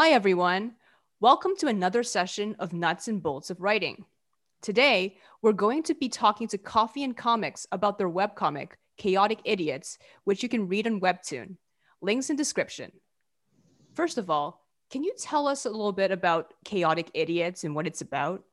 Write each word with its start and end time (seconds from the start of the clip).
Hi, 0.00 0.10
everyone. 0.10 0.74
Welcome 1.18 1.56
to 1.56 1.66
another 1.66 2.04
session 2.04 2.54
of 2.60 2.72
Nuts 2.72 3.08
and 3.08 3.20
Bolts 3.20 3.50
of 3.50 3.60
Writing. 3.60 4.04
Today, 4.62 5.16
we're 5.42 5.50
going 5.50 5.82
to 5.82 5.94
be 5.96 6.08
talking 6.08 6.46
to 6.46 6.56
Coffee 6.56 7.02
and 7.02 7.16
Comics 7.16 7.66
about 7.72 7.98
their 7.98 8.08
webcomic, 8.08 8.74
Chaotic 8.96 9.40
Idiots, 9.44 9.98
which 10.22 10.40
you 10.40 10.48
can 10.48 10.68
read 10.68 10.86
on 10.86 11.00
Webtoon. 11.00 11.56
Links 12.00 12.30
in 12.30 12.36
description. 12.36 12.92
First 13.94 14.18
of 14.18 14.30
all, 14.30 14.64
can 14.88 15.02
you 15.02 15.12
tell 15.18 15.48
us 15.48 15.66
a 15.66 15.70
little 15.70 15.90
bit 15.90 16.12
about 16.12 16.54
Chaotic 16.64 17.10
Idiots 17.12 17.64
and 17.64 17.74
what 17.74 17.88
it's 17.88 18.00
about? 18.00 18.44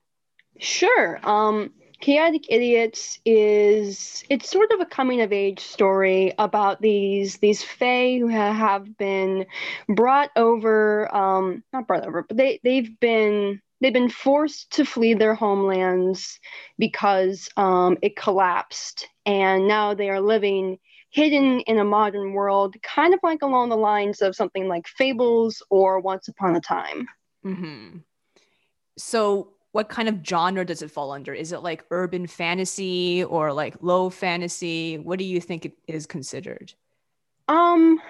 Sure. 0.57 1.19
Um, 1.23 1.73
Chaotic 1.99 2.45
Idiots 2.49 3.19
is 3.25 4.23
it's 4.29 4.49
sort 4.49 4.71
of 4.71 4.81
a 4.81 4.85
coming 4.85 5.21
of 5.21 5.31
age 5.31 5.59
story 5.59 6.33
about 6.37 6.81
these 6.81 7.37
these 7.37 7.63
fae 7.63 8.17
who 8.19 8.27
have 8.27 8.97
been 8.97 9.45
brought 9.89 10.29
over 10.35 11.13
um 11.15 11.63
not 11.73 11.87
brought 11.87 12.05
over 12.05 12.23
but 12.27 12.37
they 12.37 12.59
they've 12.63 12.99
been 12.99 13.61
they've 13.81 13.93
been 13.93 14.09
forced 14.09 14.71
to 14.73 14.85
flee 14.85 15.13
their 15.13 15.35
homelands 15.35 16.39
because 16.77 17.49
um, 17.57 17.97
it 18.01 18.15
collapsed 18.15 19.07
and 19.25 19.67
now 19.67 19.93
they 19.93 20.09
are 20.09 20.21
living 20.21 20.77
hidden 21.11 21.61
in 21.61 21.79
a 21.79 21.85
modern 21.85 22.33
world 22.33 22.75
kind 22.83 23.13
of 23.13 23.19
like 23.23 23.41
along 23.41 23.69
the 23.69 23.77
lines 23.77 24.21
of 24.21 24.35
something 24.35 24.67
like 24.67 24.87
fables 24.87 25.61
or 25.69 25.99
once 25.99 26.27
upon 26.27 26.55
a 26.55 26.61
time 26.61 27.07
Mm-hmm. 27.45 27.97
So, 28.97 29.53
what 29.75 29.89
kind 29.89 30.07
of 30.07 30.25
genre 30.25 30.63
does 30.63 30.81
it 30.81 30.89
fall 30.89 31.11
under? 31.11 31.33
Is 31.33 31.51
it 31.51 31.59
like 31.59 31.83
urban 31.91 32.27
fantasy 32.27 33.25
or 33.25 33.51
like 33.51 33.75
low 33.81 34.09
fantasy? 34.09 34.97
What 34.97 35.19
do 35.19 35.25
you 35.25 35.41
think 35.41 35.65
it 35.65 35.73
is 35.85 36.05
considered? 36.05 36.73
um 37.47 38.01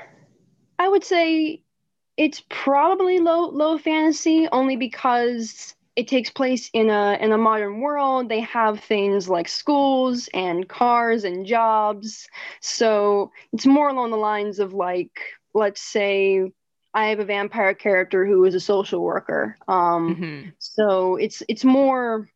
i 0.80 0.88
would 0.88 1.04
say 1.04 1.62
it's 2.18 2.42
probably 2.50 3.20
low 3.20 3.50
low 3.50 3.78
fantasy 3.78 4.48
only 4.52 4.78
because 4.78 5.76
it 5.96 6.08
takes 6.08 6.30
place 6.30 6.70
in 6.74 6.90
a 6.90 7.18
in 7.20 7.32
a 7.32 7.38
modern 7.38 7.82
world 7.82 8.30
they 8.30 8.40
have 8.40 8.80
things 8.80 9.28
like 9.28 9.48
schools 9.48 10.30
and 10.34 10.70
cars 10.70 11.24
and 11.24 11.46
jobs 11.46 12.28
so 12.62 13.32
it's 13.52 13.66
more 13.66 13.90
along 13.90 14.12
the 14.12 14.18
lines 14.18 14.60
of 14.60 14.74
like 14.74 15.20
let's 15.54 15.82
say 15.82 16.50
i 16.96 17.06
have 17.08 17.20
a 17.20 17.26
vampire 17.26 17.76
character 17.76 18.26
who 18.26 18.44
is 18.46 18.56
a 18.56 18.60
social 18.60 19.02
worker 19.02 19.56
um 19.68 20.16
Mhm. 20.16 20.54
so 20.58 21.16
it's 21.18 21.44
it's 21.48 21.64
more 21.64 22.28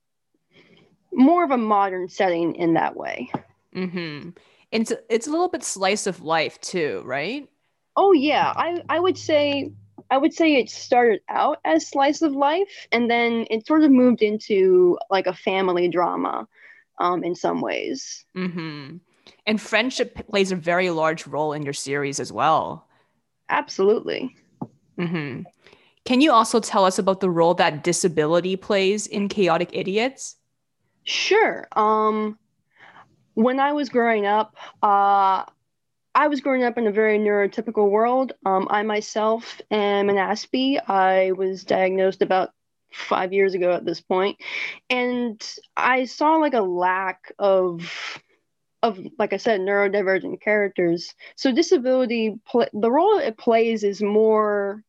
more 1.12 1.44
of 1.44 1.52
a 1.52 1.58
modern 1.58 2.08
setting 2.08 2.56
in 2.56 2.74
that 2.76 2.96
way 2.96 3.32
Mm-hmm. 3.76 4.30
And 4.72 4.82
it's 4.82 4.92
it's 5.10 5.28
a 5.28 5.32
little 5.32 5.48
bit 5.48 5.64
slice 5.64 6.08
of 6.08 6.22
life 6.24 6.60
too, 6.60 7.04
right? 7.06 7.48
Oh 7.96 8.14
yeah, 8.14 8.52
I 8.56 8.82
I 8.90 9.00
would 9.00 9.18
say 9.18 9.72
I 10.10 10.18
would 10.18 10.34
say 10.34 10.56
it 10.56 10.72
started 10.72 11.22
out 11.30 11.60
as 11.66 11.88
slice 11.88 12.24
of 12.24 12.34
life 12.34 12.88
and 12.92 13.10
then 13.12 13.46
it 13.52 13.68
sort 13.68 13.84
of 13.84 13.92
moved 13.92 14.24
into 14.24 14.98
like 15.12 15.28
a 15.28 15.34
family 15.36 15.88
drama 15.88 16.48
um 16.98 17.24
in 17.24 17.36
some 17.36 17.62
ways. 17.62 18.26
Mm-hmm. 18.36 18.98
And 19.46 19.62
friendship 19.62 20.28
plays 20.28 20.52
a 20.52 20.56
very 20.56 20.90
large 20.90 21.28
role 21.28 21.54
in 21.54 21.62
your 21.62 21.74
series 21.74 22.20
as 22.20 22.32
well. 22.32 22.88
Absolutely. 23.50 24.36
Mm-hmm. 25.00 25.44
Can 26.06 26.22
you 26.22 26.32
also 26.32 26.60
tell 26.60 26.86
us 26.86 27.00
about 27.00 27.20
the 27.20 27.30
role 27.30 27.54
that 27.56 27.84
disability 27.84 28.56
plays 28.56 29.08
in 29.08 29.30
Chaotic 29.30 29.70
Idiots? 29.74 30.36
Sure. 31.04 31.68
Um 31.74 32.38
when 33.36 33.60
I 33.60 33.72
was 33.74 33.90
growing 33.90 34.26
up, 34.26 34.56
uh 34.84 35.46
I 36.16 36.28
was 36.28 36.42
growing 36.42 36.64
up 36.64 36.78
in 36.78 36.88
a 36.88 36.92
very 36.92 37.20
neurotypical 37.20 37.90
world. 37.90 38.34
Um, 38.46 38.68
I 38.72 38.82
myself 38.84 39.62
am 39.72 40.10
an 40.10 40.16
Aspie. 40.16 40.80
I 40.90 41.32
was 41.34 41.64
diagnosed 41.64 42.22
about 42.24 42.50
five 42.92 43.32
years 43.32 43.54
ago 43.54 43.72
at 43.72 43.86
this 43.86 44.02
point. 44.02 44.38
and 44.90 45.40
I 45.78 46.06
saw 46.06 46.38
like 46.38 46.56
a 46.56 46.62
lack 46.62 47.32
of 47.40 48.20
of 48.82 49.00
like 49.20 49.34
I 49.34 49.38
said, 49.38 49.62
neurodivergent 49.62 50.42
characters. 50.42 51.14
So 51.36 51.52
disability, 51.52 52.40
pl- 52.46 52.70
the 52.74 52.92
role 52.92 53.20
it 53.20 53.38
plays 53.38 53.84
is 53.84 54.02
more 54.02 54.84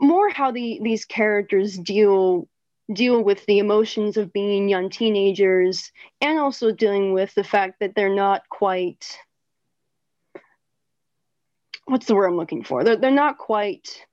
more 0.00 0.28
how 0.30 0.50
the 0.50 0.80
these 0.82 1.04
characters 1.04 1.78
deal 1.78 2.48
deal 2.92 3.22
with 3.22 3.44
the 3.46 3.58
emotions 3.58 4.16
of 4.16 4.32
being 4.32 4.68
young 4.68 4.90
teenagers 4.90 5.90
and 6.20 6.38
also 6.38 6.70
dealing 6.70 7.12
with 7.12 7.34
the 7.34 7.44
fact 7.44 7.80
that 7.80 7.94
they're 7.94 8.14
not 8.14 8.48
quite 8.48 9.18
what's 11.86 12.06
the 12.06 12.14
word 12.14 12.26
I'm 12.26 12.36
looking 12.36 12.64
for? 12.64 12.84
They're 12.84 12.96
they're 12.96 13.10
not 13.10 13.38
quite 13.38 14.04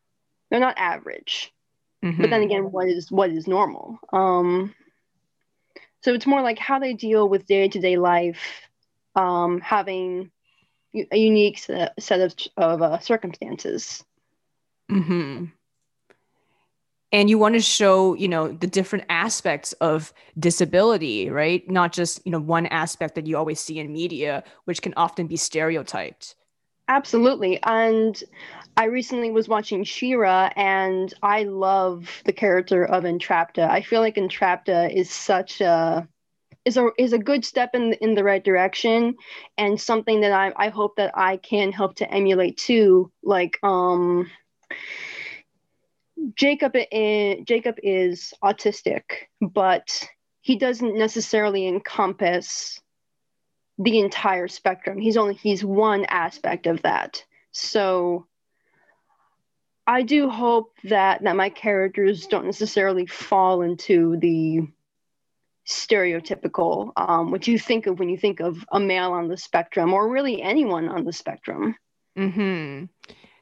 they're 0.49 0.59
not 0.59 0.77
average. 0.77 1.51
But 2.21 2.29
then 2.29 2.41
again, 2.43 2.71
what 2.71 2.87
is 2.87 3.11
what 3.11 3.29
is 3.29 3.47
normal? 3.47 3.99
Um 4.11 4.73
so 6.03 6.13
it's 6.13 6.27
more 6.27 6.41
like 6.41 6.59
how 6.59 6.79
they 6.79 6.93
deal 6.93 7.29
with 7.29 7.45
day-to-day 7.45 7.95
life, 7.97 8.41
um, 9.15 9.61
having 9.61 10.31
a 10.93 11.17
unique 11.17 11.57
set, 11.57 11.93
set 11.97 12.19
of, 12.19 12.35
of 12.57 12.81
uh, 12.81 12.99
circumstances. 12.99 14.03
Mm-hmm. 14.91 15.45
And 17.13 17.29
you 17.29 17.37
want 17.37 17.53
to 17.53 17.61
show, 17.61 18.15
you 18.15 18.27
know, 18.27 18.51
the 18.51 18.65
different 18.65 19.05
aspects 19.07 19.71
of 19.73 20.11
disability, 20.39 21.29
right? 21.29 21.63
Not 21.69 21.93
just, 21.93 22.19
you 22.25 22.31
know, 22.31 22.39
one 22.39 22.65
aspect 22.65 23.13
that 23.15 23.27
you 23.27 23.37
always 23.37 23.59
see 23.59 23.77
in 23.77 23.93
media, 23.93 24.43
which 24.65 24.81
can 24.81 24.95
often 24.97 25.27
be 25.27 25.37
stereotyped. 25.37 26.35
Absolutely. 26.87 27.61
And 27.63 28.21
I 28.75 28.85
recently 28.85 29.29
was 29.29 29.47
watching 29.47 29.83
She-Ra 29.83 30.49
and 30.55 31.13
I 31.21 31.43
love 31.43 32.09
the 32.25 32.33
character 32.33 32.83
of 32.83 33.03
Entrapta. 33.03 33.69
I 33.69 33.83
feel 33.83 34.01
like 34.01 34.15
Entrapta 34.15 34.93
is 34.93 35.09
such 35.09 35.61
a 35.61 36.07
is 36.65 36.77
a 36.77 36.89
is 36.97 37.13
a 37.13 37.19
good 37.19 37.45
step 37.45 37.71
in 37.73 37.93
in 38.01 38.15
the 38.15 38.23
right 38.23 38.43
direction 38.43 39.15
and 39.57 39.79
something 39.79 40.21
that 40.21 40.31
I 40.31 40.51
I 40.55 40.69
hope 40.69 40.95
that 40.95 41.11
I 41.15 41.37
can 41.37 41.71
help 41.71 41.95
to 41.97 42.11
emulate 42.11 42.57
too. 42.57 43.11
Like 43.21 43.59
um 43.63 44.29
Jacob 46.35 46.73
is, 46.75 47.43
Jacob 47.45 47.75
is 47.81 48.33
autistic, 48.43 49.03
but 49.41 50.07
he 50.41 50.57
doesn't 50.57 50.97
necessarily 50.97 51.67
encompass 51.67 52.81
the 53.77 53.99
entire 53.99 54.47
spectrum. 54.47 54.99
He's 54.99 55.17
only 55.17 55.35
he's 55.35 55.63
one 55.63 56.05
aspect 56.05 56.67
of 56.67 56.81
that. 56.83 57.23
So 57.51 58.27
I 59.87 60.03
do 60.03 60.29
hope 60.29 60.73
that 60.85 61.23
that 61.23 61.35
my 61.35 61.49
characters 61.49 62.27
don't 62.27 62.45
necessarily 62.45 63.05
fall 63.05 63.61
into 63.61 64.17
the 64.17 64.67
stereotypical 65.67 66.91
um, 66.97 67.31
what 67.31 67.47
you 67.47 67.57
think 67.57 67.87
of 67.87 67.97
when 67.97 68.09
you 68.09 68.17
think 68.17 68.41
of 68.41 68.65
a 68.71 68.79
male 68.79 69.13
on 69.13 69.29
the 69.29 69.37
spectrum 69.37 69.93
or 69.93 70.09
really 70.09 70.41
anyone 70.41 70.89
on 70.89 71.05
the 71.05 71.13
spectrum. 71.13 71.75
Mm-hmm. 72.17 72.85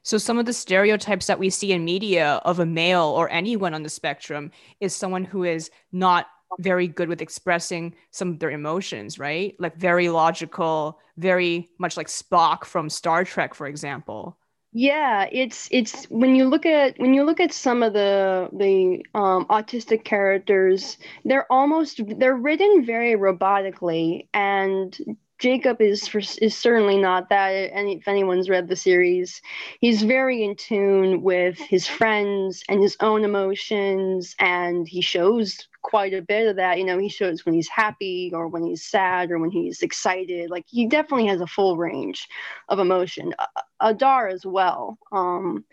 So 0.03 0.17
some 0.17 0.39
of 0.39 0.45
the 0.45 0.53
stereotypes 0.53 1.27
that 1.27 1.39
we 1.39 1.49
see 1.49 1.71
in 1.71 1.85
media 1.85 2.41
of 2.45 2.59
a 2.59 2.65
male 2.65 3.03
or 3.15 3.29
anyone 3.29 3.73
on 3.73 3.83
the 3.83 3.89
spectrum 3.89 4.51
is 4.79 4.95
someone 4.95 5.23
who 5.23 5.43
is 5.43 5.69
not 5.91 6.27
very 6.59 6.87
good 6.87 7.07
with 7.07 7.21
expressing 7.21 7.95
some 8.11 8.29
of 8.29 8.39
their 8.39 8.51
emotions, 8.51 9.19
right? 9.19 9.55
Like 9.59 9.77
very 9.77 10.09
logical, 10.09 10.99
very 11.17 11.69
much 11.77 11.97
like 11.97 12.07
Spock 12.07 12.65
from 12.65 12.89
Star 12.89 13.23
Trek, 13.23 13.53
for 13.53 13.67
example. 13.67 14.37
Yeah, 14.73 15.27
it's 15.31 15.67
it's 15.69 16.05
when 16.05 16.33
you 16.35 16.45
look 16.45 16.65
at 16.65 16.97
when 16.97 17.13
you 17.13 17.25
look 17.25 17.41
at 17.41 17.51
some 17.53 17.83
of 17.83 17.91
the 17.91 18.49
the 18.53 19.03
um, 19.13 19.45
autistic 19.47 20.05
characters, 20.05 20.97
they're 21.25 21.51
almost 21.51 21.99
they're 22.17 22.35
written 22.35 22.85
very 22.85 23.15
robotically, 23.15 24.27
and 24.33 24.97
Jacob 25.41 25.81
is 25.81 26.07
for, 26.07 26.19
is 26.19 26.55
certainly 26.55 26.97
not 26.97 27.29
that. 27.29 27.49
If 27.49 28.07
anyone's 28.07 28.47
read 28.47 28.67
the 28.67 28.75
series, 28.75 29.41
he's 29.79 30.03
very 30.03 30.43
in 30.43 30.55
tune 30.55 31.23
with 31.23 31.57
his 31.57 31.87
friends 31.87 32.63
and 32.69 32.79
his 32.79 32.95
own 32.99 33.23
emotions, 33.23 34.35
and 34.37 34.87
he 34.87 35.01
shows 35.01 35.67
quite 35.81 36.13
a 36.13 36.21
bit 36.21 36.47
of 36.47 36.57
that. 36.57 36.77
You 36.77 36.85
know, 36.85 36.99
he 36.99 37.09
shows 37.09 37.43
when 37.43 37.55
he's 37.55 37.67
happy 37.67 38.29
or 38.31 38.47
when 38.49 38.63
he's 38.63 38.85
sad 38.85 39.31
or 39.31 39.39
when 39.39 39.49
he's 39.49 39.81
excited. 39.81 40.51
Like 40.51 40.65
he 40.67 40.85
definitely 40.85 41.25
has 41.27 41.41
a 41.41 41.47
full 41.47 41.75
range 41.75 42.29
of 42.69 42.77
emotion. 42.77 43.33
Adar 43.79 44.27
as 44.27 44.45
well. 44.45 44.99
Um, 45.11 45.65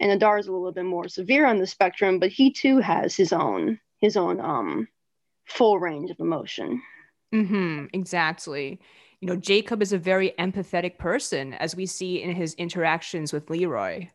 and 0.00 0.12
Adar 0.12 0.38
is 0.38 0.46
a 0.46 0.52
little 0.52 0.72
bit 0.72 0.86
more 0.86 1.08
severe 1.08 1.44
on 1.44 1.58
the 1.58 1.66
spectrum, 1.66 2.18
but 2.18 2.30
he 2.30 2.50
too 2.50 2.78
has 2.78 3.14
his 3.14 3.34
own 3.34 3.78
his 4.00 4.16
own 4.16 4.40
um, 4.40 4.88
full 5.44 5.78
range 5.78 6.10
of 6.10 6.20
emotion. 6.20 6.80
Mm-hmm, 7.34 7.86
exactly. 7.92 8.80
You 9.20 9.28
know, 9.28 9.36
Jacob 9.36 9.82
is 9.82 9.92
a 9.92 9.98
very 9.98 10.34
empathetic 10.38 10.98
person, 10.98 11.54
as 11.54 11.74
we 11.74 11.86
see 11.86 12.22
in 12.22 12.34
his 12.34 12.54
interactions 12.54 13.32
with 13.32 13.50
Leroy. 13.50 14.08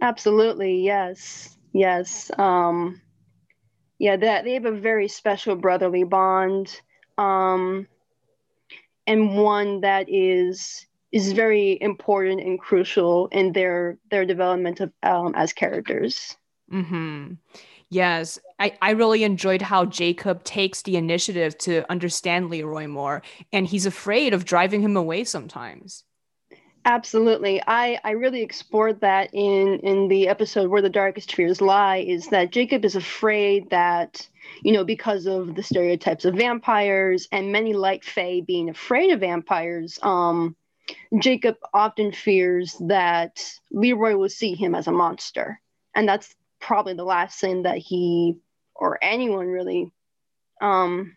Absolutely, 0.00 0.82
yes, 0.82 1.56
yes. 1.72 2.30
Um, 2.38 3.00
yeah, 3.98 4.16
that 4.16 4.44
they 4.44 4.54
have 4.54 4.64
a 4.64 4.72
very 4.72 5.08
special 5.08 5.56
brotherly 5.56 6.04
bond, 6.04 6.80
um, 7.18 7.86
and 9.06 9.36
one 9.36 9.82
that 9.82 10.06
is 10.08 10.86
is 11.12 11.32
very 11.32 11.78
important 11.80 12.40
and 12.40 12.58
crucial 12.58 13.28
in 13.28 13.52
their 13.52 13.98
their 14.10 14.26
development 14.26 14.80
of 14.80 14.92
um, 15.02 15.34
as 15.36 15.52
characters. 15.52 16.36
Mm-hmm. 16.72 17.34
Yes, 17.96 18.38
I, 18.58 18.76
I 18.82 18.90
really 18.90 19.24
enjoyed 19.24 19.62
how 19.62 19.86
Jacob 19.86 20.44
takes 20.44 20.82
the 20.82 20.96
initiative 20.96 21.56
to 21.60 21.90
understand 21.90 22.50
Leroy 22.50 22.86
more, 22.86 23.22
and 23.54 23.66
he's 23.66 23.86
afraid 23.86 24.34
of 24.34 24.44
driving 24.44 24.82
him 24.82 24.98
away 24.98 25.24
sometimes. 25.24 26.04
Absolutely. 26.84 27.62
I, 27.66 27.98
I 28.04 28.10
really 28.10 28.42
explored 28.42 29.00
that 29.00 29.30
in, 29.32 29.80
in 29.80 30.08
the 30.08 30.28
episode 30.28 30.68
where 30.68 30.82
the 30.82 30.90
darkest 30.90 31.34
fears 31.34 31.62
lie 31.62 32.04
is 32.06 32.28
that 32.28 32.50
Jacob 32.52 32.84
is 32.84 32.96
afraid 32.96 33.70
that, 33.70 34.28
you 34.62 34.72
know, 34.72 34.84
because 34.84 35.24
of 35.24 35.54
the 35.54 35.62
stereotypes 35.62 36.26
of 36.26 36.34
vampires 36.34 37.26
and 37.32 37.50
many 37.50 37.72
light 37.72 38.04
fae 38.04 38.42
being 38.46 38.68
afraid 38.68 39.10
of 39.10 39.20
vampires, 39.20 39.98
um, 40.02 40.54
Jacob 41.18 41.56
often 41.72 42.12
fears 42.12 42.76
that 42.88 43.42
Leroy 43.70 44.16
will 44.16 44.28
see 44.28 44.54
him 44.54 44.74
as 44.74 44.86
a 44.86 44.92
monster. 44.92 45.62
And 45.94 46.06
that's 46.06 46.34
probably 46.66 46.94
the 46.94 47.04
last 47.04 47.40
thing 47.40 47.62
that 47.62 47.78
he 47.78 48.36
or 48.74 48.98
anyone 49.00 49.46
really 49.46 49.92
um, 50.60 51.16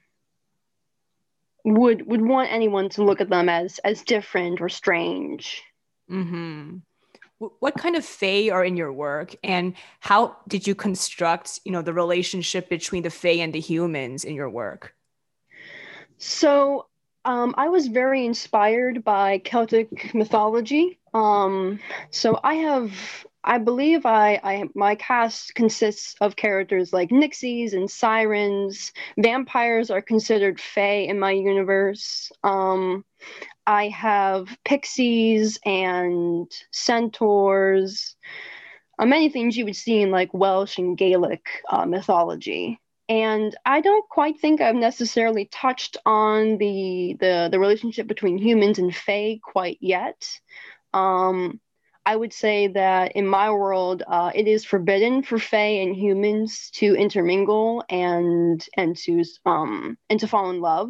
would 1.66 2.06
would 2.06 2.22
want 2.22 2.52
anyone 2.52 2.90
to 2.90 3.04
look 3.04 3.20
at 3.20 3.30
them 3.30 3.50
as 3.50 3.80
as 3.80 4.04
different 4.04 4.62
or 4.62 4.70
strange. 4.70 5.64
Mm-hmm. 6.10 6.78
What 7.60 7.76
kind 7.78 7.96
of 7.96 8.04
fae 8.06 8.50
are 8.50 8.66
in 8.66 8.76
your 8.76 8.92
work, 8.92 9.34
and 9.44 9.74
how 10.02 10.36
did 10.48 10.68
you 10.68 10.76
construct, 10.76 11.62
you 11.64 11.72
know, 11.72 11.82
the 11.82 11.94
relationship 11.94 12.68
between 12.68 13.04
the 13.04 13.10
fae 13.10 13.40
and 13.40 13.54
the 13.54 13.62
humans 13.62 14.26
in 14.26 14.36
your 14.36 14.50
work? 14.50 14.94
So, 16.18 16.88
um, 17.24 17.56
I 17.58 17.70
was 17.70 17.88
very 17.88 18.26
inspired 18.26 19.06
by 19.06 19.38
Celtic 19.40 20.14
mythology. 20.14 21.00
Um, 21.14 21.80
so 22.12 22.40
I 22.44 22.56
have 22.56 22.92
I 23.50 23.58
believe 23.58 24.06
I, 24.06 24.40
I 24.44 24.66
my 24.76 24.94
cast 24.94 25.56
consists 25.56 26.14
of 26.22 26.36
characters 26.36 26.94
like 26.94 27.10
nixies 27.10 27.74
and 27.74 27.90
sirens. 27.90 28.94
Vampires 29.18 29.90
are 29.90 30.04
considered 30.04 30.62
fae 30.62 31.08
in 31.10 31.20
my 31.20 31.32
universe. 31.32 32.32
Um, 32.44 33.04
I 33.66 33.88
have 33.88 34.56
pixies 34.66 35.58
and 35.66 36.46
centaurs, 36.72 38.16
uh, 39.00 39.08
many 39.08 39.30
things 39.30 39.58
you 39.58 39.66
would 39.66 39.76
see 39.76 40.00
in 40.00 40.12
like 40.12 40.32
Welsh 40.32 40.78
and 40.78 40.96
Gaelic 40.96 41.48
uh, 41.72 41.88
mythology. 41.88 42.80
And 43.10 43.58
I 43.66 43.82
don't 43.82 44.08
quite 44.10 44.40
think 44.40 44.62
I've 44.62 44.76
necessarily 44.76 45.46
touched 45.46 45.98
on 46.06 46.60
the 46.60 47.18
the, 47.20 47.50
the 47.52 47.60
relationship 47.60 48.06
between 48.06 48.38
humans 48.38 48.78
and 48.78 48.96
fae 48.96 49.40
quite 49.42 49.80
yet. 49.82 50.24
Um, 50.94 51.60
I 52.10 52.16
would 52.16 52.34
say 52.34 52.66
that 52.66 53.12
in 53.12 53.28
my 53.28 53.52
world, 53.52 54.02
uh, 54.08 54.32
it 54.34 54.48
is 54.48 54.66
forbidden 54.66 55.22
for 55.22 55.38
Fae 55.38 55.78
and 55.84 55.96
humans 55.96 56.72
to 56.72 56.96
intermingle 56.96 57.84
and 57.88 58.68
and 58.76 58.98
to 58.98 59.24
um 59.46 59.96
and 60.10 60.20
to 60.20 60.28
fall 60.28 60.50
in 60.50 60.60
love. 60.60 60.90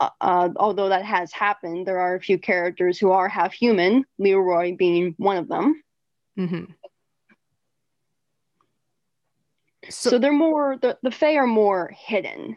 Uh, 0.00 0.10
uh, 0.20 0.48
although 0.56 0.88
that 0.88 1.04
has 1.04 1.32
happened, 1.32 1.86
there 1.86 2.00
are 2.00 2.16
a 2.16 2.20
few 2.20 2.36
characters 2.36 2.98
who 2.98 3.12
are 3.12 3.28
half 3.28 3.52
human, 3.52 4.04
Leroy 4.18 4.74
being 4.76 5.14
one 5.18 5.36
of 5.36 5.46
them. 5.46 5.80
Mm-hmm. 6.36 6.64
So, 9.88 10.10
so, 10.10 10.18
they're 10.18 10.32
more 10.32 10.78
the 10.82 10.98
the 11.04 11.12
Fae 11.12 11.36
are 11.36 11.46
more 11.46 11.94
hidden 11.96 12.56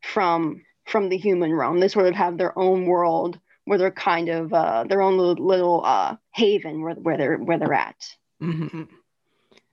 from 0.00 0.62
from 0.86 1.08
the 1.08 1.18
human 1.18 1.52
realm. 1.52 1.80
They 1.80 1.88
sort 1.88 2.06
of 2.06 2.14
have 2.14 2.38
their 2.38 2.56
own 2.56 2.86
world 2.86 3.40
where 3.64 3.78
they're 3.78 3.90
kind 3.90 4.28
of 4.28 4.52
uh, 4.52 4.84
their 4.84 5.02
own 5.02 5.16
little, 5.16 5.46
little 5.46 5.84
uh, 5.84 6.16
haven 6.32 6.82
where, 6.82 6.94
where 6.94 7.16
they're 7.16 7.38
where 7.38 7.58
they're 7.58 7.72
at. 7.72 7.96
Mm-hmm. 8.42 8.82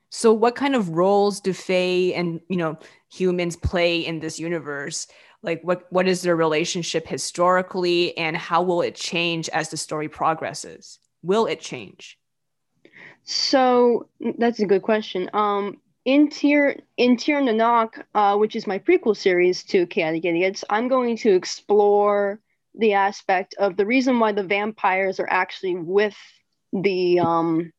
So, 0.09 0.33
what 0.33 0.55
kind 0.55 0.75
of 0.75 0.89
roles 0.89 1.39
do 1.39 1.53
Fae 1.53 2.13
and 2.15 2.41
you 2.49 2.57
know 2.57 2.77
humans 3.11 3.55
play 3.55 3.99
in 3.99 4.19
this 4.19 4.39
universe? 4.39 5.07
Like, 5.43 5.61
what 5.63 5.87
what 5.91 6.07
is 6.07 6.21
their 6.21 6.35
relationship 6.35 7.07
historically, 7.07 8.17
and 8.17 8.35
how 8.35 8.61
will 8.61 8.81
it 8.81 8.95
change 8.95 9.49
as 9.49 9.69
the 9.69 9.77
story 9.77 10.09
progresses? 10.09 10.99
Will 11.23 11.45
it 11.45 11.59
change? 11.59 12.17
So 13.23 14.09
that's 14.37 14.59
a 14.59 14.65
good 14.65 14.81
question. 14.81 15.29
Um, 15.33 15.79
in 16.05 16.29
Tier 16.29 16.77
in 16.97 17.17
Tir 17.17 17.41
Na 17.41 17.51
Nog, 17.51 18.03
uh, 18.15 18.35
which 18.37 18.55
is 18.55 18.67
my 18.67 18.79
prequel 18.79 19.15
series 19.15 19.63
to 19.65 19.85
Chaotic 19.85 20.25
Idiots, 20.25 20.63
I'm 20.69 20.87
going 20.87 21.17
to 21.17 21.33
explore 21.33 22.39
the 22.75 22.93
aspect 22.93 23.55
of 23.59 23.77
the 23.77 23.85
reason 23.85 24.19
why 24.19 24.31
the 24.31 24.43
vampires 24.43 25.19
are 25.19 25.29
actually 25.29 25.75
with 25.75 26.15
the 26.73 27.19
um 27.19 27.71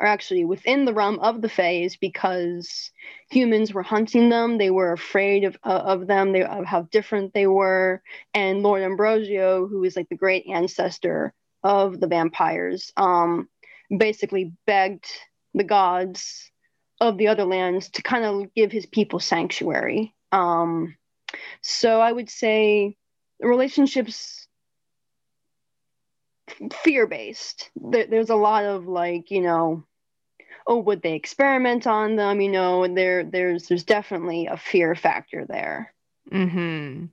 are 0.00 0.06
actually 0.06 0.44
within 0.46 0.86
the 0.86 0.94
realm 0.94 1.20
of 1.20 1.42
the 1.42 1.48
Fae 1.48 1.82
is 1.82 1.96
because 1.96 2.90
humans 3.30 3.74
were 3.74 3.82
hunting 3.82 4.30
them. 4.30 4.56
They 4.56 4.70
were 4.70 4.92
afraid 4.92 5.44
of 5.44 5.56
uh, 5.62 5.82
of 5.84 6.06
them. 6.06 6.32
They 6.32 6.42
of 6.42 6.64
how 6.64 6.82
different 6.90 7.34
they 7.34 7.46
were. 7.46 8.02
And 8.32 8.62
Lord 8.62 8.82
Ambrosio, 8.82 9.66
who 9.68 9.84
is 9.84 9.96
like 9.96 10.08
the 10.08 10.16
great 10.16 10.46
ancestor 10.46 11.34
of 11.62 12.00
the 12.00 12.06
vampires, 12.06 12.90
um, 12.96 13.48
basically 13.94 14.52
begged 14.66 15.04
the 15.52 15.64
gods 15.64 16.50
of 17.00 17.18
the 17.18 17.28
other 17.28 17.44
lands 17.44 17.90
to 17.90 18.02
kind 18.02 18.24
of 18.24 18.54
give 18.54 18.72
his 18.72 18.86
people 18.86 19.20
sanctuary. 19.20 20.14
Um, 20.32 20.96
so 21.60 22.00
I 22.00 22.10
would 22.10 22.30
say 22.30 22.96
relationships 23.40 24.46
fear 26.82 27.06
based. 27.06 27.70
There, 27.76 28.06
there's 28.06 28.30
a 28.30 28.36
lot 28.36 28.64
of 28.64 28.86
like, 28.86 29.30
you 29.30 29.40
know, 29.40 29.84
oh, 30.66 30.78
would 30.78 31.02
they 31.02 31.14
experiment 31.14 31.86
on 31.86 32.16
them? 32.16 32.40
You 32.40 32.50
know, 32.50 32.84
and 32.84 32.96
there, 32.96 33.24
there's, 33.24 33.68
there's 33.68 33.84
definitely 33.84 34.46
a 34.46 34.56
fear 34.56 34.94
factor 34.94 35.46
there. 35.48 35.94
Hmm. 36.30 37.06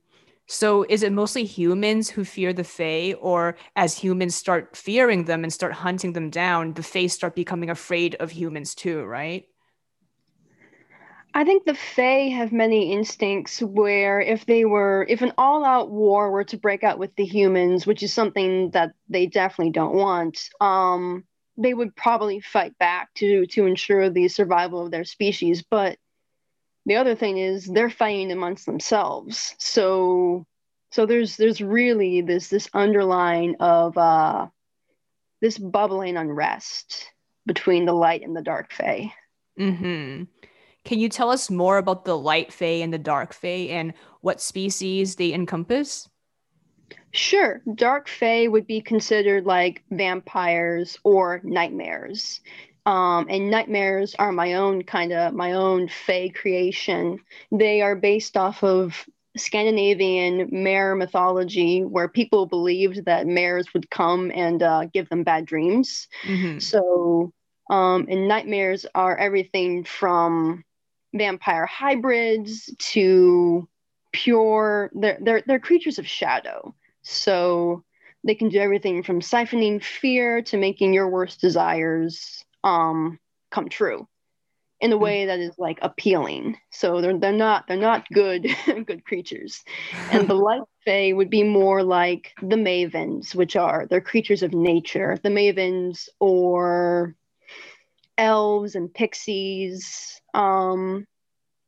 So 0.46 0.86
is 0.88 1.02
it 1.02 1.12
mostly 1.12 1.44
humans 1.44 2.08
who 2.08 2.24
fear 2.24 2.54
the 2.54 2.64
Fae, 2.64 3.14
or 3.20 3.56
as 3.76 3.98
humans 3.98 4.34
start 4.34 4.74
fearing 4.74 5.24
them 5.24 5.44
and 5.44 5.52
start 5.52 5.72
hunting 5.72 6.14
them 6.14 6.30
down, 6.30 6.72
the 6.72 6.82
Fae 6.82 7.06
start 7.06 7.34
becoming 7.34 7.68
afraid 7.68 8.14
of 8.14 8.30
humans 8.30 8.74
too, 8.74 9.04
right? 9.04 9.44
I 11.34 11.44
think 11.44 11.64
the 11.64 11.74
Fae 11.74 12.30
have 12.30 12.52
many 12.52 12.92
instincts 12.92 13.60
where 13.60 14.20
if 14.20 14.46
they 14.46 14.64
were, 14.64 15.06
if 15.08 15.22
an 15.22 15.32
all 15.38 15.64
out 15.64 15.90
war 15.90 16.30
were 16.30 16.44
to 16.44 16.56
break 16.56 16.82
out 16.82 16.98
with 16.98 17.14
the 17.16 17.24
humans, 17.24 17.86
which 17.86 18.02
is 18.02 18.12
something 18.12 18.70
that 18.70 18.92
they 19.08 19.26
definitely 19.26 19.72
don't 19.72 19.94
want, 19.94 20.48
um, 20.60 21.24
they 21.56 21.74
would 21.74 21.94
probably 21.94 22.40
fight 22.40 22.76
back 22.78 23.12
to 23.14 23.46
to 23.46 23.66
ensure 23.66 24.10
the 24.10 24.28
survival 24.28 24.84
of 24.84 24.90
their 24.90 25.04
species. 25.04 25.62
But 25.62 25.98
the 26.86 26.96
other 26.96 27.14
thing 27.14 27.38
is 27.38 27.66
they're 27.66 27.90
fighting 27.90 28.32
amongst 28.32 28.64
themselves. 28.64 29.54
So 29.58 30.46
so 30.90 31.04
there's 31.04 31.36
there's 31.36 31.60
really 31.60 32.22
this 32.22 32.48
this 32.48 32.68
underline 32.72 33.56
of 33.60 33.98
uh, 33.98 34.46
this 35.40 35.58
bubbling 35.58 36.16
unrest 36.16 37.06
between 37.46 37.84
the 37.84 37.92
light 37.92 38.22
and 38.22 38.34
the 38.34 38.42
dark 38.42 38.72
Fae. 38.72 39.12
Mm-hmm. 39.58 40.24
Can 40.88 41.00
you 41.00 41.10
tell 41.10 41.28
us 41.28 41.50
more 41.50 41.76
about 41.76 42.06
the 42.06 42.16
light 42.16 42.50
fae 42.50 42.80
and 42.80 42.90
the 42.90 42.98
dark 42.98 43.34
fae 43.34 43.68
and 43.68 43.92
what 44.22 44.40
species 44.40 45.16
they 45.16 45.34
encompass? 45.34 46.08
Sure. 47.10 47.60
Dark 47.74 48.08
fae 48.08 48.48
would 48.48 48.66
be 48.66 48.80
considered 48.80 49.44
like 49.44 49.84
vampires 49.90 50.98
or 51.04 51.42
nightmares. 51.44 52.40
Um, 52.86 53.26
and 53.28 53.50
nightmares 53.50 54.14
are 54.18 54.32
my 54.32 54.54
own 54.54 54.82
kind 54.82 55.12
of 55.12 55.34
my 55.34 55.52
own 55.52 55.88
fae 55.88 56.30
creation. 56.30 57.18
They 57.52 57.82
are 57.82 57.94
based 57.94 58.38
off 58.38 58.64
of 58.64 59.06
Scandinavian 59.36 60.48
mare 60.50 60.94
mythology, 60.94 61.84
where 61.84 62.08
people 62.08 62.46
believed 62.46 63.04
that 63.04 63.26
mares 63.26 63.74
would 63.74 63.90
come 63.90 64.32
and 64.34 64.62
uh, 64.62 64.86
give 64.86 65.10
them 65.10 65.22
bad 65.22 65.44
dreams. 65.44 66.08
Mm-hmm. 66.26 66.60
So, 66.60 67.34
um, 67.68 68.06
and 68.08 68.26
nightmares 68.26 68.86
are 68.94 69.14
everything 69.14 69.84
from 69.84 70.64
vampire 71.14 71.66
hybrids 71.66 72.74
to 72.78 73.68
pure 74.12 74.90
they're 74.94 75.18
they're 75.20 75.42
they're 75.46 75.58
creatures 75.58 75.98
of 75.98 76.06
shadow. 76.06 76.74
So 77.02 77.84
they 78.24 78.34
can 78.34 78.48
do 78.48 78.58
everything 78.58 79.02
from 79.02 79.20
siphoning 79.20 79.82
fear 79.82 80.42
to 80.42 80.56
making 80.56 80.92
your 80.92 81.08
worst 81.08 81.40
desires 81.40 82.44
um 82.64 83.18
come 83.50 83.68
true 83.68 84.06
in 84.80 84.92
a 84.92 84.96
hmm. 84.96 85.02
way 85.02 85.26
that 85.26 85.40
is 85.40 85.54
like 85.58 85.78
appealing. 85.82 86.56
So 86.70 87.00
they're 87.00 87.18
they're 87.18 87.32
not 87.32 87.66
they're 87.66 87.76
not 87.76 88.08
good 88.12 88.46
good 88.86 89.04
creatures. 89.04 89.62
And 90.10 90.28
the 90.28 90.34
light 90.34 90.62
fae 90.84 91.12
would 91.12 91.30
be 91.30 91.42
more 91.42 91.82
like 91.82 92.32
the 92.40 92.56
mavens, 92.56 93.34
which 93.34 93.56
are 93.56 93.86
they're 93.88 94.00
creatures 94.00 94.42
of 94.42 94.52
nature. 94.52 95.18
The 95.22 95.30
mavens 95.30 96.08
or 96.20 97.14
elves 98.18 98.74
and 98.74 98.92
pixies, 98.92 100.20
um, 100.34 101.06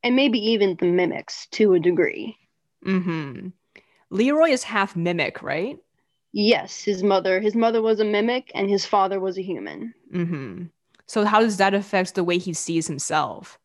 and 0.03 0.15
maybe 0.15 0.39
even 0.51 0.75
the 0.75 0.85
mimics 0.85 1.47
to 1.51 1.73
a 1.73 1.79
degree. 1.79 2.37
Mm-hmm. 2.85 3.49
Leroy 4.09 4.49
is 4.49 4.63
half 4.63 4.95
mimic, 4.95 5.41
right? 5.41 5.77
Yes, 6.33 6.81
his 6.83 7.03
mother. 7.03 7.39
His 7.39 7.55
mother 7.55 7.81
was 7.81 7.99
a 7.99 8.05
mimic, 8.05 8.51
and 8.53 8.69
his 8.69 8.85
father 8.85 9.19
was 9.19 9.37
a 9.37 9.41
human. 9.41 9.93
Mm-hmm. 10.13 10.65
So 11.07 11.25
how 11.25 11.41
does 11.41 11.57
that 11.57 11.73
affect 11.73 12.15
the 12.15 12.23
way 12.23 12.37
he 12.37 12.53
sees 12.53 12.87
himself? 12.87 13.59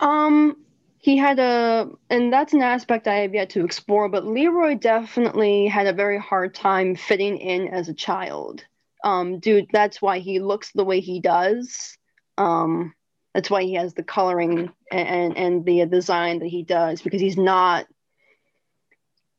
Um, 0.00 0.56
he 0.98 1.16
had 1.16 1.38
a, 1.38 1.88
and 2.10 2.32
that's 2.32 2.52
an 2.52 2.62
aspect 2.62 3.06
I 3.06 3.16
have 3.16 3.34
yet 3.34 3.50
to 3.50 3.64
explore. 3.64 4.08
But 4.08 4.26
Leroy 4.26 4.74
definitely 4.74 5.66
had 5.66 5.86
a 5.86 5.92
very 5.92 6.18
hard 6.18 6.54
time 6.54 6.96
fitting 6.96 7.38
in 7.38 7.68
as 7.68 7.88
a 7.88 7.94
child. 7.94 8.64
Um, 9.04 9.38
dude, 9.38 9.68
that's 9.72 10.02
why 10.02 10.18
he 10.18 10.40
looks 10.40 10.72
the 10.72 10.84
way 10.84 11.00
he 11.00 11.20
does. 11.20 11.96
Um, 12.36 12.94
that's 13.34 13.50
why 13.50 13.62
he 13.62 13.74
has 13.74 13.94
the 13.94 14.02
coloring 14.02 14.70
and 14.90 15.36
and 15.36 15.64
the 15.64 15.86
design 15.86 16.40
that 16.40 16.48
he 16.48 16.62
does 16.62 17.02
because 17.02 17.20
he's 17.20 17.36
not 17.36 17.86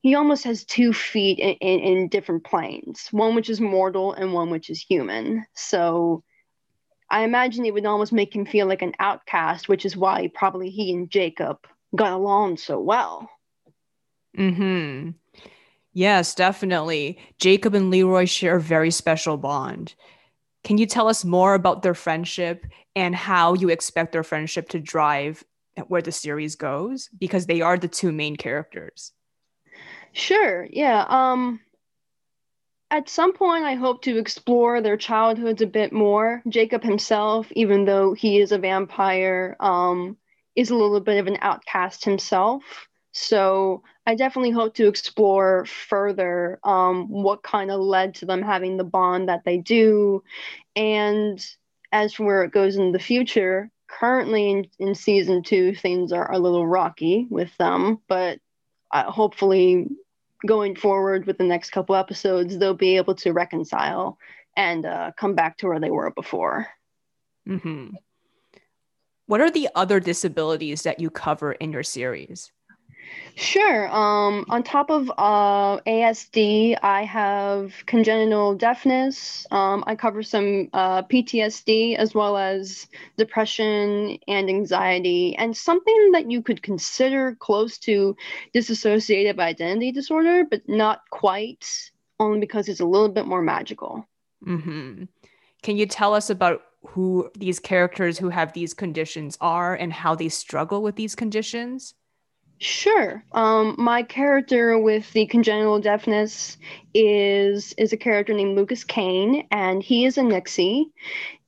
he 0.01 0.15
almost 0.15 0.45
has 0.45 0.63
two 0.63 0.93
feet 0.93 1.39
in, 1.39 1.55
in, 1.55 1.79
in, 1.79 2.07
different 2.07 2.45
planes 2.45 3.09
one 3.11 3.35
which 3.35 3.49
is 3.49 3.59
mortal 3.59 4.13
and 4.13 4.33
one 4.33 4.49
which 4.49 4.69
is 4.69 4.81
human. 4.81 5.45
So 5.53 6.23
i 7.11 7.23
imagine 7.23 7.65
it 7.65 7.73
would 7.73 7.85
almost 7.85 8.13
make 8.13 8.33
him 8.33 8.45
feel 8.45 8.67
like 8.67 8.83
an 8.83 8.93
outcast 8.99 9.67
which 9.67 9.85
is 9.85 9.97
why 9.97 10.29
probably 10.33 10.69
he 10.69 10.93
and 10.93 11.09
jacob 11.09 11.57
got 11.95 12.13
along 12.13 12.57
so 12.57 12.79
well. 12.79 13.29
Hmm 14.35 15.09
yes 15.93 16.36
definitely 16.36 17.17
jacob 17.39 17.74
and 17.74 17.89
leroy 17.89 18.25
share 18.25 18.58
a 18.58 18.62
very 18.62 18.91
special 18.91 19.38
bond 19.38 19.96
can 20.63 20.77
you 20.77 20.86
tell 20.86 21.08
us 21.08 21.24
more 21.24 21.53
about 21.53 21.81
their 21.81 21.93
friendship 21.93 22.65
and 22.96 23.15
how 23.15 23.53
you 23.53 23.69
expect 23.69 24.12
their 24.12 24.24
friendship 24.24 24.69
to 24.69 24.79
drive 24.79 25.43
where 25.88 26.01
the 26.01 26.12
series 26.12 26.55
goes 26.55 27.10
because 27.17 27.46
they 27.46 27.62
are 27.62 27.77
the 27.77 27.88
two 27.88 28.12
main 28.12 28.36
characters 28.36 29.13
Sure. 30.12 30.67
Yeah. 30.69 31.05
Um 31.08 31.60
at 32.91 33.10
some 33.10 33.34
point 33.34 33.63
I 33.63 33.75
hope 33.75 34.01
to 34.03 34.17
explore 34.17 34.81
their 34.81 34.98
childhoods 34.98 35.62
a 35.62 35.67
bit 35.67 35.93
more. 35.93 36.41
Jacob 36.50 36.84
himself, 36.84 37.51
even 37.51 37.86
though 37.86 38.13
he 38.13 38.39
is 38.39 38.51
a 38.51 38.58
vampire, 38.58 39.55
um 39.60 40.17
is 40.55 40.72
a 40.72 40.75
little 40.75 41.00
bit 41.00 41.19
of 41.19 41.27
an 41.27 41.38
outcast 41.41 42.03
himself. 42.03 42.63
So 43.12 43.84
I 44.09 44.15
definitely 44.15 44.49
hope 44.49 44.73
to 44.73 44.87
explore 44.87 45.65
further 45.65 46.59
um, 46.63 47.09
what 47.09 47.43
kind 47.43 47.69
of 47.69 47.79
led 47.79 48.15
to 48.15 48.25
them 48.25 48.41
having 48.41 48.75
the 48.75 48.83
bond 48.83 49.29
that 49.29 49.43
they 49.45 49.59
do. 49.59 50.23
And 50.75 51.39
as 51.91 52.15
for 52.15 52.25
where 52.25 52.43
it 52.43 52.51
goes 52.51 52.75
in 52.75 52.91
the 52.91 52.97
future, 52.97 53.69
currently 53.87 54.49
in, 54.49 54.67
in 54.79 54.95
season 54.95 55.43
two, 55.43 55.75
things 55.75 56.11
are 56.11 56.31
a 56.31 56.39
little 56.39 56.65
rocky 56.65 57.27
with 57.29 57.55
them, 57.57 57.99
but 58.07 58.39
uh, 58.91 59.11
hopefully 59.11 59.89
going 60.43 60.75
forward 60.75 61.27
with 61.27 61.37
the 61.37 61.43
next 61.43 61.69
couple 61.69 61.93
episodes, 61.93 62.57
they'll 62.57 62.73
be 62.73 62.97
able 62.97 63.13
to 63.13 63.31
reconcile 63.31 64.17
and 64.57 64.87
uh, 64.87 65.11
come 65.19 65.35
back 65.35 65.59
to 65.59 65.67
where 65.67 65.79
they 65.79 65.91
were 65.91 66.09
before. 66.09 66.65
Mm-hmm. 67.47 67.89
What 69.27 69.39
are 69.39 69.51
the 69.51 69.69
other 69.75 69.99
disabilities 69.99 70.81
that 70.81 70.99
you 70.99 71.11
cover 71.11 71.51
in 71.51 71.71
your 71.71 71.83
series? 71.83 72.51
Sure. 73.35 73.87
Um, 73.87 74.45
on 74.49 74.63
top 74.63 74.89
of 74.89 75.09
uh, 75.17 75.79
ASD, 75.87 76.77
I 76.83 77.05
have 77.05 77.73
congenital 77.85 78.53
deafness. 78.53 79.47
Um, 79.49 79.83
I 79.87 79.95
cover 79.95 80.23
some 80.23 80.69
uh, 80.73 81.03
PTSD 81.03 81.95
as 81.95 82.13
well 82.13 82.37
as 82.37 82.87
depression 83.17 84.19
and 84.27 84.49
anxiety, 84.49 85.37
and 85.37 85.55
something 85.55 86.11
that 86.11 86.29
you 86.29 86.41
could 86.41 86.61
consider 86.61 87.35
close 87.35 87.77
to 87.79 88.17
dissociative 88.53 89.39
identity 89.39 89.93
disorder, 89.93 90.43
but 90.43 90.67
not 90.67 91.09
quite, 91.09 91.91
only 92.19 92.41
because 92.41 92.67
it's 92.67 92.81
a 92.81 92.85
little 92.85 93.09
bit 93.09 93.25
more 93.25 93.41
magical. 93.41 94.05
Mm-hmm. 94.45 95.05
Can 95.63 95.77
you 95.77 95.85
tell 95.85 96.13
us 96.13 96.29
about 96.29 96.61
who 96.87 97.29
these 97.37 97.59
characters 97.59 98.17
who 98.17 98.29
have 98.29 98.51
these 98.51 98.73
conditions 98.73 99.37
are 99.39 99.75
and 99.75 99.93
how 99.93 100.15
they 100.15 100.29
struggle 100.29 100.81
with 100.81 100.95
these 100.95 101.15
conditions? 101.15 101.93
Sure. 102.61 103.23
Um, 103.31 103.75
my 103.77 104.03
character 104.03 104.77
with 104.77 105.11
the 105.13 105.25
congenital 105.27 105.79
deafness 105.79 106.57
is 106.93 107.73
is 107.77 107.93
a 107.93 107.97
character 107.97 108.33
named 108.33 108.57
Lucas 108.57 108.83
Kane, 108.83 109.47
and 109.49 109.81
he 109.81 110.05
is 110.05 110.17
a 110.17 110.23
Nixie. 110.23 110.91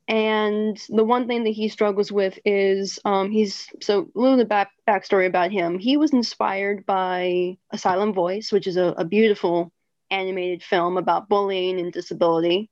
And 0.08 0.78
the 0.90 1.04
one 1.06 1.28
thing 1.28 1.44
that 1.46 1.52
he 1.52 1.70
struggles 1.70 2.12
with 2.12 2.40
is 2.46 3.00
um, 3.06 3.32
he's 3.32 3.68
so 3.82 4.10
a 4.16 4.20
little 4.20 4.38
bit 4.38 4.50
back 4.50 4.72
backstory 4.88 5.28
about 5.28 5.52
him. 5.52 5.80
He 5.80 5.98
was 5.98 6.14
inspired 6.14 6.86
by 6.86 7.58
A 7.72 7.78
Silent 7.78 8.16
Voice, 8.16 8.52
which 8.52 8.68
is 8.68 8.78
a, 8.78 8.94
a 8.98 9.06
beautiful 9.06 9.72
animated 10.12 10.64
film 10.64 10.98
about 10.98 11.30
bullying 11.30 11.80
and 11.80 11.94
disability, 11.94 12.70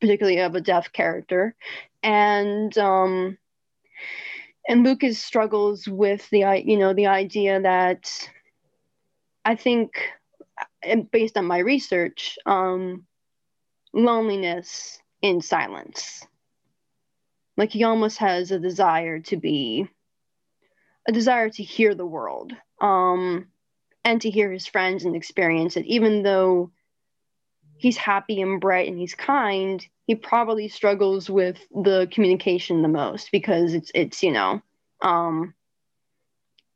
particularly 0.00 0.40
of 0.40 0.54
a 0.54 0.60
deaf 0.60 0.92
character. 0.92 1.54
And 2.02 2.76
um, 2.78 3.38
and 4.68 4.84
Lucas 4.84 5.18
struggles 5.18 5.86
with 5.86 6.28
the 6.30 6.62
you 6.64 6.76
know 6.76 6.92
the 6.92 7.06
idea 7.06 7.60
that 7.60 8.28
I 9.44 9.54
think 9.54 9.92
based 11.10 11.36
on 11.36 11.46
my 11.46 11.58
research, 11.58 12.38
um, 12.46 13.06
loneliness 13.92 15.00
in 15.22 15.40
silence. 15.40 16.26
Like 17.56 17.70
he 17.70 17.84
almost 17.84 18.18
has 18.18 18.50
a 18.50 18.58
desire 18.58 19.20
to 19.20 19.36
be, 19.36 19.88
a 21.08 21.12
desire 21.12 21.48
to 21.48 21.62
hear 21.62 21.94
the 21.94 22.06
world, 22.06 22.52
um, 22.80 23.46
and 24.04 24.20
to 24.20 24.30
hear 24.30 24.52
his 24.52 24.66
friends 24.66 25.04
and 25.04 25.16
experience 25.16 25.76
it. 25.76 25.86
Even 25.86 26.22
though 26.22 26.70
he's 27.78 27.96
happy 27.96 28.40
and 28.40 28.60
bright 28.60 28.88
and 28.88 28.98
he's 28.98 29.14
kind, 29.14 29.86
he 30.06 30.14
probably 30.14 30.68
struggles 30.68 31.28
with 31.28 31.58
the 31.70 32.08
communication 32.10 32.82
the 32.82 32.88
most 32.88 33.30
because 33.32 33.74
it's 33.74 33.90
it's 33.94 34.22
you 34.22 34.32
know 34.32 34.62
um, 35.02 35.54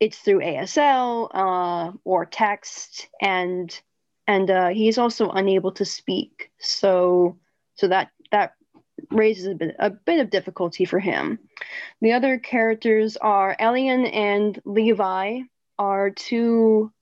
it's 0.00 0.18
through 0.18 0.40
ASL 0.40 1.30
uh, 1.32 1.92
or 2.04 2.26
text 2.26 3.08
and 3.20 3.80
and 4.26 4.50
uh, 4.50 4.68
he's 4.68 4.98
also 4.98 5.30
unable 5.30 5.72
to 5.72 5.84
speak 5.84 6.50
so 6.58 7.36
so 7.74 7.88
that 7.88 8.10
that 8.32 8.54
raises 9.10 9.46
a 9.46 9.54
bit 9.54 9.76
a 9.78 9.90
bit 9.90 10.20
of 10.20 10.30
difficulty 10.30 10.84
for 10.84 10.98
him. 10.98 11.38
The 12.00 12.12
other 12.12 12.38
characters 12.38 13.16
are 13.16 13.56
Elian 13.58 14.06
and 14.06 14.60
Levi 14.64 15.40
are 15.78 16.10
two 16.10 16.92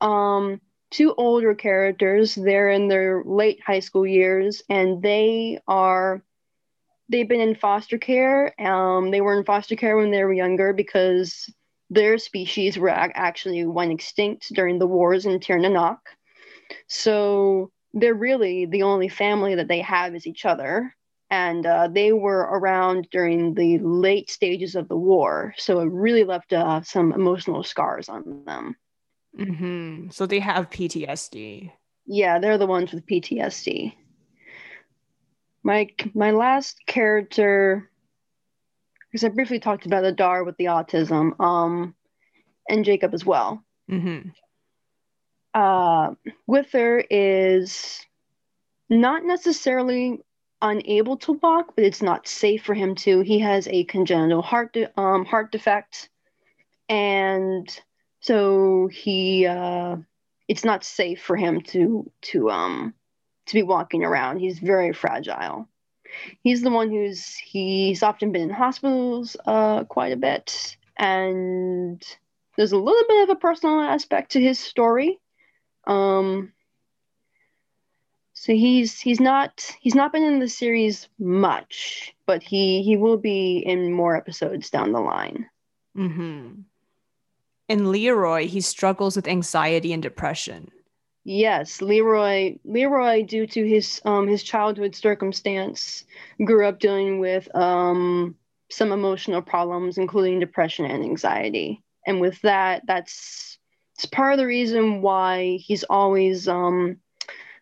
um 0.00 0.60
two 0.90 1.14
older 1.16 1.54
characters. 1.54 2.34
They're 2.34 2.70
in 2.70 2.88
their 2.88 3.22
late 3.24 3.60
high 3.64 3.80
school 3.80 4.06
years, 4.06 4.62
and 4.68 5.02
they 5.02 5.58
are 5.66 6.22
they've 7.08 7.28
been 7.28 7.40
in 7.40 7.54
foster 7.54 7.98
care. 7.98 8.54
Um, 8.60 9.10
they 9.10 9.20
were 9.20 9.38
in 9.38 9.44
foster 9.44 9.76
care 9.76 9.96
when 9.96 10.10
they 10.10 10.22
were 10.24 10.32
younger 10.32 10.72
because 10.72 11.52
their 11.90 12.18
species 12.18 12.78
were 12.78 12.90
actually 12.90 13.64
went 13.64 13.92
extinct 13.92 14.52
during 14.52 14.78
the 14.78 14.86
wars 14.86 15.24
in 15.24 15.40
Tir. 15.40 15.98
So 16.86 17.70
they're 17.94 18.14
really 18.14 18.66
the 18.66 18.82
only 18.82 19.08
family 19.08 19.54
that 19.54 19.68
they 19.68 19.80
have 19.80 20.14
is 20.14 20.26
each 20.26 20.44
other. 20.44 20.94
And 21.30 21.66
uh, 21.66 21.88
they 21.88 22.12
were 22.12 22.40
around 22.40 23.08
during 23.10 23.54
the 23.54 23.78
late 23.78 24.30
stages 24.30 24.74
of 24.74 24.88
the 24.88 24.96
war. 24.96 25.54
So 25.58 25.80
it 25.80 25.90
really 25.92 26.24
left 26.24 26.52
uh, 26.52 26.82
some 26.82 27.12
emotional 27.12 27.62
scars 27.62 28.08
on 28.08 28.44
them. 28.46 28.76
Mm-hmm. 29.38 30.10
So 30.10 30.26
they 30.26 30.40
have 30.40 30.70
PTSD. 30.70 31.70
Yeah, 32.06 32.38
they're 32.38 32.58
the 32.58 32.66
ones 32.66 32.92
with 32.92 33.06
PTSD. 33.06 33.92
My 35.62 35.88
my 36.14 36.30
last 36.30 36.78
character, 36.86 37.90
because 39.10 39.24
I 39.24 39.28
briefly 39.28 39.60
talked 39.60 39.86
about 39.86 40.02
the 40.02 40.12
Dar 40.12 40.44
with 40.44 40.56
the 40.56 40.66
autism, 40.66 41.38
um, 41.40 41.94
and 42.68 42.84
Jacob 42.84 43.14
as 43.14 43.24
well. 43.24 43.62
Mm-hmm. 43.90 44.30
Uh, 45.54 46.14
Wither 46.46 47.04
is 47.10 48.06
not 48.88 49.24
necessarily 49.24 50.20
unable 50.62 51.16
to 51.18 51.32
walk, 51.34 51.74
but 51.76 51.84
it's 51.84 52.02
not 52.02 52.26
safe 52.26 52.64
for 52.64 52.74
him 52.74 52.94
to. 52.94 53.20
He 53.20 53.38
has 53.40 53.68
a 53.68 53.84
congenital 53.84 54.42
heart 54.42 54.72
de- 54.72 55.00
um, 55.00 55.24
heart 55.24 55.52
defect, 55.52 56.08
and 56.88 57.68
so 58.20 58.88
he 58.88 59.46
uh, 59.46 59.96
it's 60.48 60.64
not 60.64 60.84
safe 60.84 61.20
for 61.22 61.36
him 61.36 61.60
to 61.62 62.10
to 62.22 62.50
um 62.50 62.94
to 63.46 63.54
be 63.54 63.62
walking 63.62 64.04
around. 64.04 64.38
He's 64.38 64.58
very 64.58 64.92
fragile. 64.92 65.68
He's 66.42 66.62
the 66.62 66.70
one 66.70 66.90
who's 66.90 67.34
he's 67.36 68.02
often 68.02 68.32
been 68.32 68.42
in 68.42 68.50
hospitals 68.50 69.36
uh, 69.46 69.84
quite 69.84 70.12
a 70.12 70.16
bit, 70.16 70.76
and 70.96 72.02
there's 72.56 72.72
a 72.72 72.78
little 72.78 73.04
bit 73.08 73.28
of 73.28 73.36
a 73.36 73.40
personal 73.40 73.80
aspect 73.80 74.32
to 74.32 74.40
his 74.40 74.58
story. 74.58 75.20
Um, 75.86 76.52
so 78.32 78.52
he's 78.52 79.00
he's 79.00 79.20
not 79.20 79.76
he's 79.80 79.94
not 79.94 80.12
been 80.12 80.22
in 80.22 80.38
the 80.38 80.48
series 80.48 81.08
much, 81.18 82.14
but 82.26 82.42
he 82.42 82.82
he 82.82 82.96
will 82.96 83.18
be 83.18 83.58
in 83.58 83.92
more 83.92 84.16
episodes 84.16 84.70
down 84.70 84.92
the 84.92 85.00
line. 85.00 85.46
Mm-hmm. 85.96 86.60
In 87.68 87.92
Leroy, 87.92 88.46
he 88.46 88.62
struggles 88.62 89.14
with 89.14 89.28
anxiety 89.28 89.92
and 89.92 90.02
depression. 90.02 90.70
Yes, 91.24 91.82
Leroy. 91.82 92.56
Leroy, 92.64 93.22
due 93.22 93.46
to 93.46 93.68
his 93.68 94.00
um 94.06 94.26
his 94.26 94.42
childhood 94.42 94.94
circumstance, 94.94 96.04
grew 96.42 96.66
up 96.66 96.80
dealing 96.80 97.18
with 97.18 97.54
um 97.54 98.34
some 98.70 98.92
emotional 98.92 99.42
problems, 99.42 99.98
including 99.98 100.40
depression 100.40 100.86
and 100.86 101.04
anxiety. 101.04 101.82
And 102.06 102.20
with 102.20 102.40
that, 102.42 102.82
that's 102.86 103.58
it's 103.96 104.06
part 104.06 104.32
of 104.32 104.38
the 104.38 104.46
reason 104.46 105.02
why 105.02 105.58
he's 105.60 105.84
always 105.84 106.48
um 106.48 106.96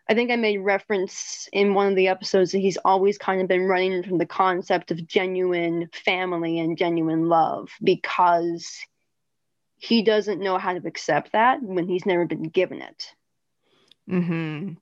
I 0.08 0.14
think 0.14 0.30
I 0.30 0.36
made 0.36 0.58
reference 0.58 1.48
in 1.52 1.74
one 1.74 1.88
of 1.88 1.96
the 1.96 2.06
episodes 2.06 2.52
that 2.52 2.58
he's 2.58 2.78
always 2.84 3.18
kind 3.18 3.40
of 3.40 3.48
been 3.48 3.66
running 3.66 4.04
from 4.04 4.18
the 4.18 4.26
concept 4.26 4.92
of 4.92 5.04
genuine 5.08 5.88
family 5.92 6.60
and 6.60 6.78
genuine 6.78 7.28
love 7.28 7.70
because 7.82 8.78
he 9.86 10.02
doesn't 10.02 10.40
know 10.40 10.58
how 10.58 10.72
to 10.72 10.86
accept 10.86 11.32
that 11.32 11.62
when 11.62 11.88
he's 11.88 12.06
never 12.06 12.26
been 12.26 12.44
given 12.44 12.82
it. 12.82 13.12
Hmm. 14.08 14.72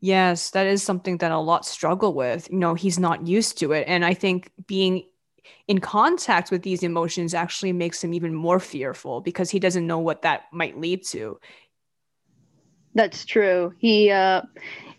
Yes, 0.00 0.50
that 0.50 0.66
is 0.66 0.82
something 0.82 1.18
that 1.18 1.30
a 1.30 1.38
lot 1.38 1.66
struggle 1.66 2.14
with. 2.14 2.50
You 2.50 2.58
know, 2.58 2.74
he's 2.74 2.98
not 2.98 3.26
used 3.26 3.58
to 3.58 3.72
it, 3.72 3.84
and 3.86 4.04
I 4.04 4.14
think 4.14 4.50
being 4.66 5.04
in 5.68 5.78
contact 5.78 6.50
with 6.50 6.62
these 6.62 6.82
emotions 6.82 7.34
actually 7.34 7.72
makes 7.72 8.02
him 8.02 8.14
even 8.14 8.34
more 8.34 8.60
fearful 8.60 9.20
because 9.20 9.50
he 9.50 9.58
doesn't 9.58 9.86
know 9.86 9.98
what 9.98 10.22
that 10.22 10.44
might 10.52 10.78
lead 10.78 11.04
to. 11.08 11.38
That's 12.94 13.24
true. 13.24 13.72
He, 13.78 14.10
uh, 14.10 14.42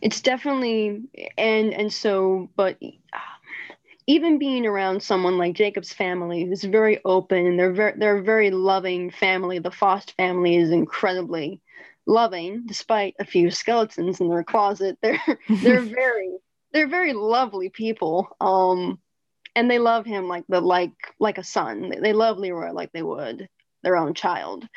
it's 0.01 0.21
definitely, 0.21 1.01
and 1.37 1.73
and 1.73 1.91
so, 1.91 2.49
but 2.55 2.77
even 4.11 4.37
being 4.37 4.65
around 4.65 5.01
someone 5.01 5.37
like 5.37 5.53
Jacob's 5.53 5.93
family, 5.93 6.43
who's 6.43 6.65
very 6.65 6.99
open 7.05 7.45
and 7.45 7.57
they're 7.57 7.71
very 7.71 7.93
they're 7.97 8.17
a 8.17 8.23
very 8.23 8.51
loving 8.51 9.09
family. 9.09 9.59
The 9.59 9.71
Faust 9.71 10.13
family 10.17 10.57
is 10.57 10.69
incredibly 10.69 11.61
loving, 12.05 12.63
despite 12.65 13.15
a 13.19 13.25
few 13.25 13.49
skeletons 13.49 14.19
in 14.19 14.27
their 14.27 14.43
closet. 14.43 14.97
They're 15.01 15.21
they're 15.47 15.81
very 16.03 16.35
they're 16.73 16.89
very 16.89 17.13
lovely 17.13 17.69
people. 17.69 18.35
Um, 18.41 18.99
and 19.55 19.71
they 19.71 19.79
love 19.79 20.05
him 20.05 20.27
like 20.27 20.43
the 20.49 20.59
like 20.59 20.91
like 21.17 21.37
a 21.37 21.43
son. 21.43 21.93
They 22.01 22.11
love 22.11 22.37
Leroy 22.37 22.73
like 22.73 22.91
they 22.91 23.03
would 23.03 23.47
their 23.81 23.95
own 23.95 24.13
child. 24.13 24.67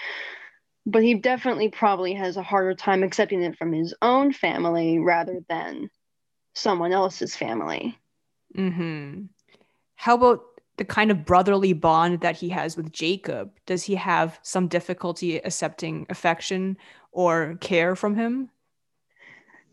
But 0.87 1.03
he 1.03 1.15
definitely 1.15 1.71
probably 1.71 2.15
has 2.15 2.37
a 2.37 2.43
harder 2.43 2.75
time 2.75 3.03
accepting 3.03 3.43
it 3.43 3.59
from 3.59 3.73
his 3.73 3.95
own 4.01 4.33
family 4.33 5.01
rather 5.01 5.41
than 5.49 5.89
someone 6.55 6.93
else's 6.93 7.35
family. 7.35 7.99
Hmm. 8.55 9.25
How 9.97 10.15
about 10.15 10.43
the 10.77 10.85
kind 10.85 11.11
of 11.11 11.25
brotherly 11.25 11.73
bond 11.73 12.21
that 12.21 12.37
he 12.37 12.49
has 12.51 12.77
with 12.77 12.93
Jacob? 12.93 13.53
Does 13.67 13.85
he 13.85 13.95
have 13.95 14.39
some 14.43 14.69
difficulty 14.69 15.37
accepting 15.39 16.07
affection 16.11 16.77
or 17.13 17.57
care 17.61 17.95
from 17.97 18.17
him? 18.17 18.51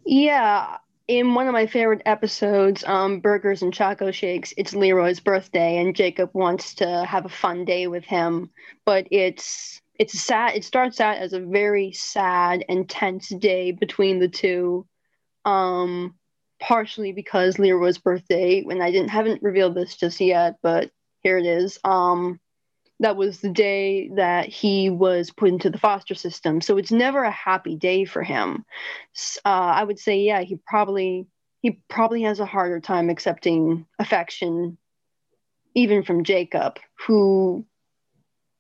Yeah, 0.06 0.78
in 1.08 1.34
one 1.34 1.48
of 1.48 1.54
my 1.54 1.68
favorite 1.68 2.02
episodes, 2.06 2.84
um, 2.86 3.20
Burgers 3.20 3.62
and 3.62 3.74
Choco 3.74 4.12
Shakes, 4.12 4.54
it's 4.58 4.74
Leroy's 4.74 5.20
birthday, 5.20 5.78
and 5.78 5.96
Jacob 5.96 6.30
wants 6.34 6.76
to 6.76 7.06
have 7.06 7.26
a 7.26 7.30
fun 7.30 7.66
day 7.66 7.88
with 7.88 8.06
him, 8.06 8.50
but 8.86 9.08
it's 9.12 9.82
it's 10.00 10.20
sad. 10.20 10.56
It 10.56 10.64
starts 10.64 11.00
out 11.00 11.18
as 11.18 11.34
a 11.34 11.40
very 11.40 11.92
sad 11.92 12.66
and 12.70 12.90
tense 12.90 13.30
day 13.30 13.72
between 13.72 14.20
the 14.20 14.28
two, 14.28 14.88
um, 15.46 16.16
partially 16.62 17.12
because 17.12 17.60
Leroy's 17.60 17.98
birthday. 17.98 18.62
When 18.62 18.82
I 18.82 18.92
didn't 18.92 19.10
haven't 19.10 19.44
revealed 19.44 19.76
this 19.76 19.98
just 19.98 20.22
yet, 20.22 20.58
but 20.62 20.92
here 21.22 21.38
it 21.38 21.46
is. 21.46 21.80
Um, 21.84 22.40
that 23.02 23.18
was 23.18 23.40
the 23.40 23.50
day 23.50 24.10
that 24.16 24.48
he 24.48 24.92
was 24.92 25.32
put 25.32 25.50
into 25.50 25.72
the 25.72 25.80
foster 25.80 26.14
system. 26.14 26.62
So 26.62 26.78
it's 26.78 26.92
never 26.92 27.24
a 27.24 27.32
happy 27.32 27.76
day 27.76 28.06
for 28.06 28.22
him. 28.22 28.64
Uh, 29.44 29.50
I 29.50 29.84
would 29.84 29.98
say, 29.98 30.20
yeah, 30.20 30.42
he 30.42 30.60
probably 30.68 31.28
he 31.62 31.80
probably 31.90 32.24
has 32.24 32.40
a 32.40 32.46
harder 32.46 32.80
time 32.80 33.10
accepting 33.10 33.86
affection, 34.00 34.78
even 35.76 36.04
from 36.04 36.24
Jacob, 36.24 36.80
who 37.06 37.66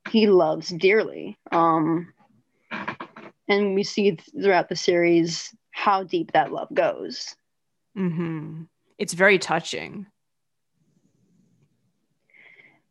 he 0.09 0.27
loves 0.27 0.69
dearly. 0.69 1.37
Um, 1.51 2.13
and 3.47 3.75
we 3.75 3.83
see 3.83 4.17
throughout 4.41 4.69
the 4.69 4.75
series 4.75 5.53
how 5.71 6.03
deep 6.03 6.31
that 6.31 6.51
love 6.51 6.69
goes. 6.73 7.35
Mm-hmm. 7.97 8.63
It's 8.97 9.13
very 9.13 9.39
touching. 9.39 10.05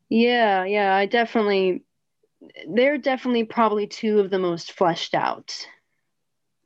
Yeah, 0.08 0.64
yeah, 0.64 0.94
I 0.94 1.06
definitely 1.06 1.84
they're 2.68 2.98
definitely 2.98 3.44
probably 3.44 3.86
two 3.86 4.18
of 4.18 4.30
the 4.30 4.38
most 4.38 4.72
fleshed 4.72 5.14
out. 5.14 5.66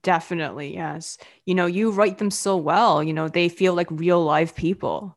Definitely, 0.02 0.74
yes. 0.74 1.18
You 1.46 1.54
know, 1.54 1.66
you 1.66 1.90
write 1.90 2.18
them 2.18 2.30
so 2.30 2.56
well, 2.56 3.02
you 3.02 3.12
know, 3.12 3.28
they 3.28 3.48
feel 3.48 3.74
like 3.74 3.88
real 3.90 4.22
live 4.22 4.54
people. 4.54 5.16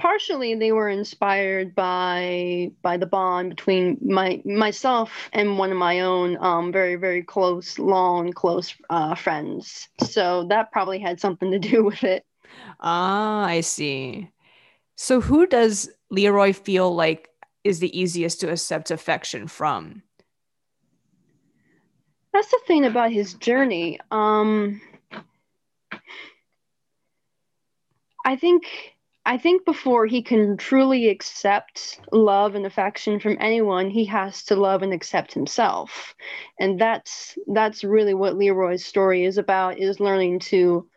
Partially 0.00 0.54
they 0.54 0.72
were 0.72 0.88
inspired 0.88 1.74
by 1.74 2.70
by 2.82 2.96
the 2.96 3.06
bond 3.06 3.50
between 3.50 3.98
my 4.02 4.42
myself 4.44 5.28
and 5.32 5.58
one 5.58 5.70
of 5.70 5.76
my 5.76 6.00
own 6.00 6.36
um 6.40 6.72
very 6.72 6.96
very 6.96 7.22
close 7.22 7.78
long 7.78 8.32
close 8.32 8.74
uh 8.88 9.14
friends. 9.14 9.88
So 10.02 10.46
that 10.48 10.72
probably 10.72 10.98
had 10.98 11.20
something 11.20 11.50
to 11.50 11.58
do 11.58 11.84
with 11.90 12.02
it. 12.02 12.24
Ah, 12.80 13.44
I 13.44 13.60
see. 13.60 14.30
So, 14.96 15.20
who 15.20 15.46
does 15.46 15.90
Leroy 16.10 16.52
feel 16.52 16.94
like 16.94 17.28
is 17.64 17.78
the 17.78 17.98
easiest 17.98 18.40
to 18.40 18.50
accept 18.50 18.90
affection 18.90 19.46
from? 19.48 20.02
That's 22.32 22.50
the 22.50 22.60
thing 22.66 22.84
about 22.84 23.10
his 23.10 23.34
journey. 23.34 23.98
Um, 24.10 24.80
I 28.24 28.36
think 28.36 28.94
I 29.30 29.38
think 29.38 29.64
before 29.64 30.06
he 30.06 30.22
can 30.22 30.56
truly 30.56 31.08
accept 31.08 32.00
love 32.10 32.56
and 32.56 32.66
affection 32.66 33.20
from 33.20 33.36
anyone, 33.38 33.88
he 33.88 34.04
has 34.06 34.42
to 34.46 34.56
love 34.56 34.82
and 34.82 34.92
accept 34.92 35.32
himself. 35.32 36.16
And 36.58 36.80
that's 36.80 37.38
that's 37.46 37.84
really 37.84 38.12
what 38.12 38.36
Leroy's 38.36 38.84
story 38.84 39.24
is 39.24 39.38
about 39.38 39.78
is 39.78 40.00
learning 40.00 40.40
to 40.50 40.88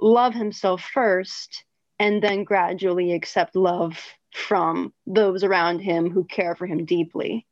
love 0.00 0.34
himself 0.34 0.82
first 0.82 1.64
and 1.98 2.22
then 2.22 2.44
gradually 2.44 3.12
accept 3.12 3.56
love 3.56 3.98
from 4.32 4.92
those 5.04 5.42
around 5.42 5.80
him 5.80 6.10
who 6.10 6.22
care 6.22 6.54
for 6.54 6.68
him 6.68 6.84
deeply. 6.84 7.44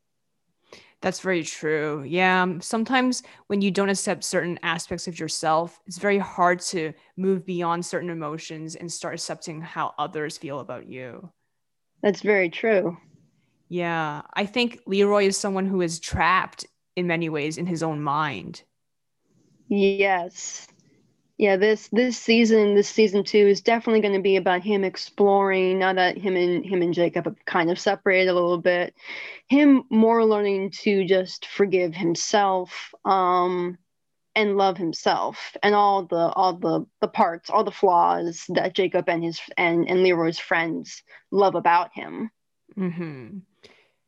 That's 1.00 1.20
very 1.20 1.44
true. 1.44 2.02
Yeah. 2.06 2.42
Um, 2.42 2.60
sometimes 2.60 3.22
when 3.46 3.60
you 3.60 3.70
don't 3.70 3.88
accept 3.88 4.24
certain 4.24 4.58
aspects 4.62 5.06
of 5.06 5.18
yourself, 5.18 5.78
it's 5.86 5.98
very 5.98 6.18
hard 6.18 6.60
to 6.60 6.92
move 7.16 7.46
beyond 7.46 7.86
certain 7.86 8.10
emotions 8.10 8.74
and 8.74 8.90
start 8.90 9.14
accepting 9.14 9.60
how 9.60 9.94
others 9.98 10.36
feel 10.36 10.58
about 10.58 10.88
you. 10.88 11.30
That's 12.02 12.22
very 12.22 12.50
true. 12.50 12.96
Yeah. 13.68 14.22
I 14.34 14.46
think 14.46 14.80
Leroy 14.86 15.26
is 15.26 15.36
someone 15.36 15.66
who 15.66 15.82
is 15.82 16.00
trapped 16.00 16.66
in 16.96 17.06
many 17.06 17.28
ways 17.28 17.58
in 17.58 17.66
his 17.66 17.82
own 17.82 18.02
mind. 18.02 18.62
Yes 19.68 20.66
yeah 21.38 21.56
this 21.56 21.88
this 21.88 22.18
season 22.18 22.74
this 22.74 22.88
season 22.88 23.24
two 23.24 23.38
is 23.38 23.60
definitely 23.60 24.00
going 24.00 24.14
to 24.14 24.20
be 24.20 24.36
about 24.36 24.62
him 24.62 24.84
exploring 24.84 25.78
now 25.78 25.92
that 25.92 26.18
him 26.18 26.36
and 26.36 26.64
him 26.66 26.82
and 26.82 26.92
jacob 26.92 27.24
have 27.24 27.44
kind 27.46 27.70
of 27.70 27.80
separated 27.80 28.28
a 28.28 28.34
little 28.34 28.58
bit 28.58 28.94
him 29.48 29.84
more 29.90 30.24
learning 30.24 30.70
to 30.70 31.04
just 31.04 31.46
forgive 31.46 31.94
himself 31.94 32.92
um 33.04 33.78
and 34.38 34.56
love 34.56 34.76
himself 34.76 35.56
and 35.64 35.74
all 35.74 36.04
the 36.04 36.32
all 36.36 36.52
the 36.52 36.86
the 37.00 37.08
parts 37.08 37.50
all 37.50 37.64
the 37.64 37.72
flaws 37.72 38.44
that 38.50 38.74
jacob 38.74 39.08
and 39.08 39.24
his 39.24 39.40
and 39.56 39.88
and 39.88 40.02
leroy's 40.02 40.38
friends 40.38 41.02
love 41.30 41.56
about 41.56 41.90
him. 41.92 42.30
Mm-hmm. 42.76 43.38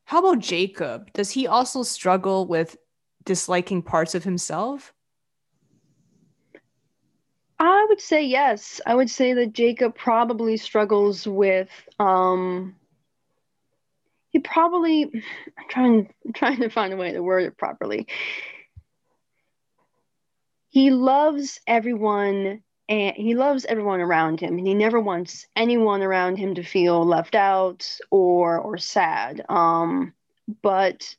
how 0.05 0.19
about 0.21 0.38
jacob? 0.38 1.12
Does 1.12 1.31
he 1.33 1.49
also 1.49 1.83
struggle 1.83 2.47
with 2.47 2.77
disliking 3.25 3.83
parts 3.83 4.14
of 4.14 4.23
himself 4.23 4.93
I 7.61 7.85
would 7.90 8.01
say 8.01 8.25
yes. 8.25 8.81
I 8.87 8.94
would 8.94 9.11
say 9.11 9.35
that 9.35 9.53
Jacob 9.53 9.94
probably 9.94 10.57
struggles 10.57 11.27
with 11.29 11.68
um 11.99 12.75
he 14.31 14.38
probably 14.38 15.05
I'm 15.05 15.68
trying 15.68 16.14
I'm 16.27 16.33
trying 16.33 16.61
to 16.61 16.70
find 16.70 16.92
a 16.94 16.96
way 16.96 17.12
to 17.12 17.23
word 17.23 17.44
it 17.44 17.59
properly. 17.59 18.07
He 20.70 20.90
loves 20.90 21.61
everyone 21.66 22.62
and 22.88 23.14
he 23.16 23.35
loves 23.35 23.66
everyone 23.66 24.01
around 24.01 24.40
him 24.40 24.57
and 24.57 24.66
he 24.66 24.75
never 24.75 24.99
wants 24.99 25.46
anyone 25.55 26.03
around 26.03 26.38
him 26.38 26.55
to 26.55 26.62
feel 26.62 27.05
left 27.05 27.35
out 27.35 27.87
or 28.11 28.59
or 28.59 28.79
sad. 28.79 29.44
Um 29.51 30.14
but 30.62 31.14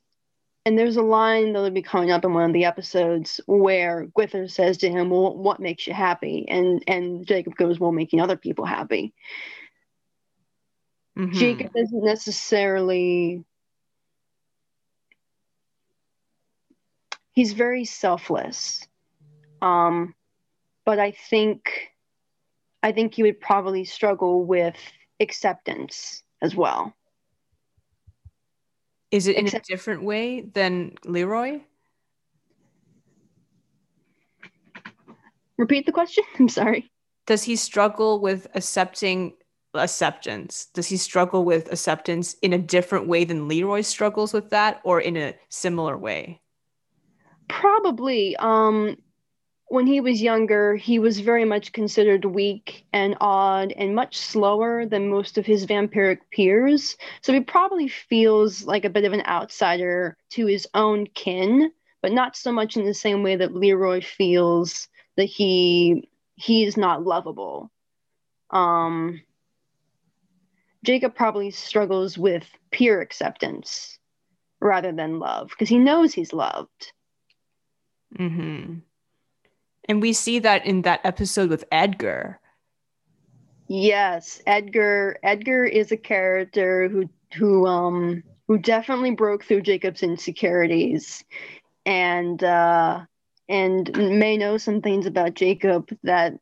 and 0.65 0.77
there's 0.77 0.97
a 0.97 1.01
line 1.01 1.53
that'll 1.53 1.71
be 1.71 1.81
coming 1.81 2.11
up 2.11 2.23
in 2.23 2.33
one 2.33 2.43
of 2.43 2.53
the 2.53 2.65
episodes 2.65 3.41
where 3.47 4.07
Gwither 4.17 4.49
says 4.49 4.77
to 4.79 4.89
him, 4.89 5.09
"Well, 5.09 5.35
what 5.35 5.59
makes 5.59 5.87
you 5.87 5.93
happy?" 5.93 6.45
And 6.47 6.83
and 6.87 7.25
Jacob 7.25 7.55
goes, 7.55 7.79
"Well, 7.79 7.91
making 7.91 8.21
other 8.21 8.37
people 8.37 8.65
happy." 8.65 9.13
Mm-hmm. 11.17 11.37
Jacob 11.37 11.71
isn't 11.75 12.03
necessarily. 12.03 13.43
He's 17.33 17.53
very 17.53 17.85
selfless, 17.85 18.85
Um, 19.61 20.15
but 20.85 20.99
I 20.99 21.11
think 21.11 21.91
I 22.83 22.91
think 22.91 23.15
he 23.15 23.23
would 23.23 23.39
probably 23.39 23.85
struggle 23.85 24.43
with 24.43 24.75
acceptance 25.19 26.23
as 26.41 26.55
well. 26.55 26.93
Is 29.11 29.27
it 29.27 29.35
in 29.35 29.45
Except- 29.45 29.69
a 29.69 29.73
different 29.73 30.03
way 30.03 30.41
than 30.41 30.95
Leroy? 31.05 31.61
Repeat 35.57 35.85
the 35.85 35.91
question. 35.91 36.23
I'm 36.39 36.49
sorry. 36.49 36.89
Does 37.27 37.43
he 37.43 37.55
struggle 37.55 38.19
with 38.19 38.47
accepting 38.55 39.33
acceptance? 39.73 40.67
Does 40.73 40.87
he 40.87 40.97
struggle 40.97 41.45
with 41.45 41.71
acceptance 41.71 42.33
in 42.41 42.53
a 42.53 42.57
different 42.57 43.07
way 43.07 43.23
than 43.25 43.47
Leroy 43.47 43.81
struggles 43.81 44.33
with 44.33 44.49
that 44.49 44.81
or 44.83 44.99
in 44.99 45.15
a 45.17 45.35
similar 45.49 45.97
way? 45.97 46.41
Probably. 47.47 48.35
Um 48.37 48.97
when 49.71 49.87
he 49.87 50.01
was 50.01 50.21
younger, 50.21 50.75
he 50.75 50.99
was 50.99 51.21
very 51.21 51.45
much 51.45 51.71
considered 51.71 52.25
weak 52.25 52.85
and 52.91 53.15
odd 53.21 53.71
and 53.71 53.95
much 53.95 54.17
slower 54.17 54.85
than 54.85 55.07
most 55.07 55.37
of 55.37 55.45
his 55.45 55.65
vampiric 55.65 56.19
peers. 56.29 56.97
So 57.21 57.31
he 57.31 57.39
probably 57.39 57.87
feels 57.87 58.65
like 58.65 58.83
a 58.83 58.89
bit 58.89 59.05
of 59.05 59.13
an 59.13 59.25
outsider 59.25 60.17
to 60.31 60.45
his 60.45 60.67
own 60.73 61.07
kin, 61.07 61.71
but 62.01 62.11
not 62.11 62.35
so 62.35 62.51
much 62.51 62.75
in 62.75 62.83
the 62.83 62.93
same 62.93 63.23
way 63.23 63.37
that 63.37 63.55
Leroy 63.55 64.01
feels 64.01 64.89
that 65.15 65.23
he 65.23 66.09
he 66.35 66.65
is 66.65 66.75
not 66.75 67.05
lovable. 67.05 67.71
Um, 68.49 69.21
Jacob 70.83 71.15
probably 71.15 71.49
struggles 71.49 72.17
with 72.17 72.45
peer 72.71 72.99
acceptance 72.99 73.97
rather 74.59 74.91
than 74.91 75.19
love 75.19 75.47
because 75.47 75.69
he 75.69 75.77
knows 75.77 76.13
he's 76.13 76.33
loved. 76.33 76.91
Mm-hmm. 78.19 78.79
And 79.85 80.01
we 80.01 80.13
see 80.13 80.39
that 80.39 80.65
in 80.65 80.83
that 80.83 81.01
episode 81.03 81.49
with 81.49 81.65
Edgar. 81.71 82.39
Yes, 83.67 84.41
Edgar. 84.45 85.17
Edgar 85.23 85.65
is 85.65 85.91
a 85.91 85.97
character 85.97 86.89
who 86.89 87.09
who 87.33 87.65
um 87.65 88.23
who 88.47 88.57
definitely 88.57 89.11
broke 89.11 89.45
through 89.45 89.61
Jacob's 89.61 90.03
insecurities, 90.03 91.23
and 91.85 92.43
uh, 92.43 93.01
and 93.47 94.19
may 94.19 94.37
know 94.37 94.57
some 94.57 94.81
things 94.81 95.05
about 95.05 95.35
Jacob 95.35 95.89
that 96.03 96.33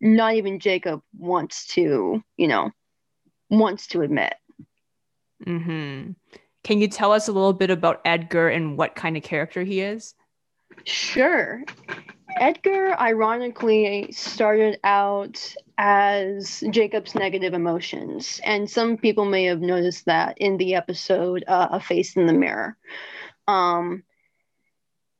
not 0.00 0.34
even 0.34 0.60
Jacob 0.60 1.02
wants 1.16 1.66
to, 1.68 2.22
you 2.36 2.48
know, 2.48 2.70
wants 3.50 3.88
to 3.88 4.02
admit. 4.02 4.34
Hmm. 5.44 6.10
Can 6.64 6.80
you 6.80 6.88
tell 6.88 7.12
us 7.12 7.28
a 7.28 7.32
little 7.32 7.52
bit 7.52 7.70
about 7.70 8.00
Edgar 8.04 8.48
and 8.48 8.76
what 8.76 8.94
kind 8.94 9.16
of 9.16 9.22
character 9.22 9.64
he 9.64 9.80
is? 9.80 10.14
Sure. 10.84 11.62
Edgar 12.36 12.98
ironically 13.00 14.12
started 14.12 14.78
out 14.84 15.54
as 15.76 16.62
Jacob's 16.70 17.14
negative 17.14 17.54
emotions, 17.54 18.40
and 18.44 18.68
some 18.68 18.96
people 18.96 19.24
may 19.24 19.44
have 19.44 19.60
noticed 19.60 20.04
that 20.06 20.38
in 20.38 20.56
the 20.56 20.74
episode 20.74 21.44
uh, 21.46 21.68
"A 21.72 21.80
Face 21.80 22.16
in 22.16 22.26
the 22.26 22.32
Mirror." 22.32 22.76
Um, 23.46 24.04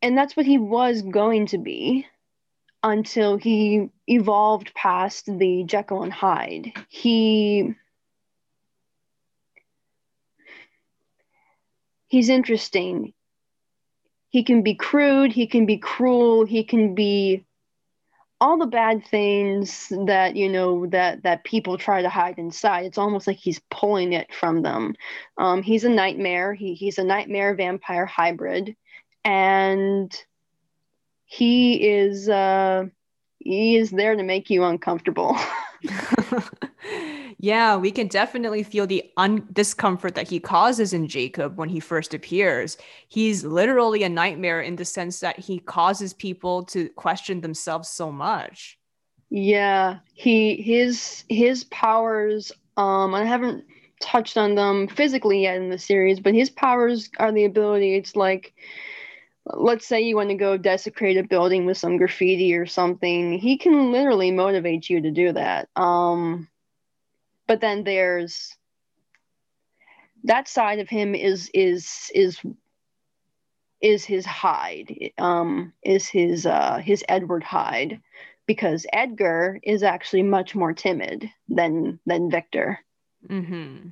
and 0.03 0.17
that's 0.17 0.37
what 0.37 0.47
he 0.47 0.59
was 0.59 1.03
going 1.03 1.47
to 1.47 1.59
be 1.59 2.07
until 2.83 3.37
he 3.37 3.89
evolved 4.07 4.75
past 4.75 5.27
the 5.27 5.65
Jekyll 5.65 6.03
and 6.03 6.13
Hyde. 6.13 6.73
He 6.89 7.75
he's 12.07 12.29
interesting 12.29 13.13
he 14.31 14.45
can 14.45 14.63
be 14.63 14.75
crude, 14.75 15.33
he 15.33 15.47
can 15.47 15.67
be 15.67 15.79
cruel, 15.79 16.45
he 16.45 16.65
can 16.65 16.95
be 16.95 17.45
all 18.41 18.57
the 18.57 18.67
bad 18.67 19.05
things 19.05 19.93
that 20.07 20.37
you 20.37 20.49
know 20.49 20.87
that 20.87 21.23
that 21.25 21.45
people 21.45 21.77
try 21.77 22.03
to 22.03 22.09
hide 22.09 22.39
inside. 22.39 22.87
It's 22.87 22.99
almost 22.99 23.27
like 23.27 23.37
he's 23.37 23.61
pulling 23.71 24.13
it 24.13 24.33
from 24.33 24.63
them. 24.63 24.95
Um, 25.39 25.63
he's 25.63 25.85
a 25.85 25.89
nightmare. 25.89 26.55
He, 26.55 26.75
he's 26.75 26.99
a 26.99 27.05
nightmare 27.05 27.55
vampire 27.55 28.07
hybrid. 28.07 28.77
And 29.25 30.13
he 31.25 31.89
is 31.89 32.29
uh, 32.29 32.85
he 33.39 33.77
is 33.77 33.91
there 33.91 34.15
to 34.15 34.23
make 34.23 34.51
you 34.51 34.65
uncomfortable 34.65 35.37
Yeah, 37.41 37.77
we 37.77 37.93
can 37.93 38.09
definitely 38.09 38.65
feel 38.65 38.87
the 38.87 39.05
un- 39.17 39.47
discomfort 39.53 40.17
that 40.17 40.29
he 40.29 40.41
causes 40.41 40.93
in 40.93 41.07
Jacob 41.07 41.57
when 41.57 41.69
he 41.69 41.79
first 41.79 42.13
appears. 42.13 42.77
He's 43.09 43.45
literally 43.45 44.03
a 44.03 44.09
nightmare 44.09 44.61
in 44.61 44.75
the 44.77 44.85
sense 44.85 45.21
that 45.21 45.39
he 45.39 45.61
causes 45.61 46.13
people 46.13 46.65
to 46.67 46.89
question 46.91 47.41
themselves 47.41 47.89
so 47.89 48.11
much. 48.11 48.79
Yeah, 49.31 49.99
he 50.15 50.57
his 50.63 51.25
his 51.29 51.65
powers 51.65 52.53
um 52.77 53.15
I 53.15 53.25
haven't 53.25 53.65
touched 54.01 54.37
on 54.39 54.55
them 54.55 54.89
physically 54.89 55.43
yet 55.43 55.57
in 55.57 55.71
the 55.71 55.79
series, 55.79 56.21
but 56.21 56.35
his 56.35 56.51
powers 56.51 57.11
are 57.19 57.33
the 57.33 57.45
ability 57.45 57.95
it's 57.97 58.17
like 58.17 58.55
let's 59.47 59.87
say 59.87 60.03
you 60.03 60.17
want 60.17 60.31
to 60.31 60.37
go 60.37 60.57
desecrate 60.59 61.17
a 61.17 61.23
building 61.25 61.67
with 61.67 61.79
some 61.79 61.97
graffiti 61.99 62.55
or 62.55 62.67
something, 62.67 63.39
he 63.39 63.59
can 63.59 63.93
literally 63.93 64.31
motivate 64.31 64.91
you 64.91 65.01
to 65.03 65.11
do 65.11 65.33
that. 65.33 65.69
Um 65.77 66.49
but 67.49 67.61
then 67.61 67.83
there's 67.83 68.55
that 70.25 70.47
side 70.47 70.79
of 70.79 70.89
him 70.89 71.17
is 71.17 71.51
is 71.55 72.11
is 72.15 72.41
is 73.81 74.05
his 74.05 74.27
Hyde 74.27 75.13
um 75.19 75.73
is 75.83 76.07
his 76.07 76.47
uh 76.47 76.79
his 76.79 77.05
edward 77.09 77.43
Hyde 77.43 78.01
because 78.47 78.87
edgar 78.93 79.59
is 79.63 79.83
actually 79.83 80.23
much 80.23 80.55
more 80.55 80.73
timid 80.73 81.31
than 81.49 81.99
than 82.07 82.31
victor. 82.31 82.79
Mm-hmm. 83.29 83.89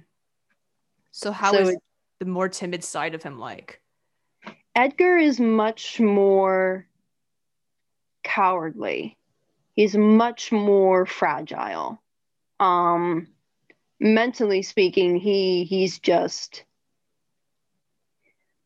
so 1.10 1.32
how 1.32 1.52
so 1.52 1.58
is 1.58 1.68
it, 1.70 1.78
the 2.20 2.26
more 2.26 2.48
timid 2.48 2.84
side 2.84 3.14
of 3.14 3.22
him 3.22 3.38
like? 3.38 3.80
Edgar 4.76 5.16
is 5.16 5.40
much 5.40 5.98
more 5.98 6.86
cowardly. 8.22 9.16
He's 9.72 9.96
much 9.96 10.52
more 10.52 11.06
fragile. 11.06 12.02
Um 12.60 13.28
mentally 14.00 14.62
speaking, 14.62 15.16
he 15.16 15.64
he's 15.64 15.98
just 15.98 16.64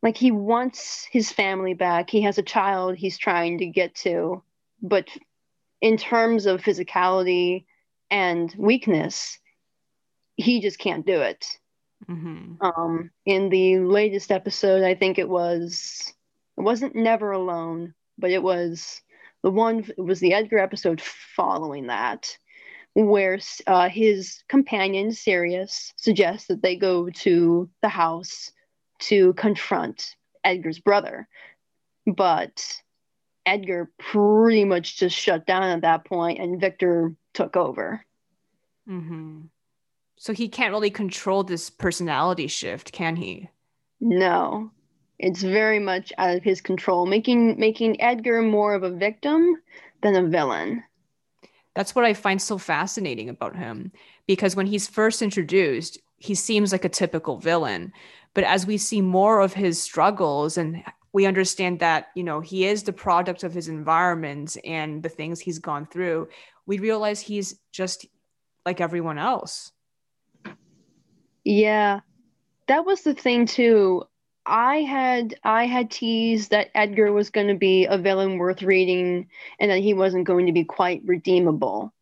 like 0.03 0.17
he 0.17 0.31
wants 0.31 1.07
his 1.11 1.31
family 1.31 1.75
back. 1.75 2.11
He 2.11 2.23
has 2.23 2.39
a 2.39 2.43
child 2.43 2.97
he's 2.97 3.19
trying 3.19 3.59
to 3.59 3.67
get 3.67 3.95
to, 3.97 4.43
but 4.83 5.09
in 5.81 5.97
terms 5.97 6.47
of 6.47 6.63
physicality 6.63 7.65
and 8.11 8.55
weakness, 8.57 9.39
he 10.37 10.61
just 10.61 10.79
can't 10.79 11.07
do 11.07 11.21
it. 11.21 11.47
Mm-hmm. 12.09 12.65
Um, 12.65 13.11
in 13.27 13.51
the 13.51 13.79
latest 13.79 14.31
episode, 14.33 14.83
I 14.85 14.95
think 14.95 15.19
it 15.19 15.29
was 15.29 16.13
it 16.57 16.63
wasn't 16.63 16.97
Never 16.97 17.33
Alone, 17.33 17.95
but 18.19 18.31
it 18.31 18.43
was 18.43 19.03
the 19.43 19.51
one. 19.51 19.85
It 19.97 20.01
was 20.01 20.21
the 20.21 20.33
Edgar 20.33 20.59
episode 20.59 21.01
following 21.01 21.89
that 21.89 22.37
where 22.95 23.39
uh, 23.67 23.89
his 23.89 24.43
companion 24.49 25.13
Sirius 25.13 25.93
suggests 25.97 26.49
that 26.49 26.63
they 26.63 26.77
go 26.77 27.09
to 27.11 27.69
the 27.83 27.89
house 27.89 28.51
to 29.01 29.33
confront 29.35 30.17
Edgar's 30.45 30.79
brother, 30.79 31.29
but 32.07 32.83
Edgar 33.47 33.91
pretty 33.99 34.65
much 34.65 34.99
just 34.99 35.17
shut 35.17 35.47
down 35.47 35.65
at 35.65 35.83
that 35.83 36.05
point, 36.05 36.39
and 36.39 36.61
Victor 36.61 37.15
took 37.35 37.57
over. 37.57 38.05
Mm-hmm. 38.89 39.43
So 40.17 40.33
he 40.33 40.49
can't 40.49 40.73
really 40.73 40.91
control 40.91 41.43
this 41.45 41.71
personality 41.71 42.47
shift, 42.47 42.93
can 42.93 43.17
he? 43.17 43.49
No, 44.01 44.71
it's 45.19 45.43
very 45.43 45.79
much 45.79 46.13
out 46.19 46.37
of 46.37 46.43
his 46.43 46.61
control, 46.61 47.07
making 47.07 47.59
making 47.59 48.01
Edgar 48.01 48.43
more 48.43 48.75
of 48.75 48.83
a 48.83 48.91
victim 48.91 49.57
than 50.03 50.17
a 50.17 50.29
villain. 50.29 50.83
That's 51.75 51.95
what 51.95 52.05
I 52.05 52.15
find 52.15 52.41
so 52.41 52.59
fascinating 52.59 53.29
about 53.29 53.57
him 53.57 53.93
because 54.27 54.57
when 54.57 54.67
he's 54.67 54.89
first 54.89 55.23
introduced, 55.23 55.99
he 56.19 56.35
seems 56.35 56.73
like 56.73 56.85
a 56.85 56.89
typical 56.89 57.39
villain. 57.39 57.93
But 58.35 58.45
as 58.45 58.67
we 58.67 58.77
see 58.77 59.01
more 59.01 59.41
of 59.41 59.55
his 59.55 59.83
struggles 59.83 60.59
and 60.59 60.83
we 61.13 61.27
understand 61.27 61.81
that, 61.81 62.09
you 62.15 62.23
know, 62.23 62.41
he 62.41 62.67
is 62.67 62.83
the 62.83 62.93
product 62.93 63.43
of 63.43 63.55
his 63.55 63.69
environment 63.69 64.57
and 64.65 65.03
the 65.03 65.09
things 65.09 65.41
he's 65.41 65.59
gone 65.59 65.87
through, 65.87 66.29
we 66.67 66.79
realize 66.79 67.21
he's 67.21 67.59
just 67.73 68.07
like 68.65 68.81
everyone 68.81 69.19
else. 69.19 69.73
Yeah. 71.45 72.01
That 72.69 72.85
was 72.85 73.03
the 73.03 73.15
thing 73.15 73.47
too. 73.47 74.05
I 74.47 74.79
had 74.79 75.35
I 75.45 75.67
had 75.67 75.91
teased 75.91 76.51
that 76.51 76.71
Edgar 76.75 77.13
was 77.13 77.31
going 77.31 77.49
to 77.49 77.55
be 77.55 77.87
a 77.87 77.99
villain 77.99 78.39
worth 78.39 78.63
reading 78.63 79.29
and 79.59 79.71
that 79.71 79.81
he 79.81 79.95
wasn't 79.95 80.27
going 80.27 80.47
to 80.47 80.53
be 80.53 80.65
quite 80.65 81.03
redeemable 81.05 81.93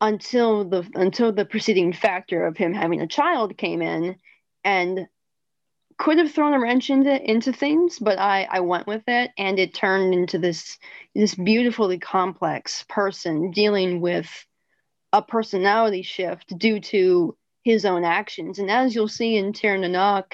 until 0.00 0.64
the 0.64 0.88
until 0.94 1.32
the 1.32 1.44
preceding 1.44 1.92
factor 1.92 2.46
of 2.46 2.56
him 2.56 2.72
having 2.72 3.00
a 3.00 3.06
child 3.06 3.56
came 3.56 3.82
in 3.82 4.16
and 4.64 5.06
could 5.98 6.16
have 6.16 6.32
thrown 6.32 6.54
a 6.54 6.60
wrench 6.60 6.88
into 6.88 7.30
into 7.30 7.52
things, 7.52 7.98
but 7.98 8.18
I 8.18 8.48
I 8.50 8.60
went 8.60 8.86
with 8.86 9.02
it, 9.06 9.32
and 9.36 9.58
it 9.58 9.74
turned 9.74 10.14
into 10.14 10.38
this 10.38 10.78
this 11.14 11.34
beautifully 11.34 11.98
complex 11.98 12.84
person 12.88 13.50
dealing 13.50 14.00
with 14.00 14.46
a 15.12 15.20
personality 15.20 16.02
shift 16.02 16.56
due 16.56 16.80
to 16.80 17.36
his 17.64 17.84
own 17.84 18.04
actions. 18.04 18.58
And 18.58 18.70
as 18.70 18.94
you'll 18.94 19.08
see 19.08 19.36
in 19.36 19.52
Nog, 19.92 20.24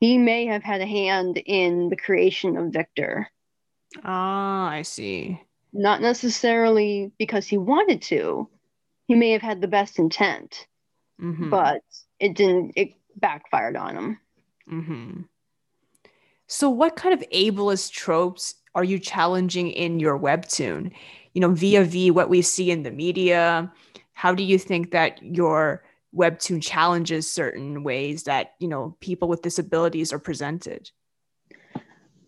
he 0.00 0.18
may 0.18 0.46
have 0.46 0.62
had 0.62 0.80
a 0.80 0.86
hand 0.86 1.38
in 1.38 1.88
the 1.88 1.96
creation 1.96 2.56
of 2.56 2.72
Victor. 2.72 3.28
Ah, 4.04 4.68
I 4.68 4.82
see. 4.82 5.40
Not 5.72 6.00
necessarily 6.00 7.12
because 7.18 7.46
he 7.46 7.58
wanted 7.58 8.02
to. 8.02 8.48
He 9.08 9.14
may 9.14 9.30
have 9.30 9.42
had 9.42 9.60
the 9.60 9.68
best 9.68 9.98
intent, 9.98 10.66
mm-hmm. 11.20 11.50
but 11.50 11.82
it 12.18 12.34
didn't. 12.34 12.72
It 12.76 12.94
backfired 13.16 13.76
on 13.76 13.96
him. 13.96 14.18
Mm-hmm. 14.70 15.20
So, 16.48 16.70
what 16.70 16.96
kind 16.96 17.14
of 17.14 17.28
ableist 17.30 17.92
tropes 17.92 18.54
are 18.74 18.84
you 18.84 18.98
challenging 18.98 19.70
in 19.70 20.00
your 20.00 20.18
webtoon? 20.18 20.92
You 21.34 21.40
know, 21.40 21.50
via 21.50 21.84
v 21.84 22.10
what 22.10 22.28
we 22.28 22.42
see 22.42 22.70
in 22.70 22.82
the 22.82 22.90
media. 22.90 23.72
How 24.12 24.34
do 24.34 24.42
you 24.42 24.58
think 24.58 24.92
that 24.92 25.22
your 25.22 25.84
webtoon 26.16 26.62
challenges 26.62 27.30
certain 27.30 27.82
ways 27.82 28.24
that 28.24 28.54
you 28.58 28.68
know 28.68 28.96
people 29.00 29.28
with 29.28 29.42
disabilities 29.42 30.12
are 30.12 30.18
presented? 30.18 30.90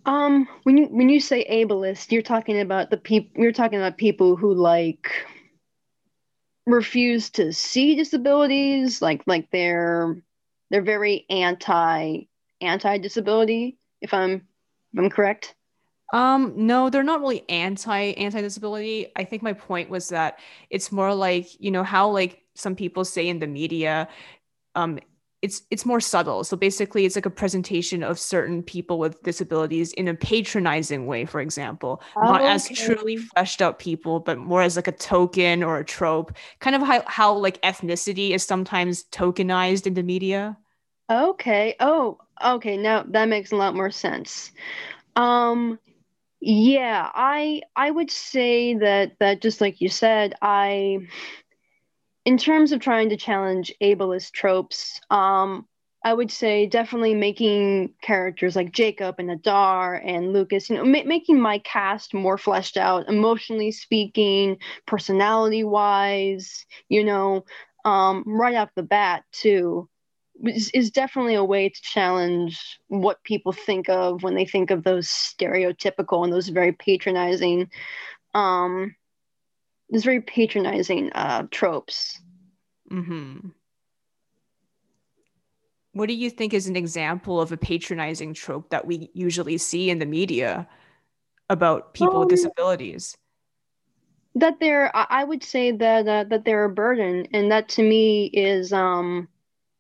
Um, 0.04 0.48
when 0.62 0.78
you 0.78 0.86
when 0.86 1.08
you 1.08 1.20
say 1.20 1.46
ableist, 1.50 2.12
you're 2.12 2.22
talking 2.22 2.60
about 2.60 2.90
the 2.90 2.96
people. 2.96 3.42
You're 3.42 3.52
talking 3.52 3.78
about 3.78 3.98
people 3.98 4.36
who 4.36 4.54
like 4.54 5.10
refuse 6.66 7.30
to 7.30 7.52
see 7.52 7.94
disabilities, 7.94 9.02
like 9.02 9.22
like 9.26 9.50
they're 9.50 10.22
they're 10.70 10.82
very 10.82 11.26
anti 11.30 12.22
anti 12.60 12.98
disability. 12.98 13.78
If 14.00 14.14
I'm 14.14 14.46
if 14.92 14.98
I'm 14.98 15.10
correct. 15.10 15.54
Um, 16.12 16.54
no, 16.56 16.88
they're 16.88 17.02
not 17.02 17.20
really 17.20 17.48
anti 17.48 18.12
anti 18.12 18.40
disability. 18.40 19.08
I 19.16 19.24
think 19.24 19.42
my 19.42 19.52
point 19.52 19.90
was 19.90 20.08
that 20.08 20.38
it's 20.70 20.90
more 20.90 21.14
like 21.14 21.60
you 21.60 21.70
know 21.70 21.82
how 21.82 22.08
like 22.08 22.42
some 22.54 22.74
people 22.74 23.04
say 23.04 23.28
in 23.28 23.38
the 23.38 23.46
media, 23.46 24.08
um, 24.74 24.98
it's 25.42 25.62
it's 25.70 25.84
more 25.84 26.00
subtle. 26.00 26.44
So 26.44 26.56
basically, 26.56 27.04
it's 27.04 27.14
like 27.14 27.26
a 27.26 27.30
presentation 27.30 28.02
of 28.02 28.18
certain 28.18 28.62
people 28.62 28.98
with 28.98 29.22
disabilities 29.22 29.92
in 29.92 30.08
a 30.08 30.14
patronizing 30.14 31.06
way, 31.06 31.26
for 31.26 31.40
example, 31.40 32.02
oh, 32.16 32.22
not 32.22 32.40
okay. 32.40 32.50
as 32.50 32.68
truly 32.70 33.18
fleshed 33.18 33.62
out 33.62 33.78
people, 33.78 34.18
but 34.18 34.38
more 34.38 34.62
as 34.62 34.76
like 34.76 34.88
a 34.88 34.92
token 34.92 35.62
or 35.62 35.78
a 35.78 35.84
trope. 35.84 36.34
Kind 36.60 36.74
of 36.74 36.82
how 36.82 37.02
how 37.06 37.34
like 37.34 37.60
ethnicity 37.62 38.30
is 38.30 38.42
sometimes 38.44 39.04
tokenized 39.12 39.86
in 39.86 39.94
the 39.94 40.02
media. 40.02 40.56
Okay. 41.10 41.76
Oh, 41.80 42.18
okay. 42.44 42.76
Now 42.76 43.04
that 43.08 43.28
makes 43.28 43.52
a 43.52 43.56
lot 43.56 43.76
more 43.76 43.90
sense. 43.90 44.50
Um, 45.16 45.78
yeah, 46.40 47.10
I 47.14 47.62
I 47.74 47.90
would 47.90 48.10
say 48.10 48.74
that 48.74 49.12
that 49.20 49.42
just 49.42 49.60
like 49.60 49.80
you 49.80 49.88
said, 49.88 50.34
I 50.40 51.00
in 52.24 52.36
terms 52.38 52.72
of 52.72 52.80
trying 52.80 53.08
to 53.10 53.16
challenge 53.16 53.72
ableist 53.82 54.32
tropes, 54.32 55.00
um, 55.10 55.66
I 56.04 56.14
would 56.14 56.30
say 56.30 56.66
definitely 56.66 57.14
making 57.14 57.94
characters 58.02 58.54
like 58.54 58.72
Jacob 58.72 59.16
and 59.18 59.30
Adar 59.30 59.94
and 59.94 60.32
Lucas, 60.32 60.70
you 60.70 60.76
know, 60.76 60.84
ma- 60.84 61.02
making 61.04 61.40
my 61.40 61.58
cast 61.60 62.14
more 62.14 62.38
fleshed 62.38 62.76
out, 62.76 63.08
emotionally 63.08 63.72
speaking, 63.72 64.58
personality 64.86 65.64
wise, 65.64 66.66
you 66.88 67.02
know, 67.02 67.44
um, 67.84 68.22
right 68.26 68.54
off 68.54 68.70
the 68.76 68.82
bat, 68.82 69.24
too, 69.32 69.88
is, 70.44 70.70
is 70.70 70.90
definitely 70.90 71.34
a 71.34 71.44
way 71.44 71.68
to 71.68 71.82
challenge 71.82 72.78
what 72.88 73.22
people 73.24 73.52
think 73.52 73.88
of 73.88 74.22
when 74.22 74.34
they 74.34 74.44
think 74.44 74.70
of 74.70 74.84
those 74.84 75.08
stereotypical 75.08 76.24
and 76.24 76.32
those 76.32 76.48
very 76.48 76.72
patronizing 76.72 77.70
um, 78.34 78.94
these 79.90 80.04
very 80.04 80.20
patronizing 80.20 81.10
uh, 81.12 81.46
tropes. 81.50 82.20
Mm-hmm. 82.90 83.48
What 85.92 86.08
do 86.08 86.14
you 86.14 86.30
think 86.30 86.54
is 86.54 86.68
an 86.68 86.76
example 86.76 87.40
of 87.40 87.50
a 87.50 87.56
patronizing 87.56 88.34
trope 88.34 88.70
that 88.70 88.86
we 88.86 89.10
usually 89.14 89.58
see 89.58 89.90
in 89.90 89.98
the 89.98 90.06
media 90.06 90.68
about 91.48 91.94
people 91.94 92.14
um, 92.14 92.20
with 92.20 92.28
disabilities? 92.28 93.16
That 94.34 94.60
they're, 94.60 94.94
I 94.94 95.24
would 95.24 95.42
say 95.42 95.72
that 95.72 96.06
uh, 96.06 96.24
that 96.24 96.44
they're 96.44 96.66
a 96.66 96.70
burden, 96.70 97.26
and 97.32 97.50
that 97.50 97.68
to 97.70 97.82
me 97.82 98.26
is 98.26 98.72
um, 98.72 99.26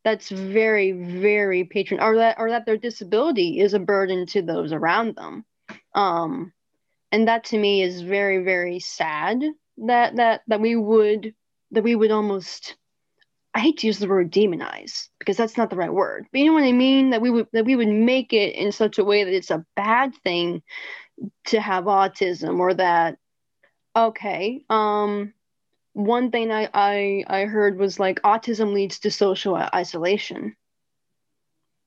that's 0.04 0.28
very, 0.28 0.92
very 0.92 1.64
patron, 1.64 2.00
or 2.00 2.16
that 2.16 2.36
or 2.38 2.50
that 2.50 2.66
their 2.66 2.76
disability 2.76 3.60
is 3.60 3.74
a 3.74 3.78
burden 3.78 4.26
to 4.26 4.42
those 4.42 4.72
around 4.72 5.16
them, 5.16 5.44
um, 5.94 6.52
and 7.12 7.28
that 7.28 7.44
to 7.44 7.58
me 7.58 7.82
is 7.82 8.02
very, 8.02 8.42
very 8.42 8.80
sad 8.80 9.42
that 9.86 10.16
that 10.16 10.42
that 10.46 10.60
we 10.60 10.76
would 10.76 11.34
that 11.70 11.84
we 11.84 11.94
would 11.94 12.10
almost 12.10 12.76
I 13.54 13.60
hate 13.60 13.78
to 13.78 13.86
use 13.86 13.98
the 13.98 14.08
word 14.08 14.30
demonize 14.30 15.08
because 15.18 15.36
that's 15.36 15.56
not 15.56 15.70
the 15.70 15.76
right 15.76 15.92
word. 15.92 16.26
But 16.30 16.40
you 16.40 16.46
know 16.46 16.52
what 16.52 16.64
I 16.64 16.72
mean? 16.72 17.10
That 17.10 17.20
we 17.22 17.30
would 17.30 17.48
that 17.52 17.64
we 17.64 17.76
would 17.76 17.88
make 17.88 18.32
it 18.32 18.54
in 18.54 18.72
such 18.72 18.98
a 18.98 19.04
way 19.04 19.24
that 19.24 19.34
it's 19.34 19.50
a 19.50 19.64
bad 19.74 20.14
thing 20.22 20.62
to 21.46 21.60
have 21.60 21.84
autism 21.84 22.58
or 22.60 22.74
that 22.74 23.18
okay. 23.96 24.64
Um 24.70 25.32
one 25.98 26.30
thing 26.30 26.52
I, 26.52 26.68
I 26.72 27.24
I 27.26 27.44
heard 27.46 27.76
was 27.76 27.98
like 27.98 28.22
autism 28.22 28.72
leads 28.72 29.00
to 29.00 29.10
social 29.10 29.56
isolation. 29.56 30.54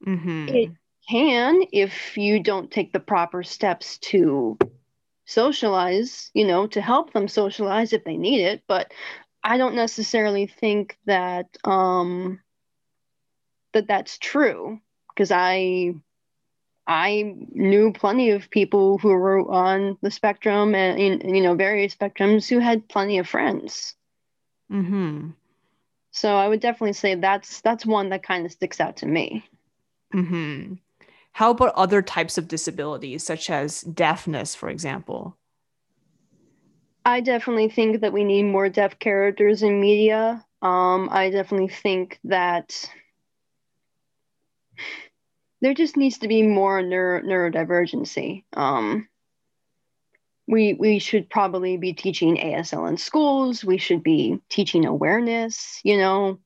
Mm-hmm. 0.05 0.49
It 0.49 0.71
can 1.09 1.61
if 1.71 2.17
you 2.17 2.43
don't 2.43 2.69
take 2.69 2.91
the 2.91 2.99
proper 2.99 3.41
steps 3.41 3.97
to 3.99 4.57
socialize, 5.25 6.29
you 6.33 6.45
know, 6.45 6.67
to 6.67 6.81
help 6.81 7.13
them 7.13 7.29
socialize 7.29 7.93
if 7.93 8.03
they 8.03 8.17
need 8.17 8.41
it. 8.41 8.63
But 8.67 8.91
I 9.45 9.57
don't 9.57 9.75
necessarily 9.75 10.45
think 10.45 10.97
that 11.05 11.47
um, 11.63 12.41
that 13.71 13.87
that's 13.87 14.17
true 14.17 14.81
because 15.15 15.31
I 15.31 15.93
I 16.85 17.33
knew 17.49 17.93
plenty 17.93 18.31
of 18.31 18.49
people 18.49 18.97
who 18.97 19.07
were 19.07 19.49
on 19.49 19.97
the 20.01 20.11
spectrum 20.11 20.75
and 20.75 21.23
you 21.33 21.41
know 21.41 21.55
various 21.55 21.95
spectrums 21.95 22.49
who 22.49 22.59
had 22.59 22.89
plenty 22.89 23.17
of 23.17 23.29
friends. 23.29 23.95
Hmm. 24.71 25.31
So 26.11 26.35
I 26.35 26.47
would 26.47 26.61
definitely 26.61 26.93
say 26.93 27.15
that's 27.15 27.61
that's 27.61 27.85
one 27.85 28.09
that 28.09 28.23
kind 28.23 28.45
of 28.45 28.51
sticks 28.51 28.79
out 28.79 28.97
to 28.97 29.05
me. 29.05 29.45
Hmm. 30.13 30.75
How 31.33 31.51
about 31.51 31.75
other 31.75 32.01
types 32.01 32.37
of 32.37 32.47
disabilities, 32.47 33.23
such 33.23 33.49
as 33.49 33.81
deafness, 33.81 34.55
for 34.55 34.69
example? 34.69 35.37
I 37.05 37.21
definitely 37.21 37.69
think 37.69 38.01
that 38.01 38.13
we 38.13 38.23
need 38.23 38.43
more 38.43 38.69
deaf 38.69 38.99
characters 38.99 39.63
in 39.63 39.79
media. 39.79 40.45
Um, 40.61 41.09
I 41.11 41.29
definitely 41.29 41.69
think 41.69 42.19
that 42.25 42.89
there 45.61 45.73
just 45.73 45.97
needs 45.97 46.19
to 46.19 46.27
be 46.27 46.43
more 46.43 46.81
neuro- 46.81 47.21
neurodivergency. 47.21 48.43
Um, 48.53 49.07
we 50.47 50.73
we 50.73 50.99
should 50.99 51.29
probably 51.29 51.77
be 51.77 51.93
teaching 51.93 52.37
ASL 52.37 52.87
in 52.89 52.97
schools. 52.97 53.63
We 53.63 53.77
should 53.77 54.03
be 54.03 54.39
teaching 54.49 54.85
awareness. 54.85 55.79
You 55.83 55.97
know, 55.97 56.39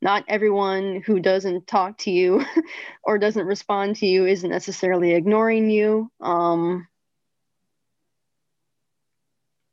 not 0.00 0.24
everyone 0.28 1.02
who 1.04 1.20
doesn't 1.20 1.66
talk 1.66 1.98
to 1.98 2.10
you 2.10 2.44
or 3.04 3.18
doesn't 3.18 3.46
respond 3.46 3.96
to 3.96 4.06
you 4.06 4.26
isn't 4.26 4.50
necessarily 4.50 5.12
ignoring 5.12 5.70
you. 5.70 6.10
Um, 6.20 6.86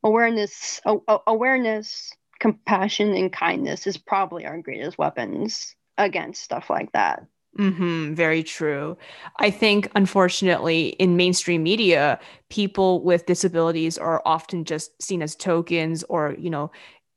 awareness, 0.03 0.81
awareness, 1.07 2.11
compassion, 2.39 3.13
and 3.13 3.31
kindness 3.31 3.87
is 3.87 3.97
probably 3.97 4.45
our 4.45 4.61
greatest 4.61 4.97
weapons 4.97 5.75
against 5.97 6.43
stuff 6.43 6.69
like 6.69 6.91
that. 6.91 7.25
Mm-hmm, 7.57 8.15
very 8.15 8.43
true. 8.43 8.97
I 9.37 9.49
think, 9.49 9.89
unfortunately, 9.95 10.89
in 10.89 11.15
mainstream 11.15 11.63
media, 11.63 12.19
people 12.49 13.01
with 13.01 13.25
disabilities 13.25 13.97
are 13.97 14.21
often 14.25 14.65
just 14.65 15.01
seen 15.01 15.21
as 15.21 15.35
tokens 15.35 16.03
or, 16.09 16.35
you 16.37 16.49
know, 16.49 16.71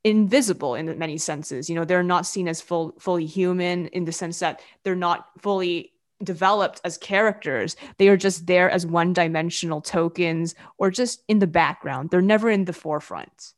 invisible 0.05 0.77
in 0.77 0.97
many 0.97 1.19
senses. 1.19 1.69
You 1.69 1.75
know, 1.75 1.85
they're 1.85 2.05
not 2.05 2.25
seen 2.25 2.47
as 2.47 2.61
full, 2.61 2.95
fully 3.01 3.27
human 3.27 3.89
in 3.89 4.05
the 4.05 4.13
sense 4.13 4.39
that 4.39 4.63
they're 4.85 4.95
not 4.95 5.27
fully 5.39 5.93
developed 6.23 6.81
as 6.85 6.99
characters. 6.99 7.77
They 7.99 8.09
are 8.09 8.17
just 8.17 8.47
there 8.47 8.71
as 8.71 8.87
one 8.87 9.13
dimensional 9.13 9.81
tokens 9.81 10.55
or 10.79 10.91
just 10.93 11.23
in 11.27 11.41
the 11.41 11.47
background. 11.49 12.11
They're 12.11 12.23
never 12.23 12.49
in 12.49 12.65
the 12.65 12.73
forefront. 12.73 13.55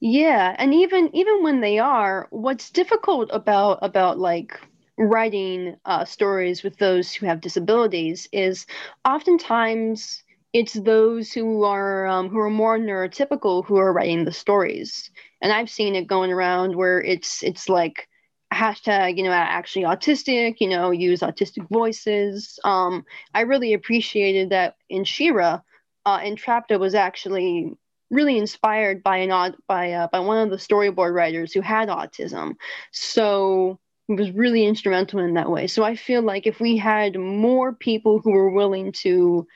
Yeah, 0.00 0.54
and 0.58 0.74
even 0.74 1.14
even 1.14 1.42
when 1.42 1.60
they 1.60 1.78
are, 1.78 2.26
what's 2.30 2.70
difficult 2.70 3.30
about 3.32 3.78
about 3.80 4.18
like 4.18 4.60
writing 4.98 5.76
uh, 5.84 6.04
stories 6.04 6.62
with 6.62 6.76
those 6.78 7.12
who 7.12 7.26
have 7.26 7.40
disabilities 7.40 8.28
is 8.32 8.66
oftentimes 9.04 10.22
it's 10.52 10.74
those 10.74 11.32
who 11.32 11.64
are 11.64 12.06
um, 12.06 12.28
who 12.28 12.38
are 12.38 12.50
more 12.50 12.78
neurotypical 12.78 13.64
who 13.64 13.76
are 13.76 13.92
writing 13.92 14.24
the 14.24 14.32
stories 14.32 15.10
and 15.42 15.52
i've 15.52 15.68
seen 15.68 15.96
it 15.96 16.06
going 16.06 16.30
around 16.30 16.76
where 16.76 17.00
it's 17.00 17.42
it's 17.42 17.68
like 17.68 18.08
hashtag, 18.54 19.18
you 19.18 19.24
know, 19.24 19.32
actually 19.32 19.84
autistic, 19.84 20.56
you 20.60 20.68
know, 20.68 20.90
use 20.90 21.20
autistic 21.20 21.68
voices. 21.68 22.58
Um, 22.64 23.04
I 23.34 23.42
really 23.42 23.74
appreciated 23.74 24.50
that 24.50 24.76
in 24.88 25.04
She-Ra 25.04 25.60
uh, 26.06 26.18
Entrapta 26.20 26.78
was 26.78 26.94
actually 26.94 27.72
really 28.10 28.38
inspired 28.38 29.02
by 29.02 29.18
an 29.18 29.54
by 29.66 29.92
uh, 29.92 30.08
by 30.12 30.20
one 30.20 30.38
of 30.38 30.50
the 30.50 30.56
storyboard 30.56 31.14
writers 31.14 31.52
who 31.52 31.60
had 31.60 31.88
autism. 31.88 32.54
So 32.92 33.78
was 34.08 34.30
really 34.32 34.66
instrumental 34.66 35.20
in 35.20 35.34
that 35.34 35.50
way. 35.50 35.66
So 35.66 35.82
I 35.82 35.96
feel 35.96 36.22
like 36.22 36.46
if 36.46 36.60
we 36.60 36.76
had 36.76 37.18
more 37.18 37.72
people 37.72 38.18
who 38.18 38.32
were 38.32 38.50
willing 38.50 38.92
to 39.02 39.46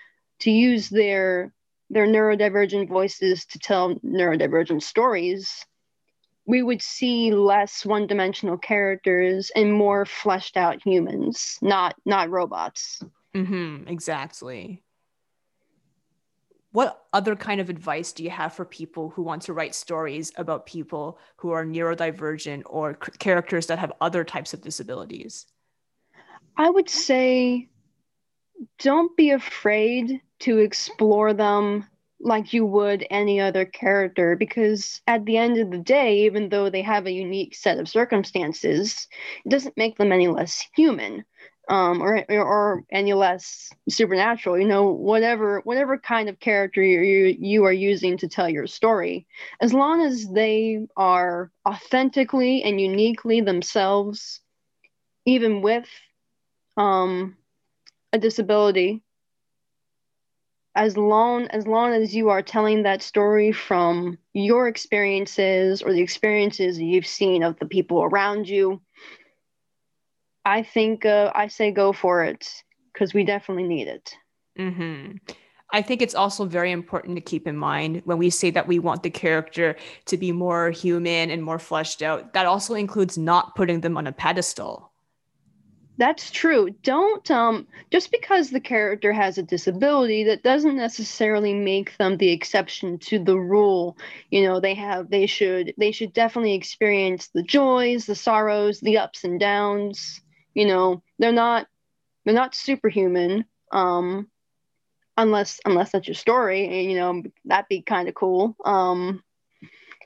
to 0.40 0.50
use 0.50 0.88
their 0.88 1.52
their 1.90 2.06
neurodivergent 2.06 2.88
voices 2.88 3.46
to 3.46 3.58
tell 3.58 3.94
neurodivergent 3.96 4.82
stories, 4.82 5.64
we 6.46 6.62
would 6.62 6.82
see 6.82 7.32
less 7.32 7.84
one-dimensional 7.84 8.58
characters 8.58 9.50
and 9.54 9.72
more 9.72 10.04
fleshed 10.06 10.56
out 10.56 10.82
humans, 10.82 11.58
not 11.60 11.94
not 12.04 12.30
robots. 12.30 13.02
Mm-hmm, 13.34 13.88
exactly. 13.88 14.82
What 16.72 17.06
other 17.12 17.34
kind 17.34 17.60
of 17.60 17.70
advice 17.70 18.12
do 18.12 18.22
you 18.22 18.30
have 18.30 18.52
for 18.52 18.64
people 18.64 19.08
who 19.10 19.22
want 19.22 19.42
to 19.42 19.54
write 19.54 19.74
stories 19.74 20.32
about 20.36 20.66
people 20.66 21.18
who 21.36 21.50
are 21.50 21.64
neurodivergent 21.64 22.62
or 22.66 22.98
c- 23.02 23.12
characters 23.18 23.66
that 23.66 23.78
have 23.78 23.92
other 24.00 24.22
types 24.22 24.52
of 24.52 24.60
disabilities? 24.60 25.46
I 26.56 26.68
would 26.68 26.90
say 26.90 27.68
don't 28.78 29.16
be 29.16 29.30
afraid 29.30 30.20
to 30.40 30.58
explore 30.58 31.32
them 31.32 31.86
like 32.20 32.52
you 32.52 32.66
would 32.66 33.06
any 33.10 33.40
other 33.40 33.64
character 33.64 34.34
because 34.36 35.00
at 35.06 35.24
the 35.24 35.36
end 35.36 35.56
of 35.58 35.70
the 35.70 35.78
day 35.78 36.24
even 36.24 36.48
though 36.48 36.68
they 36.68 36.82
have 36.82 37.06
a 37.06 37.12
unique 37.12 37.54
set 37.54 37.78
of 37.78 37.88
circumstances 37.88 39.06
it 39.44 39.48
doesn't 39.48 39.76
make 39.76 39.96
them 39.96 40.10
any 40.10 40.26
less 40.26 40.66
human 40.74 41.24
um, 41.68 42.02
or, 42.02 42.24
or 42.30 42.84
any 42.90 43.12
less 43.12 43.70
supernatural 43.88 44.58
you 44.58 44.66
know 44.66 44.84
whatever 44.84 45.60
whatever 45.60 45.98
kind 45.98 46.28
of 46.28 46.40
character 46.40 46.82
you 46.82 47.36
you 47.38 47.64
are 47.64 47.72
using 47.72 48.16
to 48.16 48.28
tell 48.28 48.48
your 48.48 48.66
story 48.66 49.26
as 49.60 49.72
long 49.74 50.02
as 50.02 50.26
they 50.28 50.86
are 50.96 51.50
authentically 51.68 52.62
and 52.62 52.80
uniquely 52.80 53.40
themselves 53.40 54.40
even 55.26 55.60
with 55.60 55.88
um, 56.76 57.36
a 58.12 58.18
disability 58.18 59.02
as 60.74 60.96
long 60.96 61.48
as 61.48 61.66
long 61.66 61.92
as 61.92 62.14
you 62.14 62.30
are 62.30 62.40
telling 62.40 62.84
that 62.84 63.02
story 63.02 63.50
from 63.52 64.16
your 64.32 64.68
experiences 64.68 65.82
or 65.82 65.92
the 65.92 66.00
experiences 66.00 66.78
you've 66.78 67.06
seen 67.06 67.42
of 67.42 67.58
the 67.58 67.66
people 67.66 68.02
around 68.02 68.48
you 68.48 68.80
i 70.48 70.62
think 70.62 71.04
uh, 71.04 71.30
i 71.34 71.46
say 71.46 71.70
go 71.70 71.92
for 71.92 72.24
it 72.24 72.48
because 72.92 73.14
we 73.14 73.24
definitely 73.24 73.68
need 73.68 73.88
it 73.88 74.14
mm-hmm. 74.58 75.16
I 75.70 75.82
think 75.82 76.00
it's 76.00 76.14
also 76.14 76.46
very 76.46 76.72
important 76.72 77.16
to 77.16 77.20
keep 77.20 77.46
in 77.46 77.56
mind 77.56 78.00
when 78.06 78.16
we 78.16 78.30
say 78.30 78.50
that 78.52 78.66
we 78.66 78.78
want 78.78 79.02
the 79.02 79.10
character 79.10 79.76
to 80.06 80.16
be 80.16 80.32
more 80.32 80.70
human 80.70 81.30
and 81.30 81.44
more 81.44 81.58
fleshed 81.58 82.00
out, 82.00 82.32
that 82.32 82.46
also 82.46 82.74
includes 82.74 83.18
not 83.18 83.54
putting 83.54 83.82
them 83.82 83.98
on 83.98 84.06
a 84.06 84.12
pedestal. 84.12 84.90
That's 85.98 86.30
true. 86.30 86.70
Don't 86.84 87.28
um 87.30 87.66
just 87.90 88.12
because 88.12 88.50
the 88.50 88.60
character 88.60 89.12
has 89.12 89.36
a 89.36 89.42
disability 89.42 90.22
that 90.24 90.44
doesn't 90.44 90.76
necessarily 90.76 91.52
make 91.52 91.96
them 91.98 92.16
the 92.16 92.30
exception 92.30 92.98
to 93.00 93.18
the 93.18 93.36
rule. 93.36 93.98
You 94.30 94.44
know, 94.44 94.60
they 94.60 94.74
have 94.74 95.10
they 95.10 95.26
should 95.26 95.74
they 95.76 95.90
should 95.90 96.12
definitely 96.12 96.54
experience 96.54 97.28
the 97.34 97.42
joys, 97.42 98.06
the 98.06 98.14
sorrows, 98.14 98.80
the 98.80 98.96
ups 98.98 99.24
and 99.24 99.40
downs. 99.40 100.20
You 100.58 100.66
know, 100.66 101.02
they're 101.20 101.30
not 101.30 101.68
they're 102.24 102.34
not 102.34 102.52
superhuman. 102.52 103.44
Um 103.70 104.28
unless 105.16 105.60
unless 105.64 105.92
that's 105.92 106.08
your 106.08 106.16
story 106.16 106.64
and 106.64 106.90
you 106.90 106.98
know 106.98 107.22
that'd 107.44 107.68
be 107.68 107.80
kind 107.80 108.08
of 108.08 108.16
cool. 108.16 108.56
Um 108.64 109.22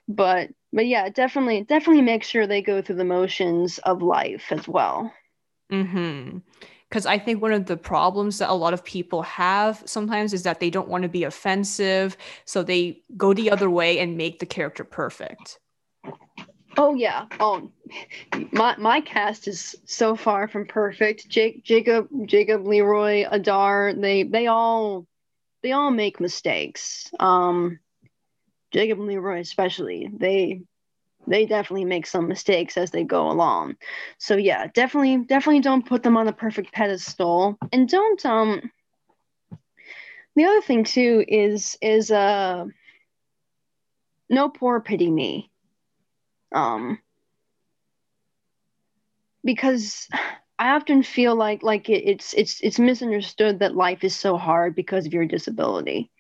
but 0.07 0.51
but 0.71 0.87
yeah, 0.87 1.09
definitely 1.09 1.63
definitely 1.63 2.03
make 2.03 2.23
sure 2.23 2.47
they 2.47 2.61
go 2.61 2.83
through 2.83 2.97
the 2.97 3.05
motions 3.05 3.79
of 3.79 4.03
life 4.03 4.53
as 4.53 4.69
well. 4.69 5.11
Mm-hmm. 5.73 6.41
Because 6.87 7.07
I 7.07 7.19
think 7.19 7.41
one 7.41 7.55
of 7.55 7.65
the 7.65 7.79
problems 7.79 8.37
that 8.37 8.51
a 8.51 8.53
lot 8.53 8.75
of 8.75 8.85
people 8.85 9.23
have 9.23 9.83
sometimes 9.87 10.35
is 10.35 10.43
that 10.43 10.61
they 10.61 10.69
don't 10.69 10.89
want 10.89 11.05
to 11.05 11.09
be 11.09 11.25
offensive. 11.25 12.19
So 12.45 12.63
they 12.63 13.01
go 13.17 13.33
the 13.33 13.51
other 13.51 13.71
way 13.71 14.01
and 14.01 14.19
make 14.19 14.39
the 14.39 14.45
character 14.45 14.85
perfect. 14.85 15.59
Oh 16.77 16.95
yeah. 16.95 17.27
Oh, 17.39 17.71
my 18.51 18.77
my 18.79 19.01
cast 19.01 19.47
is 19.49 19.77
so 19.85 20.17
far 20.17 20.49
from 20.49 20.67
perfect. 20.67 21.29
Jake, 21.29 21.63
Jacob, 21.65 22.09
Jacob, 22.27 22.67
Leroy, 22.67 23.27
Adar. 23.31 23.93
They 23.95 24.23
they 24.23 24.47
all 24.47 25.07
they 25.63 25.73
all 25.73 25.91
make 25.91 26.21
mistakes. 26.21 27.11
Um, 27.21 27.79
Jacob 28.73 28.99
and 28.99 29.09
Leroy 29.09 29.41
especially. 29.41 30.11
They 30.13 30.63
they 31.27 31.47
definitely 31.47 31.85
make 31.85 32.07
some 32.07 32.27
mistakes 32.27 32.77
as 32.77 32.91
they 32.91 33.05
go 33.05 33.31
along. 33.31 33.77
So 34.19 34.37
yeah, 34.37 34.69
definitely 34.75 35.19
definitely 35.27 35.61
don't 35.61 35.87
put 35.87 36.03
them 36.03 36.17
on 36.17 36.27
a 36.27 36.33
perfect 36.33 36.73
pedestal 36.73 37.59
and 37.73 37.89
don't 37.89 38.25
um 38.27 38.73
the 40.35 40.45
other 40.47 40.63
thing 40.63 40.85
too 40.85 41.25
is 41.29 41.77
is 41.83 42.11
uh 42.11 42.65
no 44.31 44.49
poor 44.49 44.81
pity 44.81 45.11
me. 45.11 45.52
Um 46.55 46.99
because 49.45 50.09
I 50.59 50.71
often 50.71 51.03
feel 51.03 51.35
like 51.35 51.63
like 51.63 51.89
it, 51.89 52.05
it's 52.09 52.35
it's 52.35 52.61
it's 52.61 52.79
misunderstood 52.79 53.59
that 53.59 53.75
life 53.77 54.05
is 54.05 54.15
so 54.15 54.37
hard 54.37 54.75
because 54.75 55.07
of 55.07 55.13
your 55.13 55.27
disability. 55.27 56.11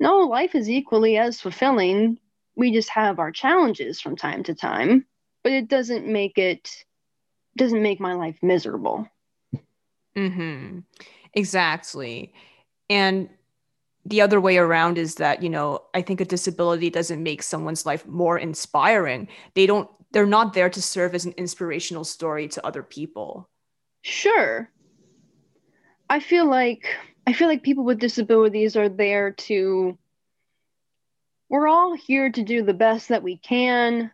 No, 0.00 0.18
life 0.20 0.54
is 0.54 0.68
equally 0.68 1.16
as 1.16 1.40
fulfilling 1.40 2.18
we 2.56 2.72
just 2.72 2.88
have 2.88 3.18
our 3.18 3.30
challenges 3.30 4.00
from 4.00 4.16
time 4.16 4.42
to 4.44 4.54
time, 4.54 5.06
but 5.44 5.52
it 5.52 5.68
doesn't 5.68 6.06
make 6.06 6.38
it 6.38 6.70
doesn't 7.56 7.82
make 7.82 8.00
my 8.00 8.14
life 8.14 8.38
miserable. 8.42 9.06
Mm-hmm. 10.16 10.80
Exactly. 11.34 12.32
And 12.88 13.28
the 14.06 14.20
other 14.20 14.40
way 14.40 14.56
around 14.56 14.98
is 14.98 15.16
that, 15.16 15.42
you 15.42 15.48
know, 15.48 15.82
I 15.92 16.00
think 16.00 16.20
a 16.20 16.24
disability 16.24 16.90
doesn't 16.90 17.22
make 17.22 17.42
someone's 17.42 17.84
life 17.84 18.06
more 18.06 18.38
inspiring. 18.38 19.28
They 19.54 19.66
don't 19.66 19.90
they're 20.12 20.26
not 20.26 20.54
there 20.54 20.70
to 20.70 20.80
serve 20.80 21.14
as 21.14 21.26
an 21.26 21.34
inspirational 21.36 22.04
story 22.04 22.48
to 22.48 22.64
other 22.64 22.82
people. 22.82 23.50
Sure. 24.02 24.70
I 26.08 26.20
feel 26.20 26.48
like 26.48 26.86
I 27.26 27.32
feel 27.32 27.48
like 27.48 27.64
people 27.64 27.84
with 27.84 27.98
disabilities 27.98 28.76
are 28.76 28.88
there 28.88 29.32
to 29.32 29.98
we're 31.48 31.68
all 31.68 31.96
here 31.96 32.30
to 32.30 32.42
do 32.42 32.62
the 32.62 32.74
best 32.74 33.08
that 33.08 33.24
we 33.24 33.36
can. 33.38 34.12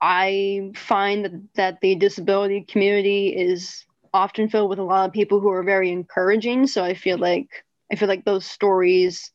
I 0.00 0.72
find 0.74 1.24
that, 1.24 1.54
that 1.54 1.80
the 1.80 1.94
disability 1.94 2.62
community 2.62 3.28
is 3.28 3.84
often 4.12 4.48
filled 4.50 4.68
with 4.68 4.78
a 4.78 4.82
lot 4.84 5.08
of 5.08 5.14
people 5.14 5.40
who 5.40 5.48
are 5.48 5.62
very 5.62 5.90
encouraging. 5.90 6.66
So 6.66 6.84
I 6.84 6.92
feel 6.92 7.18
like 7.18 7.64
I 7.90 7.96
feel 7.96 8.08
like 8.08 8.24
those 8.24 8.44
stories 8.44 9.30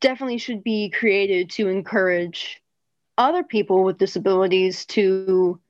definitely 0.00 0.38
should 0.38 0.62
be 0.62 0.90
created 0.90 1.50
to 1.50 1.68
encourage 1.68 2.60
other 3.16 3.42
people 3.42 3.84
with 3.84 3.98
disabilities 3.98 4.84
to, 4.86 5.60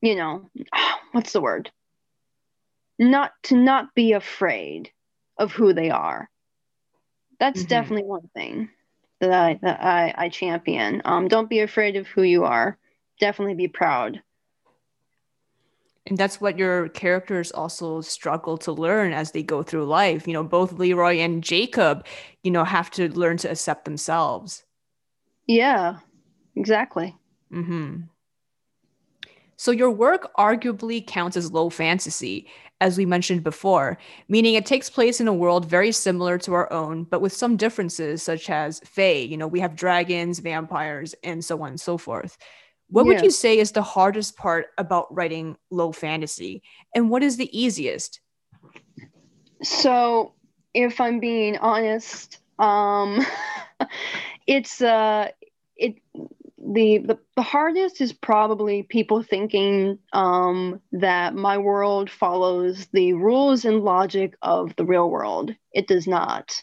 you 0.00 0.14
know, 0.14 0.48
what's 1.12 1.32
the 1.32 1.40
word? 1.40 1.70
Not 2.98 3.32
to 3.44 3.56
not 3.56 3.94
be 3.94 4.12
afraid 4.12 4.90
of 5.38 5.52
who 5.52 5.72
they 5.72 5.90
are. 5.90 6.30
That's 7.38 7.60
mm-hmm. 7.60 7.68
definitely 7.68 8.04
one 8.04 8.30
thing 8.34 8.70
that 9.20 9.32
I 9.32 9.58
that 9.62 9.82
I, 9.82 10.14
I 10.16 10.28
champion. 10.28 11.02
Um, 11.04 11.28
don't 11.28 11.50
be 11.50 11.60
afraid 11.60 11.96
of 11.96 12.06
who 12.06 12.22
you 12.22 12.44
are. 12.44 12.78
Definitely 13.20 13.54
be 13.54 13.68
proud. 13.68 14.22
And 16.06 16.16
that's 16.16 16.40
what 16.40 16.56
your 16.56 16.88
characters 16.90 17.50
also 17.50 18.00
struggle 18.00 18.56
to 18.58 18.72
learn 18.72 19.12
as 19.12 19.32
they 19.32 19.42
go 19.42 19.62
through 19.62 19.86
life. 19.86 20.26
You 20.26 20.34
know, 20.34 20.44
both 20.44 20.72
Leroy 20.72 21.16
and 21.16 21.42
Jacob, 21.42 22.06
you 22.44 22.50
know, 22.50 22.64
have 22.64 22.90
to 22.92 23.08
learn 23.12 23.38
to 23.38 23.50
accept 23.50 23.84
themselves. 23.84 24.64
Yeah, 25.46 25.98
exactly. 26.54 27.16
Mm-hmm. 27.52 28.02
So 29.56 29.70
your 29.70 29.90
work 29.90 30.30
arguably 30.38 31.04
counts 31.04 31.36
as 31.36 31.50
low 31.50 31.70
fantasy, 31.70 32.46
as 32.80 32.98
we 32.98 33.06
mentioned 33.06 33.42
before, 33.42 33.96
meaning 34.28 34.54
it 34.54 34.66
takes 34.66 34.90
place 34.90 35.20
in 35.20 35.28
a 35.28 35.34
world 35.34 35.64
very 35.64 35.90
similar 35.92 36.36
to 36.38 36.52
our 36.52 36.70
own, 36.72 37.04
but 37.04 37.22
with 37.22 37.32
some 37.32 37.56
differences, 37.56 38.22
such 38.22 38.50
as 38.50 38.80
Fae. 38.84 39.12
You 39.12 39.38
know, 39.38 39.46
we 39.46 39.60
have 39.60 39.74
dragons, 39.74 40.40
vampires, 40.40 41.14
and 41.24 41.42
so 41.44 41.62
on 41.62 41.70
and 41.70 41.80
so 41.80 41.96
forth. 41.96 42.36
What 42.88 43.06
yeah. 43.06 43.14
would 43.14 43.22
you 43.22 43.30
say 43.30 43.58
is 43.58 43.72
the 43.72 43.82
hardest 43.82 44.36
part 44.36 44.66
about 44.78 45.14
writing 45.14 45.56
low 45.70 45.92
fantasy, 45.92 46.62
and 46.94 47.10
what 47.10 47.22
is 47.22 47.36
the 47.36 47.50
easiest? 47.58 48.20
So, 49.62 50.34
if 50.74 51.00
I'm 51.00 51.18
being 51.18 51.58
honest, 51.58 52.38
um, 52.58 53.24
it's 54.46 54.80
uh, 54.80 55.30
the, 56.72 56.98
the 56.98 57.18
the 57.36 57.42
hardest 57.42 58.00
is 58.00 58.12
probably 58.12 58.82
people 58.82 59.22
thinking 59.22 59.98
um, 60.12 60.80
that 60.92 61.34
my 61.34 61.58
world 61.58 62.10
follows 62.10 62.86
the 62.92 63.12
rules 63.12 63.64
and 63.64 63.82
logic 63.82 64.34
of 64.42 64.74
the 64.76 64.84
real 64.84 65.08
world. 65.08 65.54
It 65.72 65.86
does 65.86 66.06
not. 66.06 66.60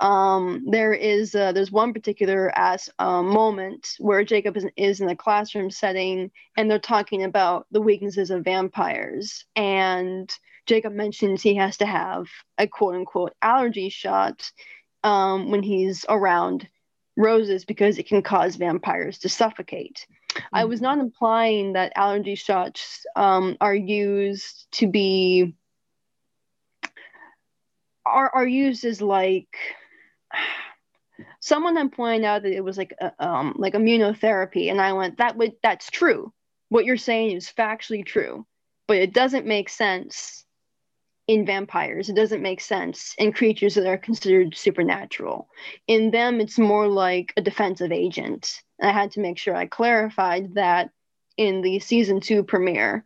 Um, 0.00 0.66
there 0.70 0.92
is 0.92 1.34
uh, 1.34 1.52
there's 1.52 1.72
one 1.72 1.92
particular 1.92 2.52
as 2.56 2.90
uh, 2.98 3.22
moment 3.22 3.88
where 3.98 4.24
Jacob 4.24 4.56
is, 4.56 4.66
is 4.76 5.00
in 5.00 5.08
a 5.08 5.16
classroom 5.16 5.70
setting 5.70 6.30
and 6.56 6.70
they're 6.70 6.78
talking 6.78 7.24
about 7.24 7.66
the 7.70 7.80
weaknesses 7.80 8.30
of 8.30 8.44
vampires 8.44 9.44
and 9.54 10.30
Jacob 10.66 10.92
mentions 10.92 11.42
he 11.42 11.54
has 11.54 11.76
to 11.78 11.86
have 11.86 12.26
a 12.58 12.66
quote 12.66 12.96
unquote 12.96 13.32
allergy 13.40 13.88
shot 13.88 14.50
um, 15.04 15.50
when 15.50 15.62
he's 15.62 16.04
around 16.08 16.68
roses 17.16 17.64
because 17.64 17.98
it 17.98 18.06
can 18.08 18.22
cause 18.22 18.56
vampires 18.56 19.18
to 19.18 19.28
suffocate. 19.28 20.06
Mm-hmm. 20.32 20.56
I 20.56 20.64
was 20.64 20.80
not 20.80 20.98
implying 20.98 21.72
that 21.72 21.92
allergy 21.96 22.34
shots 22.34 23.04
um, 23.16 23.56
are 23.60 23.74
used 23.74 24.66
to 24.72 24.86
be 24.86 25.54
are 28.04 28.30
are 28.32 28.46
used 28.46 28.84
as 28.84 29.02
like 29.02 29.48
someone 31.40 31.76
had 31.76 31.92
pointed 31.92 32.24
out 32.24 32.42
that 32.42 32.52
it 32.52 32.62
was 32.62 32.78
like 32.78 32.94
a, 33.00 33.12
um 33.18 33.54
like 33.56 33.74
immunotherapy 33.74 34.70
and 34.70 34.80
I 34.80 34.92
went 34.92 35.18
that 35.18 35.36
would 35.36 35.54
that's 35.62 35.90
true. 35.90 36.32
What 36.68 36.84
you're 36.84 36.96
saying 36.96 37.36
is 37.36 37.52
factually 37.56 38.04
true, 38.04 38.46
but 38.88 38.96
it 38.96 39.12
doesn't 39.12 39.46
make 39.46 39.68
sense 39.68 40.45
in 41.26 41.44
vampires. 41.44 42.08
It 42.08 42.16
doesn't 42.16 42.42
make 42.42 42.60
sense 42.60 43.14
in 43.18 43.32
creatures 43.32 43.74
that 43.74 43.86
are 43.86 43.98
considered 43.98 44.56
supernatural. 44.56 45.48
In 45.86 46.10
them, 46.10 46.40
it's 46.40 46.58
more 46.58 46.86
like 46.86 47.32
a 47.36 47.42
defensive 47.42 47.92
agent. 47.92 48.62
I 48.80 48.92
had 48.92 49.12
to 49.12 49.20
make 49.20 49.38
sure 49.38 49.56
I 49.56 49.66
clarified 49.66 50.54
that 50.54 50.90
in 51.36 51.62
the 51.62 51.80
season 51.80 52.20
two 52.20 52.42
premiere 52.42 53.04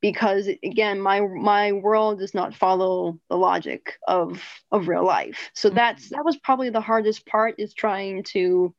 because 0.00 0.48
again 0.62 1.00
my 1.00 1.20
my 1.20 1.72
world 1.72 2.18
does 2.18 2.34
not 2.34 2.54
follow 2.54 3.18
the 3.28 3.36
logic 3.36 3.98
of 4.06 4.42
of 4.70 4.86
real 4.86 5.04
life 5.04 5.50
so 5.54 5.68
mm-hmm. 5.68 5.76
that's 5.76 6.10
that 6.10 6.24
was 6.24 6.36
probably 6.36 6.70
the 6.70 6.80
hardest 6.80 7.26
part 7.26 7.56
is 7.58 7.74
trying 7.74 8.22
to 8.22 8.74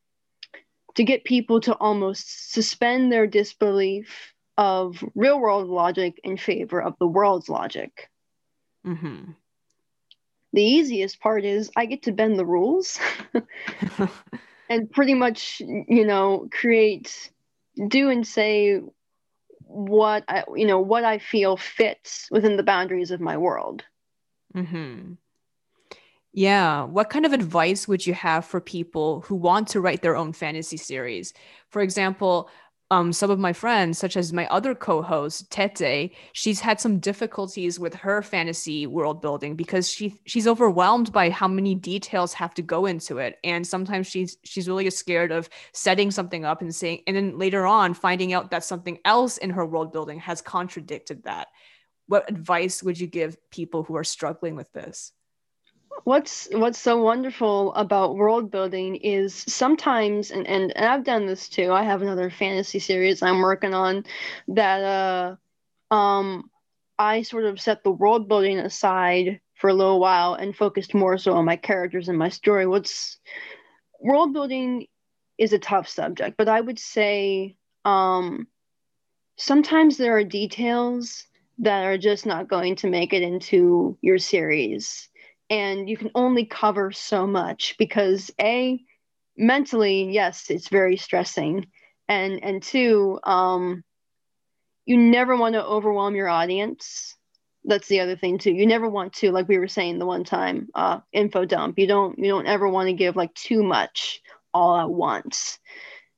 to 0.95 1.03
get 1.03 1.23
people 1.23 1.59
to 1.59 1.73
almost 1.75 2.53
suspend 2.53 3.11
their 3.11 3.27
disbelief 3.27 4.33
of 4.57 5.03
real 5.13 5.39
world 5.39 5.67
logic 5.67 6.19
in 6.23 6.37
favor 6.37 6.81
of 6.81 6.95
the 6.99 7.07
world's 7.07 7.49
logic 7.49 8.09
Mm-hmm. 8.85 9.31
The 10.53 10.63
easiest 10.63 11.19
part 11.19 11.45
is 11.45 11.69
I 11.75 11.85
get 11.85 12.03
to 12.03 12.11
bend 12.11 12.39
the 12.39 12.45
rules 12.45 12.99
and 14.69 14.89
pretty 14.91 15.13
much, 15.13 15.59
you 15.59 16.05
know, 16.05 16.47
create, 16.51 17.31
do 17.87 18.09
and 18.09 18.25
say 18.25 18.81
what 19.59 20.23
I, 20.27 20.45
you 20.55 20.65
know, 20.65 20.79
what 20.79 21.03
I 21.03 21.19
feel 21.19 21.57
fits 21.57 22.27
within 22.31 22.57
the 22.57 22.63
boundaries 22.63 23.11
of 23.11 23.19
my 23.19 23.37
world. 23.37 23.83
Mm-hmm. 24.55 25.13
Yeah. 26.33 26.83
What 26.83 27.09
kind 27.09 27.25
of 27.25 27.33
advice 27.33 27.87
would 27.87 28.05
you 28.05 28.13
have 28.13 28.45
for 28.45 28.61
people 28.61 29.21
who 29.21 29.35
want 29.35 29.67
to 29.69 29.81
write 29.81 30.01
their 30.01 30.15
own 30.15 30.33
fantasy 30.33 30.77
series? 30.77 31.33
For 31.69 31.81
example, 31.81 32.49
um, 32.89 33.11
some 33.11 33.29
of 33.29 33.39
my 33.39 33.51
friends, 33.51 33.97
such 33.97 34.15
as 34.15 34.31
my 34.31 34.47
other 34.47 34.73
co-host 34.73 35.51
Tete, 35.51 36.13
she's 36.31 36.61
had 36.61 36.79
some 36.79 36.99
difficulties 36.99 37.79
with 37.79 37.93
her 37.95 38.21
fantasy 38.21 38.87
world 38.87 39.21
building 39.21 39.55
because 39.55 39.89
she 39.89 40.19
she's 40.25 40.47
overwhelmed 40.47 41.11
by 41.11 41.29
how 41.29 41.49
many 41.49 41.75
details 41.75 42.33
have 42.33 42.53
to 42.53 42.61
go 42.61 42.85
into 42.85 43.17
it, 43.17 43.39
and 43.43 43.67
sometimes 43.67 44.07
she's 44.07 44.37
she's 44.43 44.69
really 44.69 44.89
scared 44.89 45.33
of 45.33 45.49
setting 45.73 46.11
something 46.11 46.45
up 46.45 46.61
and 46.61 46.73
saying, 46.73 47.01
and 47.07 47.15
then 47.15 47.37
later 47.37 47.65
on 47.65 47.93
finding 47.93 48.31
out 48.31 48.51
that 48.51 48.63
something 48.63 48.99
else 49.03 49.37
in 49.37 49.49
her 49.49 49.65
world 49.65 49.91
building 49.91 50.19
has 50.19 50.41
contradicted 50.41 51.23
that. 51.23 51.47
What 52.07 52.29
advice 52.29 52.81
would 52.81 52.97
you 52.97 53.07
give 53.07 53.37
people 53.51 53.83
who 53.83 53.97
are 53.97 54.05
struggling 54.05 54.55
with 54.55 54.71
this? 54.71 55.11
What's 56.03 56.47
what's 56.51 56.79
so 56.79 57.01
wonderful 57.01 57.73
about 57.75 58.15
world 58.15 58.51
building 58.51 58.95
is 58.97 59.33
sometimes 59.47 60.31
and, 60.31 60.47
and, 60.47 60.75
and 60.75 60.85
I've 60.85 61.03
done 61.03 61.25
this 61.25 61.49
too. 61.49 61.71
I 61.71 61.83
have 61.83 62.01
another 62.01 62.29
fantasy 62.29 62.79
series 62.79 63.21
I'm 63.21 63.41
working 63.41 63.73
on 63.73 64.05
that 64.49 64.83
uh 65.91 65.93
um 65.93 66.49
I 66.97 67.21
sort 67.21 67.45
of 67.45 67.61
set 67.61 67.83
the 67.83 67.91
world 67.91 68.27
building 68.27 68.59
aside 68.59 69.39
for 69.55 69.69
a 69.69 69.73
little 69.73 69.99
while 69.99 70.33
and 70.33 70.55
focused 70.55 70.93
more 70.93 71.17
so 71.17 71.33
on 71.33 71.45
my 71.45 71.55
characters 71.55 72.09
and 72.09 72.17
my 72.17 72.29
story. 72.29 72.65
What's 72.65 73.19
world 73.99 74.33
building 74.33 74.87
is 75.37 75.53
a 75.53 75.59
tough 75.59 75.87
subject, 75.87 76.37
but 76.37 76.49
I 76.49 76.61
would 76.61 76.79
say 76.79 77.55
um 77.85 78.47
sometimes 79.37 79.97
there 79.97 80.17
are 80.17 80.23
details 80.23 81.25
that 81.59 81.85
are 81.85 81.97
just 81.97 82.25
not 82.25 82.47
going 82.47 82.75
to 82.77 82.89
make 82.89 83.13
it 83.13 83.23
into 83.23 83.97
your 84.01 84.19
series 84.19 85.09
and 85.49 85.89
you 85.89 85.97
can 85.97 86.11
only 86.15 86.45
cover 86.45 86.91
so 86.91 87.25
much 87.25 87.75
because 87.77 88.31
a 88.41 88.79
mentally 89.37 90.11
yes 90.11 90.49
it's 90.49 90.69
very 90.69 90.97
stressing. 90.97 91.67
And 92.07 92.43
and 92.43 92.63
two 92.63 93.19
um 93.23 93.83
you 94.85 94.97
never 94.97 95.35
want 95.35 95.53
to 95.53 95.65
overwhelm 95.65 96.15
your 96.15 96.29
audience. 96.29 97.15
That's 97.65 97.87
the 97.89 97.99
other 97.99 98.15
thing 98.15 98.37
too. 98.37 98.51
You 98.51 98.65
never 98.65 98.89
want 98.89 99.13
to 99.13 99.31
like 99.31 99.47
we 99.47 99.57
were 99.57 99.67
saying 99.67 99.99
the 99.99 100.05
one 100.05 100.23
time 100.23 100.69
uh 100.75 100.99
info 101.11 101.45
dump. 101.45 101.77
You 101.77 101.87
don't 101.87 102.17
you 102.17 102.27
don't 102.29 102.47
ever 102.47 102.67
want 102.67 102.87
to 102.87 102.93
give 102.93 103.15
like 103.15 103.33
too 103.33 103.63
much 103.63 104.21
all 104.53 104.77
at 104.77 104.89
once 104.89 105.59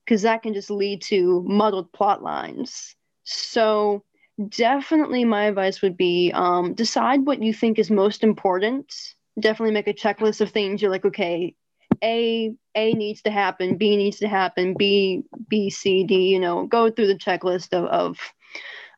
because 0.05 0.23
that 0.23 0.41
can 0.41 0.53
just 0.53 0.71
lead 0.71 1.01
to 1.03 1.43
muddled 1.47 1.91
plot 1.93 2.23
lines. 2.23 2.95
So 3.25 4.03
definitely 4.47 5.25
my 5.25 5.45
advice 5.45 5.81
would 5.81 5.97
be 5.97 6.31
um, 6.33 6.73
decide 6.73 7.25
what 7.25 7.43
you 7.43 7.53
think 7.53 7.77
is 7.77 7.91
most 7.91 8.23
important 8.23 8.93
definitely 9.39 9.73
make 9.73 9.87
a 9.87 9.93
checklist 9.93 10.41
of 10.41 10.51
things. 10.51 10.81
You're 10.81 10.91
like 10.91 11.05
okay 11.05 11.55
a 12.03 12.53
a 12.75 12.93
needs 12.93 13.21
to 13.23 13.31
happen 13.31 13.75
b 13.75 13.97
needs 13.97 14.19
to 14.19 14.27
happen 14.27 14.73
b 14.77 15.23
b 15.49 15.69
c 15.69 16.03
d 16.03 16.29
you 16.29 16.39
know 16.39 16.65
go 16.65 16.89
through 16.89 17.07
the 17.07 17.15
checklist 17.15 17.73
of 17.73 17.85
of, 17.85 18.17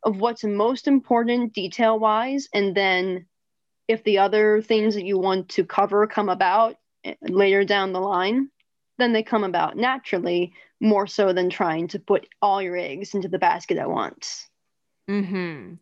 of 0.04 0.20
what's 0.20 0.44
most 0.44 0.88
important 0.88 1.54
detail 1.54 1.98
wise 1.98 2.48
and 2.54 2.76
then 2.76 3.26
if 3.88 4.04
the 4.04 4.20
other 4.20 4.62
things 4.62 4.94
that 4.94 5.06
you 5.06 5.18
want 5.18 5.50
to 5.50 5.66
cover 5.66 6.06
come 6.06 6.30
about 6.30 6.76
eh, 7.04 7.16
later 7.22 7.64
down 7.64 7.94
the 7.94 8.00
line 8.00 8.50
then 8.98 9.14
they 9.14 9.24
come 9.24 9.44
about 9.44 9.78
naturally 9.78 10.54
more 10.80 11.08
so 11.08 11.34
than 11.34 11.50
trying 11.50 11.88
to 11.88 12.00
put 12.00 12.28
all 12.42 12.62
your 12.62 12.78
eggs 12.78 13.14
into 13.14 13.28
the 13.28 13.40
basket 13.40 13.78
at 13.78 13.90
once. 13.90 14.48
Mm-hmm. 15.10 15.76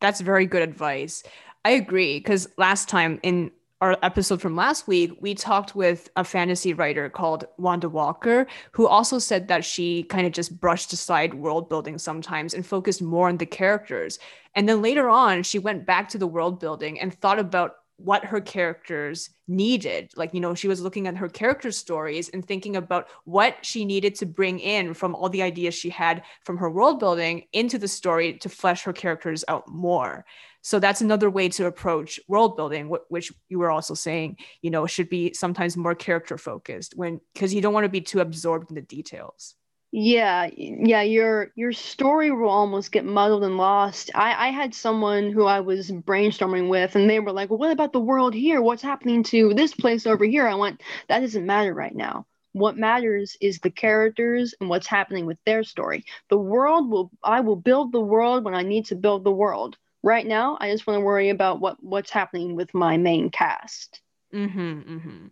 That's 0.00 0.20
very 0.20 0.46
good 0.46 0.62
advice. 0.62 1.22
I 1.64 1.70
agree 1.70 2.18
because 2.18 2.48
last 2.56 2.88
time 2.88 3.20
in 3.22 3.50
our 3.80 3.96
episode 4.02 4.40
from 4.40 4.56
last 4.56 4.88
week, 4.88 5.12
we 5.20 5.34
talked 5.34 5.76
with 5.76 6.08
a 6.16 6.24
fantasy 6.24 6.72
writer 6.72 7.10
called 7.10 7.44
Wanda 7.58 7.88
Walker, 7.90 8.46
who 8.72 8.86
also 8.86 9.18
said 9.18 9.48
that 9.48 9.66
she 9.66 10.04
kind 10.04 10.26
of 10.26 10.32
just 10.32 10.58
brushed 10.58 10.92
aside 10.94 11.34
world 11.34 11.68
building 11.68 11.98
sometimes 11.98 12.54
and 12.54 12.64
focused 12.64 13.02
more 13.02 13.28
on 13.28 13.36
the 13.36 13.44
characters. 13.44 14.18
And 14.54 14.66
then 14.66 14.80
later 14.80 15.10
on, 15.10 15.42
she 15.42 15.58
went 15.58 15.84
back 15.84 16.08
to 16.10 16.18
the 16.18 16.26
world 16.26 16.58
building 16.58 16.98
and 16.98 17.12
thought 17.12 17.38
about 17.38 17.76
what 17.98 18.24
her 18.24 18.40
characters 18.40 19.30
needed. 19.48 20.10
Like, 20.16 20.34
you 20.34 20.40
know, 20.40 20.54
she 20.54 20.68
was 20.68 20.80
looking 20.80 21.06
at 21.06 21.16
her 21.16 21.28
character 21.28 21.70
stories 21.70 22.28
and 22.28 22.46
thinking 22.46 22.76
about 22.76 23.08
what 23.24 23.56
she 23.64 23.84
needed 23.84 24.14
to 24.16 24.26
bring 24.26 24.58
in 24.58 24.92
from 24.94 25.14
all 25.14 25.28
the 25.28 25.42
ideas 25.42 25.74
she 25.74 25.90
had 25.90 26.22
from 26.44 26.58
her 26.58 26.70
world 26.70 26.98
building 26.98 27.44
into 27.52 27.78
the 27.78 27.88
story 27.88 28.34
to 28.38 28.48
flesh 28.48 28.82
her 28.82 28.92
characters 28.92 29.44
out 29.48 29.68
more. 29.68 30.24
So 30.66 30.80
that's 30.80 31.00
another 31.00 31.30
way 31.30 31.48
to 31.50 31.66
approach 31.66 32.18
world 32.26 32.56
building, 32.56 32.92
which 33.08 33.32
you 33.48 33.60
were 33.60 33.70
also 33.70 33.94
saying, 33.94 34.38
you 34.62 34.70
know, 34.72 34.84
should 34.84 35.08
be 35.08 35.32
sometimes 35.32 35.76
more 35.76 35.94
character 35.94 36.36
focused 36.36 36.94
when 36.96 37.20
because 37.32 37.54
you 37.54 37.60
don't 37.60 37.72
want 37.72 37.84
to 37.84 37.88
be 37.88 38.00
too 38.00 38.18
absorbed 38.18 38.72
in 38.72 38.74
the 38.74 38.82
details. 38.82 39.54
Yeah, 39.92 40.50
yeah, 40.56 41.02
your 41.02 41.52
your 41.54 41.70
story 41.70 42.32
will 42.32 42.48
almost 42.48 42.90
get 42.90 43.04
muddled 43.04 43.44
and 43.44 43.56
lost. 43.56 44.10
I 44.12 44.48
I 44.48 44.50
had 44.50 44.74
someone 44.74 45.30
who 45.30 45.44
I 45.44 45.60
was 45.60 45.92
brainstorming 45.92 46.68
with, 46.68 46.96
and 46.96 47.08
they 47.08 47.20
were 47.20 47.30
like, 47.30 47.48
well, 47.48 47.60
"What 47.60 47.70
about 47.70 47.92
the 47.92 48.00
world 48.00 48.34
here? 48.34 48.60
What's 48.60 48.82
happening 48.82 49.22
to 49.22 49.54
this 49.54 49.72
place 49.72 50.04
over 50.04 50.24
here?" 50.24 50.48
I 50.48 50.56
went, 50.56 50.82
"That 51.08 51.20
doesn't 51.20 51.46
matter 51.46 51.74
right 51.74 51.94
now. 51.94 52.26
What 52.54 52.76
matters 52.76 53.36
is 53.40 53.60
the 53.60 53.70
characters 53.70 54.52
and 54.60 54.68
what's 54.68 54.88
happening 54.88 55.26
with 55.26 55.38
their 55.46 55.62
story. 55.62 56.04
The 56.28 56.38
world 56.38 56.90
will 56.90 57.12
I 57.22 57.38
will 57.38 57.54
build 57.54 57.92
the 57.92 58.00
world 58.00 58.44
when 58.44 58.56
I 58.56 58.62
need 58.62 58.86
to 58.86 58.96
build 58.96 59.22
the 59.22 59.30
world 59.30 59.78
right 60.06 60.26
now 60.26 60.56
i 60.60 60.70
just 60.70 60.86
want 60.86 60.96
to 60.96 61.04
worry 61.04 61.30
about 61.30 61.60
what 61.60 61.76
what's 61.82 62.10
happening 62.10 62.54
with 62.54 62.72
my 62.72 62.96
main 62.96 63.28
cast. 63.28 64.00
Mm-hmm, 64.32 64.80
mm-hmm. 64.80 65.26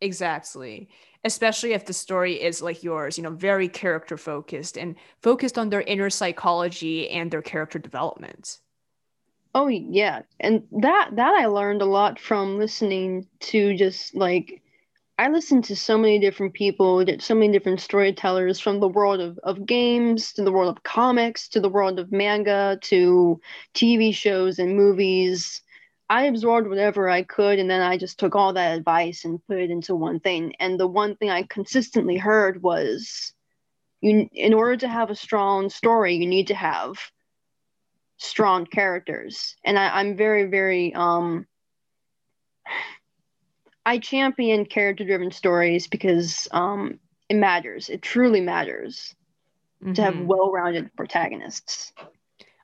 exactly. 0.00 0.88
Especially 1.24 1.72
if 1.72 1.86
the 1.86 1.92
story 1.92 2.34
is 2.40 2.62
like 2.62 2.82
yours 2.82 3.18
you 3.18 3.22
know 3.24 3.30
very 3.30 3.68
character 3.68 4.16
focused 4.16 4.78
and 4.78 4.96
focused 5.22 5.58
on 5.58 5.68
their 5.68 5.82
inner 5.82 6.10
psychology 6.10 7.10
and 7.10 7.30
their 7.30 7.42
character 7.42 7.78
development. 7.78 8.58
Oh 9.54 9.68
yeah. 9.68 10.22
And 10.40 10.62
that 10.80 11.10
that 11.12 11.34
i 11.34 11.46
learned 11.46 11.82
a 11.82 11.86
lot 11.86 12.18
from 12.18 12.58
listening 12.58 13.26
to 13.50 13.76
just 13.76 14.14
like 14.14 14.62
I 15.18 15.28
listen 15.28 15.62
to 15.62 15.76
so 15.76 15.96
many 15.96 16.18
different 16.18 16.52
people, 16.52 17.02
so 17.20 17.34
many 17.34 17.50
different 17.50 17.80
storytellers 17.80 18.60
from 18.60 18.80
the 18.80 18.88
world 18.88 19.20
of, 19.20 19.38
of 19.42 19.64
games 19.64 20.34
to 20.34 20.42
the 20.44 20.52
world 20.52 20.76
of 20.76 20.82
comics 20.82 21.48
to 21.48 21.60
the 21.60 21.70
world 21.70 21.98
of 21.98 22.12
manga 22.12 22.78
to 22.82 23.40
TV 23.74 24.14
shows 24.14 24.58
and 24.58 24.76
movies. 24.76 25.62
I 26.10 26.24
absorbed 26.24 26.68
whatever 26.68 27.08
I 27.08 27.22
could 27.22 27.58
and 27.58 27.70
then 27.70 27.80
I 27.80 27.96
just 27.96 28.18
took 28.18 28.36
all 28.36 28.52
that 28.52 28.76
advice 28.76 29.24
and 29.24 29.44
put 29.46 29.56
it 29.58 29.70
into 29.70 29.94
one 29.94 30.20
thing. 30.20 30.54
And 30.60 30.78
the 30.78 30.86
one 30.86 31.16
thing 31.16 31.30
I 31.30 31.44
consistently 31.44 32.18
heard 32.18 32.62
was 32.62 33.32
you 34.02 34.28
in 34.32 34.52
order 34.52 34.76
to 34.76 34.88
have 34.88 35.08
a 35.08 35.16
strong 35.16 35.70
story, 35.70 36.14
you 36.16 36.26
need 36.26 36.48
to 36.48 36.54
have 36.54 36.96
strong 38.18 38.66
characters. 38.66 39.56
And 39.64 39.78
I, 39.78 39.98
I'm 39.98 40.14
very, 40.14 40.44
very 40.44 40.94
um 40.94 41.46
I 43.86 43.98
champion 43.98 44.66
character 44.66 45.04
driven 45.04 45.30
stories 45.30 45.86
because 45.86 46.48
um, 46.50 46.98
it 47.28 47.36
matters. 47.36 47.88
It 47.88 48.02
truly 48.02 48.40
matters 48.40 49.14
mm-hmm. 49.82 49.92
to 49.94 50.02
have 50.02 50.14
mm-hmm. 50.14 50.26
well 50.26 50.50
rounded 50.50 50.90
protagonists. 50.96 51.92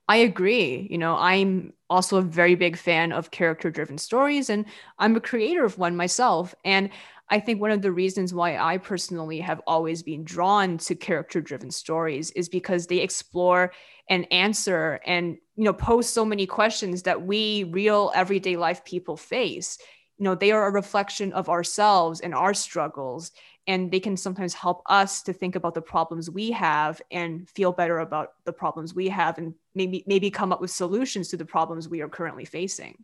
I 0.09 0.17
agree. 0.17 0.89
You 0.91 0.99
know, 0.99 1.17
I'm 1.17 1.73
also 1.89 2.17
a 2.17 2.23
very 2.23 2.57
big 2.57 2.77
fan 2.77 3.13
of 3.13 3.31
character 3.31 3.71
driven 3.71 3.99
stories, 3.99 4.51
and 4.51 4.65
I'm 4.99 5.15
a 5.15 5.21
creator 5.21 5.65
of 5.65 5.79
one 5.79 5.97
myself. 5.97 6.57
And 6.65 6.91
I 7.31 7.39
think 7.39 7.61
one 7.61 7.71
of 7.71 7.83
the 7.83 7.93
reasons 7.93 8.35
why 8.35 8.59
I 8.59 8.79
personally 8.79 9.39
have 9.41 9.63
always 9.67 10.03
been 10.03 10.25
drawn 10.25 10.77
to 10.79 10.97
character 10.97 11.41
driven 11.41 11.71
stories 11.71 12.33
is 12.33 12.49
because 12.49 12.89
they 12.89 12.99
explore 12.99 13.73
and 14.11 14.31
answer 14.33 15.01
and, 15.07 15.39
you 15.55 15.65
know, 15.65 15.73
pose 15.73 16.09
so 16.09 16.25
many 16.25 16.47
questions 16.47 17.05
that 17.05 17.23
we 17.23 17.65
real 17.65 18.11
everyday 18.15 18.57
life 18.57 18.85
people 18.85 19.17
face 19.17 19.79
you 20.23 20.29
know 20.29 20.37
they 20.37 20.53
are 20.53 20.69
a 20.69 20.71
reflection 20.71 21.33
of 21.33 21.49
ourselves 21.49 22.21
and 22.21 22.33
our 22.33 22.55
struggles 22.55 23.33
and 23.67 23.91
they 23.91 23.99
can 23.99 24.17
sometimes 24.17 24.55
help 24.55 24.81
us 24.87 25.21
to 25.21 25.33
think 25.33 25.57
about 25.57 25.75
the 25.75 25.83
problems 25.83 26.31
we 26.31 26.53
have 26.53 27.03
and 27.11 27.51
feel 27.51 27.73
better 27.73 27.99
about 27.99 28.35
the 28.45 28.53
problems 28.53 28.95
we 28.95 29.09
have 29.09 29.37
and 29.37 29.53
maybe 29.75 30.05
maybe 30.07 30.31
come 30.31 30.53
up 30.53 30.61
with 30.61 30.71
solutions 30.71 31.27
to 31.27 31.37
the 31.37 31.45
problems 31.45 31.89
we 31.89 32.03
are 32.03 32.09
currently 32.09 32.45
facing. 32.45 33.03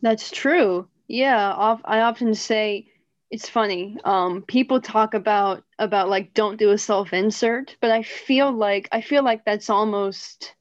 That's 0.00 0.32
true. 0.32 0.88
Yeah 1.06 1.76
i 1.84 2.00
often 2.00 2.34
say 2.34 2.88
it's 3.30 3.48
funny 3.48 3.96
um, 4.04 4.42
people 4.42 4.80
talk 4.80 5.14
about 5.14 5.62
about 5.78 6.08
like 6.08 6.34
don't 6.34 6.58
do 6.58 6.72
a 6.72 6.78
self 6.78 7.12
insert 7.12 7.76
but 7.80 7.92
i 7.92 8.02
feel 8.02 8.50
like 8.50 8.88
i 8.90 9.00
feel 9.00 9.22
like 9.22 9.44
that's 9.44 9.70
almost 9.70 10.56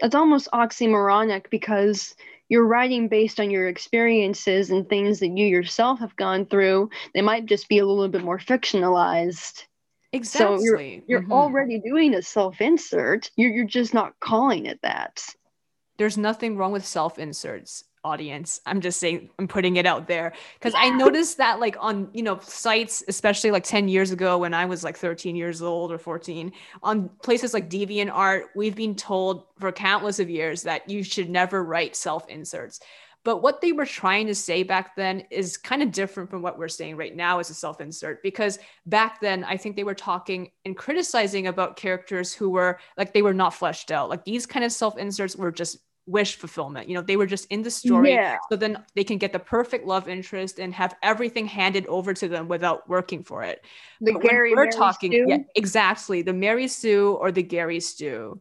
that's 0.00 0.14
almost 0.14 0.48
oxymoronic 0.52 1.50
because 1.50 2.14
you're 2.48 2.66
writing 2.66 3.08
based 3.08 3.40
on 3.40 3.50
your 3.50 3.68
experiences 3.68 4.70
and 4.70 4.88
things 4.88 5.20
that 5.20 5.36
you 5.36 5.46
yourself 5.46 6.00
have 6.00 6.16
gone 6.16 6.46
through. 6.46 6.90
They 7.14 7.22
might 7.22 7.46
just 7.46 7.68
be 7.68 7.78
a 7.78 7.86
little 7.86 8.08
bit 8.08 8.24
more 8.24 8.38
fictionalized. 8.38 9.64
Exactly. 10.12 10.58
So 10.58 10.62
you're 10.62 10.80
you're 11.06 11.22
mm-hmm. 11.22 11.32
already 11.32 11.80
doing 11.80 12.14
a 12.14 12.22
self-insert. 12.22 13.30
You're 13.36 13.50
you're 13.50 13.64
just 13.64 13.94
not 13.94 14.18
calling 14.20 14.66
it 14.66 14.78
that. 14.82 15.24
There's 15.96 16.18
nothing 16.18 16.56
wrong 16.56 16.72
with 16.72 16.86
self-inserts 16.86 17.84
audience 18.04 18.60
i'm 18.66 18.80
just 18.80 19.00
saying 19.00 19.30
i'm 19.38 19.48
putting 19.48 19.76
it 19.76 19.86
out 19.86 20.06
there 20.06 20.32
because 20.58 20.74
i 20.76 20.90
noticed 20.90 21.38
that 21.38 21.58
like 21.58 21.76
on 21.80 22.08
you 22.12 22.22
know 22.22 22.38
sites 22.40 23.02
especially 23.08 23.50
like 23.50 23.64
10 23.64 23.88
years 23.88 24.10
ago 24.10 24.38
when 24.38 24.52
i 24.54 24.64
was 24.64 24.84
like 24.84 24.96
13 24.96 25.34
years 25.34 25.62
old 25.62 25.90
or 25.90 25.98
14 25.98 26.52
on 26.82 27.08
places 27.22 27.54
like 27.54 27.70
DeviantArt 27.70 28.42
we've 28.54 28.76
been 28.76 28.94
told 28.94 29.44
for 29.58 29.72
countless 29.72 30.20
of 30.20 30.28
years 30.28 30.62
that 30.62 30.88
you 30.88 31.02
should 31.02 31.30
never 31.30 31.64
write 31.64 31.96
self 31.96 32.28
inserts 32.28 32.80
but 33.24 33.38
what 33.38 33.62
they 33.62 33.72
were 33.72 33.86
trying 33.86 34.26
to 34.26 34.34
say 34.34 34.62
back 34.62 34.94
then 34.96 35.24
is 35.30 35.56
kind 35.56 35.82
of 35.82 35.90
different 35.90 36.28
from 36.28 36.42
what 36.42 36.58
we're 36.58 36.68
saying 36.68 36.96
right 36.96 37.16
now 37.16 37.38
as 37.38 37.48
a 37.48 37.54
self 37.54 37.80
insert. 37.80 38.22
Because 38.22 38.58
back 38.84 39.20
then, 39.20 39.44
I 39.44 39.56
think 39.56 39.76
they 39.76 39.82
were 39.82 39.94
talking 39.94 40.50
and 40.66 40.76
criticizing 40.76 41.46
about 41.46 41.76
characters 41.76 42.34
who 42.34 42.50
were 42.50 42.78
like 42.98 43.14
they 43.14 43.22
were 43.22 43.34
not 43.34 43.54
fleshed 43.54 43.90
out. 43.90 44.10
Like 44.10 44.26
these 44.26 44.44
kind 44.44 44.64
of 44.64 44.72
self 44.72 44.98
inserts 44.98 45.36
were 45.36 45.50
just 45.50 45.78
wish 46.06 46.36
fulfillment. 46.36 46.88
You 46.88 46.94
know, 46.94 47.02
they 47.02 47.16
were 47.16 47.26
just 47.26 47.46
in 47.50 47.62
the 47.62 47.70
story. 47.70 48.12
Yeah. 48.12 48.36
So 48.50 48.56
then 48.56 48.82
they 48.94 49.04
can 49.04 49.18
get 49.18 49.32
the 49.32 49.38
perfect 49.38 49.86
love 49.86 50.08
interest 50.08 50.58
and 50.58 50.74
have 50.74 50.94
everything 51.02 51.46
handed 51.46 51.86
over 51.86 52.12
to 52.14 52.28
them 52.28 52.48
without 52.48 52.88
working 52.88 53.22
for 53.22 53.42
it. 53.42 53.64
The 54.00 54.12
but 54.12 54.22
Gary 54.22 54.50
we're 54.50 54.64
Mary 54.64 54.72
talking, 54.72 55.12
Stu? 55.12 55.24
yeah, 55.28 55.38
exactly. 55.54 56.22
The 56.22 56.32
Mary 56.32 56.68
Sue 56.68 57.12
or 57.14 57.32
the 57.32 57.42
Gary 57.42 57.80
Stu. 57.80 58.40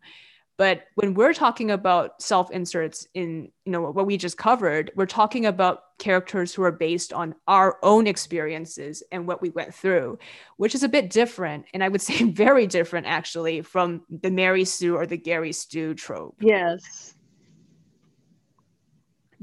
But 0.56 0.84
when 0.96 1.16
we're 1.16 1.34
talking 1.34 1.72
about 1.72 2.22
self 2.22 2.52
inserts 2.52 3.08
in, 3.16 3.52
you 3.66 3.72
know, 3.72 3.90
what 3.90 4.06
we 4.06 4.18
just 4.18 4.38
covered, 4.38 4.92
we're 4.96 5.08
talking 5.08 5.48
about 5.48 5.98
characters 5.98 6.54
who 6.54 6.62
are 6.62 6.72
based 6.72 7.12
on 7.12 7.34
our 7.48 7.80
own 7.82 8.06
experiences 8.06 9.02
and 9.12 9.26
what 9.26 9.42
we 9.42 9.50
went 9.50 9.74
through, 9.74 10.20
which 10.58 10.76
is 10.76 10.84
a 10.84 10.90
bit 10.90 11.10
different. 11.10 11.66
And 11.74 11.84
I 11.84 11.90
would 11.90 12.02
say 12.02 12.24
very 12.32 12.68
different 12.68 13.08
actually 13.08 13.62
from 13.62 14.04
the 14.10 14.30
Mary 14.30 14.66
Sue 14.66 14.96
or 14.96 15.08
the 15.08 15.18
Gary 15.18 15.54
Stu 15.54 15.96
trope. 15.96 16.36
Yes 16.40 17.16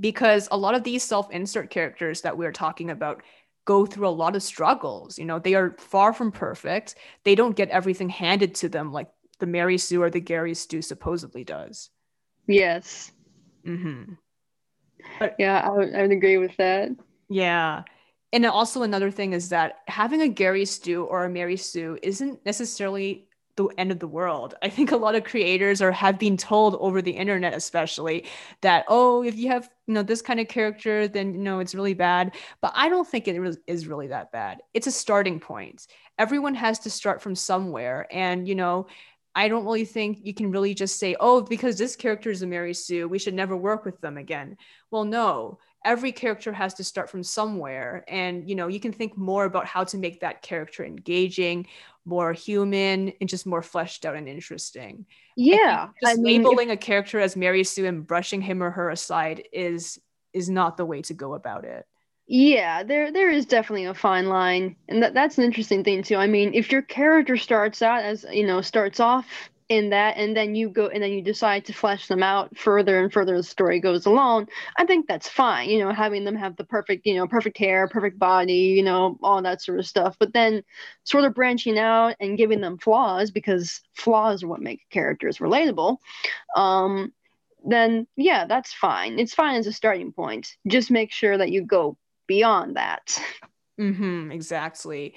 because 0.00 0.48
a 0.50 0.56
lot 0.56 0.74
of 0.74 0.82
these 0.82 1.02
self-insert 1.02 1.70
characters 1.70 2.22
that 2.22 2.36
we're 2.36 2.52
talking 2.52 2.90
about 2.90 3.22
go 3.66 3.86
through 3.86 4.08
a 4.08 4.10
lot 4.10 4.34
of 4.34 4.42
struggles 4.42 5.18
you 5.18 5.24
know 5.24 5.38
they 5.38 5.54
are 5.54 5.76
far 5.78 6.12
from 6.12 6.32
perfect. 6.32 6.94
They 7.24 7.34
don't 7.34 7.54
get 7.56 7.68
everything 7.68 8.08
handed 8.08 8.54
to 8.56 8.68
them 8.68 8.92
like 8.92 9.08
the 9.38 9.46
mary 9.46 9.78
sue 9.78 10.02
or 10.02 10.10
the 10.10 10.20
gary 10.20 10.54
stu 10.54 10.82
supposedly 10.82 11.44
does. 11.44 11.90
Yes. 12.46 13.12
Mm-hmm. 13.66 14.14
but, 15.18 15.36
yeah 15.38 15.60
I 15.64 15.70
would, 15.70 15.94
I 15.94 16.02
would 16.02 16.12
agree 16.12 16.38
with 16.38 16.56
that. 16.56 16.90
Yeah. 17.28 17.82
And 18.32 18.46
also 18.46 18.82
another 18.82 19.10
thing 19.10 19.32
is 19.32 19.48
that 19.48 19.78
having 19.88 20.22
a 20.22 20.28
gary 20.28 20.64
stu 20.64 21.04
or 21.04 21.24
a 21.24 21.28
mary 21.28 21.56
sue 21.56 21.98
isn't 22.02 22.44
necessarily 22.46 23.28
the 23.68 23.78
end 23.78 23.92
of 23.92 23.98
the 23.98 24.08
world. 24.08 24.54
I 24.62 24.68
think 24.68 24.90
a 24.90 24.96
lot 24.96 25.14
of 25.14 25.24
creators 25.24 25.82
are 25.82 25.92
have 25.92 26.18
been 26.18 26.36
told 26.36 26.76
over 26.76 27.02
the 27.02 27.10
internet, 27.12 27.54
especially 27.54 28.26
that 28.62 28.84
oh, 28.88 29.22
if 29.22 29.36
you 29.36 29.48
have 29.48 29.68
you 29.86 29.94
know 29.94 30.02
this 30.02 30.22
kind 30.22 30.40
of 30.40 30.48
character, 30.48 31.08
then 31.08 31.34
you 31.34 31.40
know 31.40 31.60
it's 31.60 31.74
really 31.74 31.94
bad. 31.94 32.34
But 32.60 32.72
I 32.74 32.88
don't 32.88 33.06
think 33.06 33.28
it 33.28 33.60
is 33.66 33.86
really 33.86 34.08
that 34.08 34.32
bad. 34.32 34.62
It's 34.74 34.86
a 34.86 34.92
starting 34.92 35.40
point. 35.40 35.86
Everyone 36.18 36.54
has 36.54 36.80
to 36.80 36.90
start 36.90 37.22
from 37.22 37.34
somewhere, 37.34 38.06
and 38.10 38.46
you 38.48 38.54
know. 38.54 38.86
I 39.32 39.46
don't 39.46 39.64
really 39.64 39.84
think 39.84 40.18
you 40.24 40.34
can 40.34 40.50
really 40.50 40.74
just 40.74 40.98
say, 40.98 41.14
oh, 41.20 41.40
because 41.40 41.78
this 41.78 41.94
character 41.94 42.32
is 42.32 42.42
a 42.42 42.48
Mary 42.48 42.74
Sue, 42.74 43.06
we 43.06 43.20
should 43.20 43.32
never 43.32 43.56
work 43.56 43.84
with 43.84 44.00
them 44.00 44.18
again. 44.18 44.56
Well, 44.90 45.04
no, 45.04 45.60
every 45.84 46.12
character 46.12 46.52
has 46.52 46.74
to 46.74 46.84
start 46.84 47.08
from 47.10 47.22
somewhere. 47.22 48.04
And 48.08 48.48
you 48.48 48.54
know 48.54 48.68
you 48.68 48.80
can 48.80 48.92
think 48.92 49.16
more 49.16 49.44
about 49.44 49.66
how 49.66 49.84
to 49.84 49.96
make 49.98 50.20
that 50.20 50.42
character 50.42 50.84
engaging 50.84 51.66
more 52.04 52.32
human 52.32 53.12
and 53.20 53.28
just 53.28 53.46
more 53.46 53.62
fleshed 53.62 54.04
out 54.06 54.16
and 54.16 54.28
interesting. 54.28 55.06
Yeah 55.36 55.88
just 56.02 56.18
I 56.18 56.20
mean, 56.22 56.42
labeling 56.42 56.68
if- 56.70 56.74
a 56.74 56.76
character 56.76 57.20
as 57.20 57.36
mary 57.36 57.64
sue 57.64 57.86
and 57.86 58.06
brushing 58.06 58.40
him 58.42 58.62
or 58.62 58.70
her 58.70 58.90
aside 58.90 59.44
is 59.52 59.98
is 60.32 60.48
not 60.48 60.76
the 60.76 60.86
way 60.86 61.02
to 61.02 61.14
go 61.14 61.34
about 61.34 61.64
it. 61.64 61.86
Yeah 62.26 62.82
there 62.84 63.12
there 63.12 63.30
is 63.30 63.46
definitely 63.46 63.86
a 63.86 63.94
fine 63.94 64.28
line 64.28 64.76
and 64.88 65.02
that, 65.02 65.14
that's 65.14 65.38
an 65.38 65.44
interesting 65.44 65.82
thing 65.84 66.02
too. 66.02 66.16
I 66.16 66.26
mean 66.26 66.54
if 66.54 66.70
your 66.70 66.82
character 66.82 67.36
starts 67.36 67.82
out 67.82 68.02
as 68.04 68.24
you 68.30 68.46
know 68.46 68.60
starts 68.60 69.00
off 69.00 69.50
in 69.70 69.90
that 69.90 70.16
and 70.18 70.36
then 70.36 70.54
you 70.54 70.68
go 70.68 70.88
and 70.88 71.02
then 71.02 71.12
you 71.12 71.22
decide 71.22 71.64
to 71.64 71.72
flesh 71.72 72.08
them 72.08 72.22
out 72.22 72.54
further 72.56 73.02
and 73.02 73.12
further 73.12 73.36
the 73.36 73.42
story 73.42 73.80
goes 73.80 74.04
along 74.04 74.46
i 74.76 74.84
think 74.84 75.06
that's 75.06 75.28
fine 75.28 75.70
you 75.70 75.78
know 75.78 75.92
having 75.92 76.24
them 76.24 76.36
have 76.36 76.56
the 76.56 76.64
perfect 76.64 77.06
you 77.06 77.14
know 77.14 77.26
perfect 77.26 77.56
hair 77.56 77.88
perfect 77.88 78.18
body 78.18 78.52
you 78.52 78.82
know 78.82 79.18
all 79.22 79.42
that 79.42 79.62
sort 79.62 79.78
of 79.78 79.86
stuff. 79.86 80.16
But 80.18 80.32
then 80.32 80.62
sort 81.04 81.24
of 81.24 81.34
branching 81.34 81.78
out 81.78 82.16
and 82.20 82.38
giving 82.38 82.60
them 82.60 82.78
flaws 82.78 83.30
because 83.30 83.80
flaws 83.94 84.42
are 84.42 84.48
what 84.48 84.60
make 84.60 84.88
characters 84.90 85.38
relatable 85.38 85.98
um 86.56 87.12
then 87.64 88.06
yeah 88.16 88.46
that's 88.46 88.72
fine. 88.72 89.18
It's 89.18 89.34
fine 89.34 89.56
as 89.56 89.66
a 89.66 89.72
starting 89.72 90.12
point. 90.12 90.56
Just 90.66 90.90
make 90.90 91.12
sure 91.12 91.36
that 91.36 91.50
you 91.50 91.62
go 91.62 91.96
beyond 92.26 92.76
that. 92.76 93.22
Mm-hmm 93.78 94.30
exactly. 94.32 95.14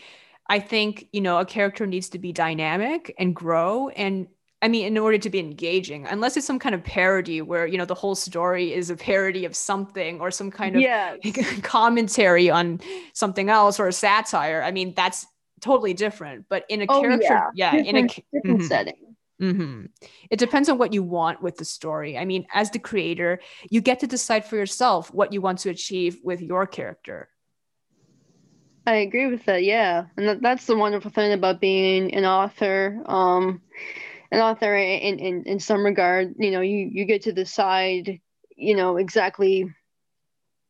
I 0.49 0.59
think, 0.59 1.07
you 1.13 1.21
know, 1.21 1.39
a 1.39 1.45
character 1.45 1.87
needs 1.87 2.09
to 2.09 2.19
be 2.19 2.33
dynamic 2.33 3.15
and 3.17 3.33
grow. 3.33 3.89
And 3.89 4.27
I 4.63 4.69
mean, 4.69 4.85
in 4.85 4.97
order 4.97 5.17
to 5.17 5.29
be 5.29 5.39
engaging, 5.39 6.07
unless 6.07 6.37
it's 6.37 6.47
some 6.47 6.57
kind 6.57 6.73
of 6.73 6.81
parody 6.85 7.41
where, 7.41 7.67
you 7.67 7.77
know, 7.77 7.83
the 7.83 7.93
whole 7.93 8.15
story 8.15 8.73
is 8.73 8.89
a 8.89 8.95
parody 8.95 9.43
of 9.43 9.57
something 9.57 10.21
or 10.21 10.31
some 10.31 10.49
kind 10.49 10.77
of 10.77 10.81
yes. 10.81 11.19
commentary 11.63 12.49
on 12.49 12.79
something 13.11 13.49
else 13.49 13.77
or 13.77 13.89
a 13.89 13.91
satire. 13.91 14.63
I 14.63 14.71
mean, 14.71 14.93
that's 14.95 15.25
totally 15.59 15.93
different. 15.93 16.45
But 16.47 16.63
in 16.69 16.81
a 16.81 16.85
oh, 16.87 17.01
character, 17.01 17.51
yeah, 17.53 17.75
yeah 17.75 17.83
in 17.83 17.97
a 17.97 18.01
different 18.07 18.45
mm-hmm. 18.45 18.61
setting. 18.61 19.15
Mm-hmm. 19.41 19.85
It 20.29 20.39
depends 20.39 20.69
on 20.69 20.77
what 20.77 20.93
you 20.93 21.03
want 21.03 21.41
with 21.41 21.57
the 21.57 21.65
story. 21.65 22.17
I 22.17 22.23
mean, 22.23 22.47
as 22.53 22.71
the 22.71 22.79
creator, 22.79 23.41
you 23.69 23.81
get 23.81 23.99
to 23.99 24.07
decide 24.07 24.45
for 24.45 24.55
yourself 24.55 25.13
what 25.13 25.33
you 25.33 25.41
want 25.41 25.59
to 25.59 25.71
achieve 25.71 26.19
with 26.23 26.39
your 26.39 26.67
character. 26.67 27.27
I 28.87 28.95
agree 28.95 29.27
with 29.27 29.43
that. 29.45 29.65
Yeah, 29.65 30.05
and 30.15 30.41
that's 30.41 30.67
the 30.67 30.77
wonderful 30.77 31.11
thing 31.11 31.33
about 31.33 31.59
being 31.59 32.13
an 32.13 32.23
author. 32.23 33.01
Um, 33.05 33.61
an 34.33 34.39
author 34.39 34.75
in, 34.75 35.19
in, 35.19 35.43
in 35.43 35.59
some 35.59 35.85
regard, 35.85 36.33
you 36.39 36.49
know, 36.49 36.61
you, 36.61 36.89
you 36.91 37.05
get 37.05 37.21
to 37.21 37.31
decide, 37.31 38.19
you 38.57 38.75
know, 38.75 38.97
exactly 38.97 39.71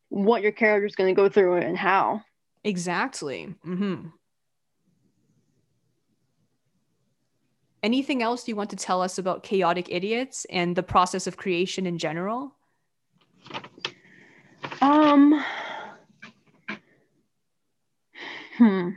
what 0.09 0.41
your 0.41 0.51
character 0.51 0.85
is 0.85 0.95
going 0.95 1.15
to 1.15 1.19
go 1.19 1.29
through 1.29 1.55
and 1.55 1.77
how. 1.77 2.21
Exactly. 2.65 3.55
Mm-hmm. 3.65 4.07
Anything 7.83 8.21
else 8.21 8.47
you 8.49 8.55
want 8.57 8.69
to 8.71 8.75
tell 8.75 9.01
us 9.01 9.17
about 9.17 9.43
chaotic 9.43 9.87
idiots 9.89 10.45
and 10.49 10.75
the 10.75 10.83
process 10.83 11.25
of 11.25 11.37
creation 11.37 11.85
in 11.85 11.97
general? 11.97 12.55
Um. 14.81 15.41
Hmm. 18.57 18.89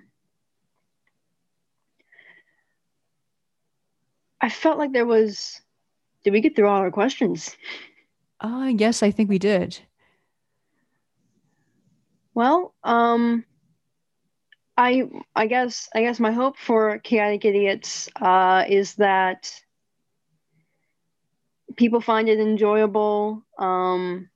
I 4.46 4.48
felt 4.48 4.78
like 4.78 4.92
there 4.92 5.04
was. 5.04 5.60
Did 6.22 6.32
we 6.32 6.40
get 6.40 6.54
through 6.54 6.68
all 6.68 6.78
our 6.78 6.92
questions? 6.92 7.56
Uh, 8.38 8.70
yes, 8.76 9.02
I 9.02 9.10
think 9.10 9.28
we 9.28 9.40
did. 9.40 9.76
Well, 12.32 12.72
um, 12.84 13.44
I 14.76 15.02
I 15.34 15.48
guess 15.48 15.88
I 15.96 16.02
guess 16.02 16.20
my 16.20 16.30
hope 16.30 16.58
for 16.58 17.00
chaotic 17.00 17.44
idiots 17.44 18.08
uh, 18.20 18.64
is 18.68 18.94
that 18.96 19.50
people 21.74 22.00
find 22.00 22.28
it 22.28 22.38
enjoyable. 22.38 23.42
Um, 23.58 24.30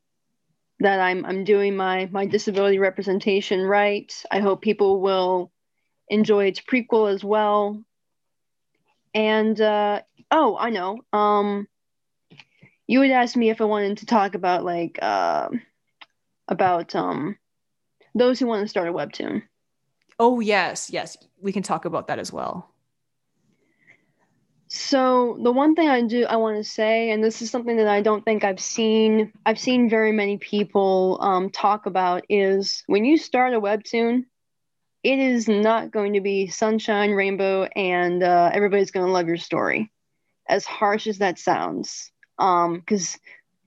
that 0.80 0.98
I'm 0.98 1.24
I'm 1.24 1.44
doing 1.44 1.76
my 1.76 2.08
my 2.10 2.26
disability 2.26 2.80
representation 2.80 3.62
right. 3.62 4.12
I 4.28 4.40
hope 4.40 4.60
people 4.60 5.00
will 5.00 5.52
enjoy 6.08 6.46
its 6.46 6.60
prequel 6.60 7.14
as 7.14 7.22
well. 7.22 7.84
And 9.14 9.60
uh, 9.60 10.02
oh, 10.30 10.56
I 10.58 10.70
know. 10.70 11.00
Um, 11.12 11.66
you 12.86 13.00
would 13.00 13.10
ask 13.10 13.36
me 13.36 13.50
if 13.50 13.60
I 13.60 13.64
wanted 13.64 13.98
to 13.98 14.06
talk 14.06 14.34
about 14.34 14.64
like 14.64 14.98
uh, 15.00 15.48
about 16.48 16.94
um, 16.94 17.36
those 18.14 18.38
who 18.38 18.46
want 18.46 18.62
to 18.64 18.68
start 18.68 18.88
a 18.88 18.92
webtoon. 18.92 19.42
Oh 20.18 20.40
yes, 20.40 20.90
yes, 20.90 21.16
we 21.40 21.52
can 21.52 21.62
talk 21.62 21.84
about 21.84 22.08
that 22.08 22.18
as 22.18 22.32
well. 22.32 22.74
So 24.72 25.36
the 25.42 25.50
one 25.50 25.74
thing 25.74 25.88
I 25.88 26.02
do 26.02 26.26
I 26.26 26.36
want 26.36 26.56
to 26.56 26.64
say, 26.64 27.10
and 27.10 27.24
this 27.24 27.42
is 27.42 27.50
something 27.50 27.76
that 27.78 27.88
I 27.88 28.02
don't 28.02 28.24
think 28.24 28.44
I've 28.44 28.60
seen 28.60 29.32
I've 29.44 29.58
seen 29.58 29.90
very 29.90 30.12
many 30.12 30.38
people 30.38 31.18
um, 31.20 31.50
talk 31.50 31.86
about, 31.86 32.24
is 32.28 32.84
when 32.86 33.04
you 33.04 33.16
start 33.16 33.54
a 33.54 33.60
webtoon, 33.60 34.26
it 35.02 35.18
is 35.18 35.48
not 35.48 35.90
going 35.90 36.14
to 36.14 36.20
be 36.20 36.48
sunshine, 36.48 37.12
rainbow, 37.12 37.64
and 37.64 38.22
uh, 38.22 38.50
everybody's 38.52 38.90
going 38.90 39.06
to 39.06 39.12
love 39.12 39.28
your 39.28 39.36
story. 39.36 39.90
As 40.48 40.66
harsh 40.66 41.06
as 41.06 41.18
that 41.18 41.38
sounds, 41.38 42.10
because 42.36 43.14
um, 43.14 43.20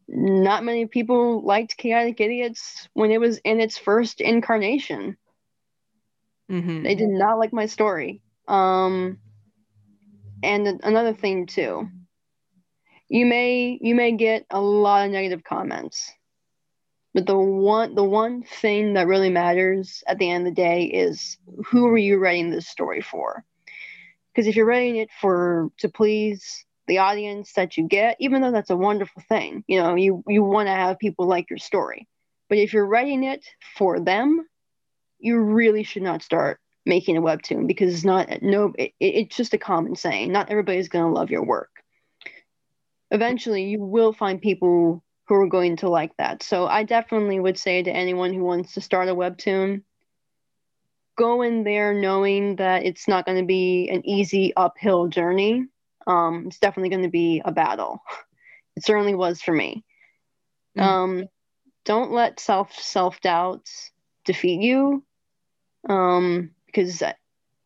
not 0.07 0.65
many 0.65 0.85
people 0.85 1.41
liked 1.41 1.77
Chaotic 1.77 2.19
Idiots 2.19 2.87
when 2.93 3.11
it 3.11 3.19
was 3.19 3.37
in 3.39 3.61
its 3.61 3.77
first 3.77 4.19
incarnation. 4.19 5.17
Mm-hmm. 6.51 6.83
They 6.83 6.95
did 6.95 7.09
not 7.09 7.39
like 7.39 7.53
my 7.53 7.67
story. 7.67 8.21
Um, 8.47 9.19
and 10.43 10.81
another 10.83 11.13
thing 11.13 11.45
too, 11.45 11.87
you 13.07 13.25
may 13.25 13.77
you 13.81 13.95
may 13.95 14.11
get 14.11 14.45
a 14.49 14.59
lot 14.59 15.05
of 15.05 15.11
negative 15.11 15.43
comments, 15.43 16.11
but 17.13 17.25
the 17.27 17.37
one 17.37 17.95
the 17.95 18.03
one 18.03 18.43
thing 18.43 18.93
that 18.93 19.07
really 19.07 19.29
matters 19.29 20.03
at 20.07 20.17
the 20.17 20.29
end 20.29 20.47
of 20.47 20.55
the 20.55 20.61
day 20.61 20.85
is 20.85 21.37
who 21.65 21.87
are 21.87 21.97
you 21.97 22.17
writing 22.17 22.49
this 22.49 22.67
story 22.67 23.01
for? 23.01 23.43
Because 24.33 24.47
if 24.47 24.55
you're 24.55 24.65
writing 24.65 24.97
it 24.97 25.09
for 25.21 25.69
to 25.77 25.89
please 25.89 26.65
the 26.87 26.97
audience 26.97 27.53
that 27.53 27.77
you 27.77 27.87
get, 27.87 28.17
even 28.19 28.41
though 28.41 28.51
that's 28.51 28.71
a 28.71 28.75
wonderful 28.75 29.21
thing, 29.29 29.63
you 29.67 29.81
know, 29.81 29.95
you 29.95 30.23
you 30.27 30.43
want 30.43 30.67
to 30.67 30.73
have 30.73 30.97
people 30.99 31.27
like 31.27 31.49
your 31.49 31.59
story. 31.59 32.07
But 32.49 32.57
if 32.57 32.73
you're 32.73 32.85
writing 32.85 33.23
it 33.23 33.45
for 33.77 33.99
them, 33.99 34.45
you 35.19 35.39
really 35.39 35.83
should 35.83 36.03
not 36.03 36.21
start 36.21 36.59
making 36.85 37.15
a 37.17 37.21
webtoon 37.21 37.67
because 37.67 37.93
it's 37.93 38.03
not 38.03 38.41
no 38.41 38.73
it, 38.77 38.93
it's 38.99 39.35
just 39.35 39.53
a 39.53 39.57
common 39.57 39.95
saying 39.95 40.31
not 40.31 40.49
everybody's 40.49 40.89
going 40.89 41.05
to 41.05 41.17
love 41.17 41.31
your 41.31 41.45
work 41.45 41.69
eventually 43.11 43.63
you 43.63 43.81
will 43.81 44.11
find 44.11 44.41
people 44.41 45.01
who 45.27 45.35
are 45.35 45.47
going 45.47 45.77
to 45.77 45.89
like 45.89 46.15
that. 46.17 46.43
So 46.43 46.67
i 46.67 46.83
definitely 46.83 47.39
would 47.39 47.57
say 47.57 47.81
to 47.81 47.91
anyone 47.91 48.33
who 48.33 48.43
wants 48.43 48.73
to 48.73 48.81
start 48.81 49.07
a 49.09 49.15
webtoon 49.15 49.83
go 51.15 51.41
in 51.41 51.63
there 51.63 51.93
knowing 51.93 52.55
that 52.57 52.83
it's 52.83 53.07
not 53.07 53.25
going 53.25 53.37
to 53.37 53.45
be 53.45 53.89
an 53.89 54.05
easy 54.07 54.53
uphill 54.55 55.07
journey. 55.07 55.65
Um, 56.07 56.45
it's 56.47 56.59
definitely 56.59 56.89
going 56.89 57.03
to 57.03 57.09
be 57.09 57.41
a 57.43 57.51
battle. 57.51 57.99
It 58.75 58.83
certainly 58.83 59.13
was 59.13 59.39
for 59.39 59.53
me. 59.53 59.83
Mm. 60.75 60.81
um, 60.81 61.27
don't 61.85 62.11
let 62.11 62.39
self 62.39 62.73
self 62.73 63.21
doubts 63.21 63.91
defeat 64.25 64.61
you. 64.61 65.03
Um, 65.87 66.49
because 66.65 67.03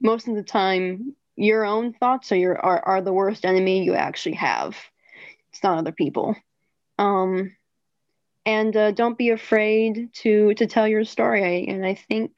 most 0.02 0.28
of 0.28 0.36
the 0.36 0.44
time 0.44 1.16
your 1.38 1.64
own 1.64 1.94
thoughts 1.94 2.34
are 2.34 2.36
your 2.36 2.60
are, 2.60 2.86
are 2.86 3.02
the 3.02 3.14
worst 3.14 3.46
enemy 3.46 3.86
you 3.86 3.94
actually 3.94 4.36
have. 4.36 4.76
It's 5.54 5.64
not 5.64 5.78
other 5.78 5.94
people 5.94 6.36
um 6.98 7.56
and 8.46 8.76
uh, 8.78 8.92
don't 8.92 9.18
be 9.18 9.30
afraid 9.30 10.10
to 10.14 10.54
to 10.56 10.68
tell 10.68 10.88
your 10.88 11.04
story 11.04 11.68
and 11.68 11.86
i 11.86 11.94
think 11.94 12.32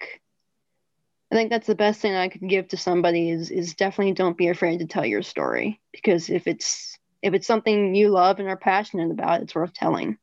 i 1.32 1.36
think 1.36 1.50
that's 1.50 1.68
the 1.68 1.76
best 1.76 2.02
thing 2.02 2.16
i 2.16 2.28
could 2.28 2.48
give 2.48 2.68
to 2.68 2.78
somebody 2.78 3.30
is 3.30 3.52
is 3.52 3.74
definitely 3.76 4.14
don't 4.14 4.38
be 4.38 4.48
afraid 4.48 4.80
to 4.80 4.88
tell 4.88 5.06
your 5.06 5.22
story 5.22 5.80
because 5.92 6.30
if 6.30 6.48
it's 6.48 6.98
if 7.22 7.34
it's 7.34 7.48
something 7.48 7.96
you 7.96 8.10
love 8.10 8.40
and 8.40 8.50
are 8.50 8.58
passionate 8.58 9.12
about 9.12 9.42
it's 9.42 9.56
worth 9.56 9.74
telling 9.74 10.18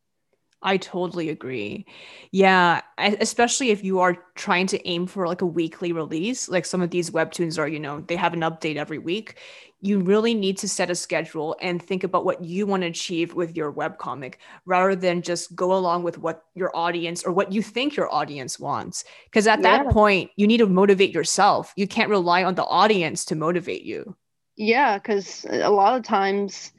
I 0.62 0.78
totally 0.78 1.28
agree. 1.28 1.86
Yeah, 2.32 2.80
especially 2.98 3.70
if 3.70 3.84
you 3.84 4.00
are 4.00 4.16
trying 4.34 4.66
to 4.68 4.88
aim 4.88 5.06
for 5.06 5.28
like 5.28 5.42
a 5.42 5.46
weekly 5.46 5.92
release, 5.92 6.48
like 6.48 6.64
some 6.64 6.80
of 6.80 6.90
these 6.90 7.10
webtoons 7.10 7.58
are, 7.58 7.68
you 7.68 7.78
know, 7.78 8.00
they 8.00 8.16
have 8.16 8.32
an 8.32 8.40
update 8.40 8.76
every 8.76 8.98
week. 8.98 9.38
You 9.80 10.00
really 10.00 10.34
need 10.34 10.58
to 10.58 10.68
set 10.68 10.90
a 10.90 10.94
schedule 10.94 11.56
and 11.60 11.82
think 11.82 12.02
about 12.02 12.24
what 12.24 12.42
you 12.42 12.66
want 12.66 12.82
to 12.82 12.88
achieve 12.88 13.34
with 13.34 13.56
your 13.56 13.72
webcomic 13.72 14.36
rather 14.64 14.96
than 14.96 15.22
just 15.22 15.54
go 15.54 15.74
along 15.74 16.02
with 16.02 16.18
what 16.18 16.44
your 16.54 16.74
audience 16.74 17.24
or 17.24 17.32
what 17.32 17.52
you 17.52 17.62
think 17.62 17.96
your 17.96 18.12
audience 18.12 18.58
wants. 18.58 19.04
Because 19.26 19.46
at 19.46 19.60
yeah. 19.60 19.84
that 19.84 19.92
point, 19.92 20.30
you 20.36 20.46
need 20.46 20.58
to 20.58 20.66
motivate 20.66 21.12
yourself. 21.12 21.72
You 21.76 21.86
can't 21.86 22.10
rely 22.10 22.42
on 22.42 22.54
the 22.54 22.64
audience 22.64 23.24
to 23.26 23.36
motivate 23.36 23.82
you. 23.82 24.16
Yeah, 24.56 24.98
because 24.98 25.44
a 25.50 25.70
lot 25.70 25.96
of 25.98 26.02
times, 26.02 26.72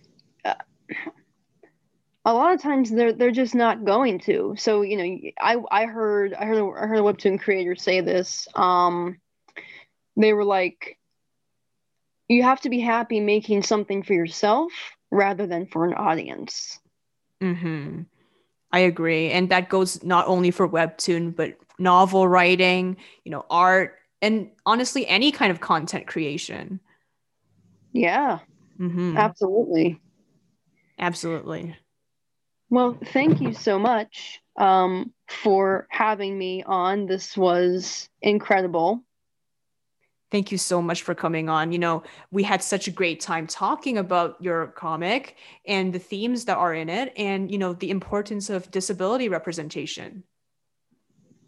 uh, 0.43 0.55
a 2.25 2.33
lot 2.33 2.53
of 2.53 2.61
times 2.61 2.89
they're 2.89 3.13
they're 3.13 3.31
just 3.31 3.55
not 3.55 3.85
going 3.85 4.19
to. 4.19 4.55
So 4.57 4.81
you 4.81 4.97
know, 4.97 5.31
I 5.39 5.57
I 5.71 5.85
heard 5.85 6.33
I 6.33 6.45
heard 6.45 6.61
I 6.75 6.87
heard 6.87 6.99
a 6.99 7.01
webtoon 7.01 7.39
creator 7.39 7.75
say 7.75 8.01
this. 8.01 8.47
Um, 8.55 9.19
they 10.17 10.33
were 10.33 10.43
like, 10.43 10.96
you 12.27 12.43
have 12.43 12.61
to 12.61 12.69
be 12.69 12.79
happy 12.79 13.19
making 13.19 13.63
something 13.63 14.03
for 14.03 14.13
yourself 14.13 14.71
rather 15.11 15.47
than 15.47 15.67
for 15.67 15.85
an 15.85 15.93
audience. 15.93 16.79
Hmm. 17.41 18.01
I 18.71 18.79
agree, 18.79 19.31
and 19.31 19.49
that 19.49 19.69
goes 19.69 20.03
not 20.03 20.27
only 20.27 20.51
for 20.51 20.67
webtoon 20.67 21.35
but 21.35 21.57
novel 21.79 22.27
writing, 22.27 22.97
you 23.23 23.31
know, 23.31 23.45
art, 23.49 23.95
and 24.21 24.49
honestly, 24.65 25.07
any 25.07 25.31
kind 25.31 25.51
of 25.51 25.61
content 25.61 26.07
creation. 26.07 26.79
Yeah. 27.93 28.39
Mm-hmm. 28.79 29.17
Absolutely. 29.17 30.01
Absolutely. 30.99 31.75
Well, 32.69 32.97
thank 33.13 33.39
you 33.39 33.53
so 33.53 33.79
much 33.79 34.41
um, 34.57 35.13
for 35.29 35.87
having 35.89 36.37
me 36.37 36.63
on. 36.63 37.05
This 37.05 37.37
was 37.37 38.09
incredible. 38.21 39.03
Thank 40.29 40.51
you 40.51 40.57
so 40.57 40.81
much 40.81 41.03
for 41.03 41.15
coming 41.15 41.47
on. 41.49 41.71
You 41.71 41.79
know, 41.79 42.03
we 42.31 42.43
had 42.43 42.61
such 42.61 42.87
a 42.87 42.91
great 42.91 43.21
time 43.21 43.47
talking 43.47 43.97
about 43.97 44.35
your 44.41 44.67
comic 44.67 45.37
and 45.65 45.93
the 45.93 45.99
themes 45.99 46.45
that 46.45 46.57
are 46.57 46.73
in 46.73 46.89
it 46.89 47.13
and, 47.15 47.49
you 47.49 47.57
know, 47.57 47.73
the 47.73 47.89
importance 47.91 48.49
of 48.49 48.69
disability 48.71 49.29
representation. 49.29 50.23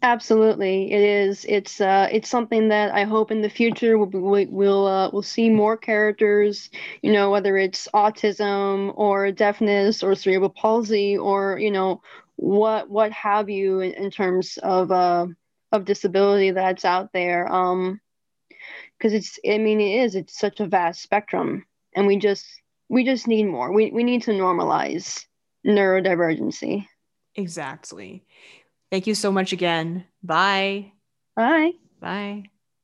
Absolutely, 0.02 0.90
it 0.92 1.00
is. 1.02 1.44
It's 1.46 1.78
uh, 1.80 2.08
it's 2.10 2.30
something 2.30 2.68
that 2.68 2.94
I 2.94 3.04
hope 3.04 3.30
in 3.30 3.42
the 3.42 3.50
future 3.50 3.98
we'll 3.98 4.46
we'll 4.48 4.86
uh, 4.86 5.10
we'll 5.12 5.22
see 5.22 5.50
more 5.50 5.76
characters. 5.76 6.70
You 7.02 7.12
know, 7.12 7.30
whether 7.30 7.58
it's 7.58 7.86
autism 7.92 8.94
or 8.96 9.30
deafness 9.30 10.02
or 10.02 10.14
cerebral 10.14 10.50
palsy 10.50 11.18
or 11.18 11.58
you 11.58 11.70
know 11.70 12.02
what 12.36 12.88
what 12.88 13.12
have 13.12 13.50
you 13.50 13.80
in, 13.80 13.92
in 13.92 14.10
terms 14.10 14.58
of 14.62 14.90
uh 14.90 15.26
of 15.70 15.84
disability 15.84 16.52
that's 16.52 16.86
out 16.86 17.12
there. 17.12 17.50
Um, 17.52 18.00
because 19.00 19.14
it's 19.14 19.38
I 19.48 19.58
mean 19.58 19.80
it 19.80 20.02
is 20.02 20.14
it's 20.14 20.38
such 20.38 20.60
a 20.60 20.66
vast 20.66 21.02
spectrum, 21.02 21.64
and 21.96 22.06
we 22.06 22.18
just 22.18 22.46
we 22.88 23.04
just 23.04 23.26
need 23.26 23.44
more. 23.44 23.72
We 23.72 23.90
we 23.90 24.04
need 24.04 24.22
to 24.22 24.32
normalize 24.32 25.24
neurodivergency. 25.66 26.86
Exactly. 27.34 28.24
Thank 28.90 29.06
you 29.06 29.14
so 29.14 29.32
much 29.32 29.52
again. 29.52 30.04
Bye. 30.22 30.92
Bye. 31.36 31.72
Bye. 32.00 32.50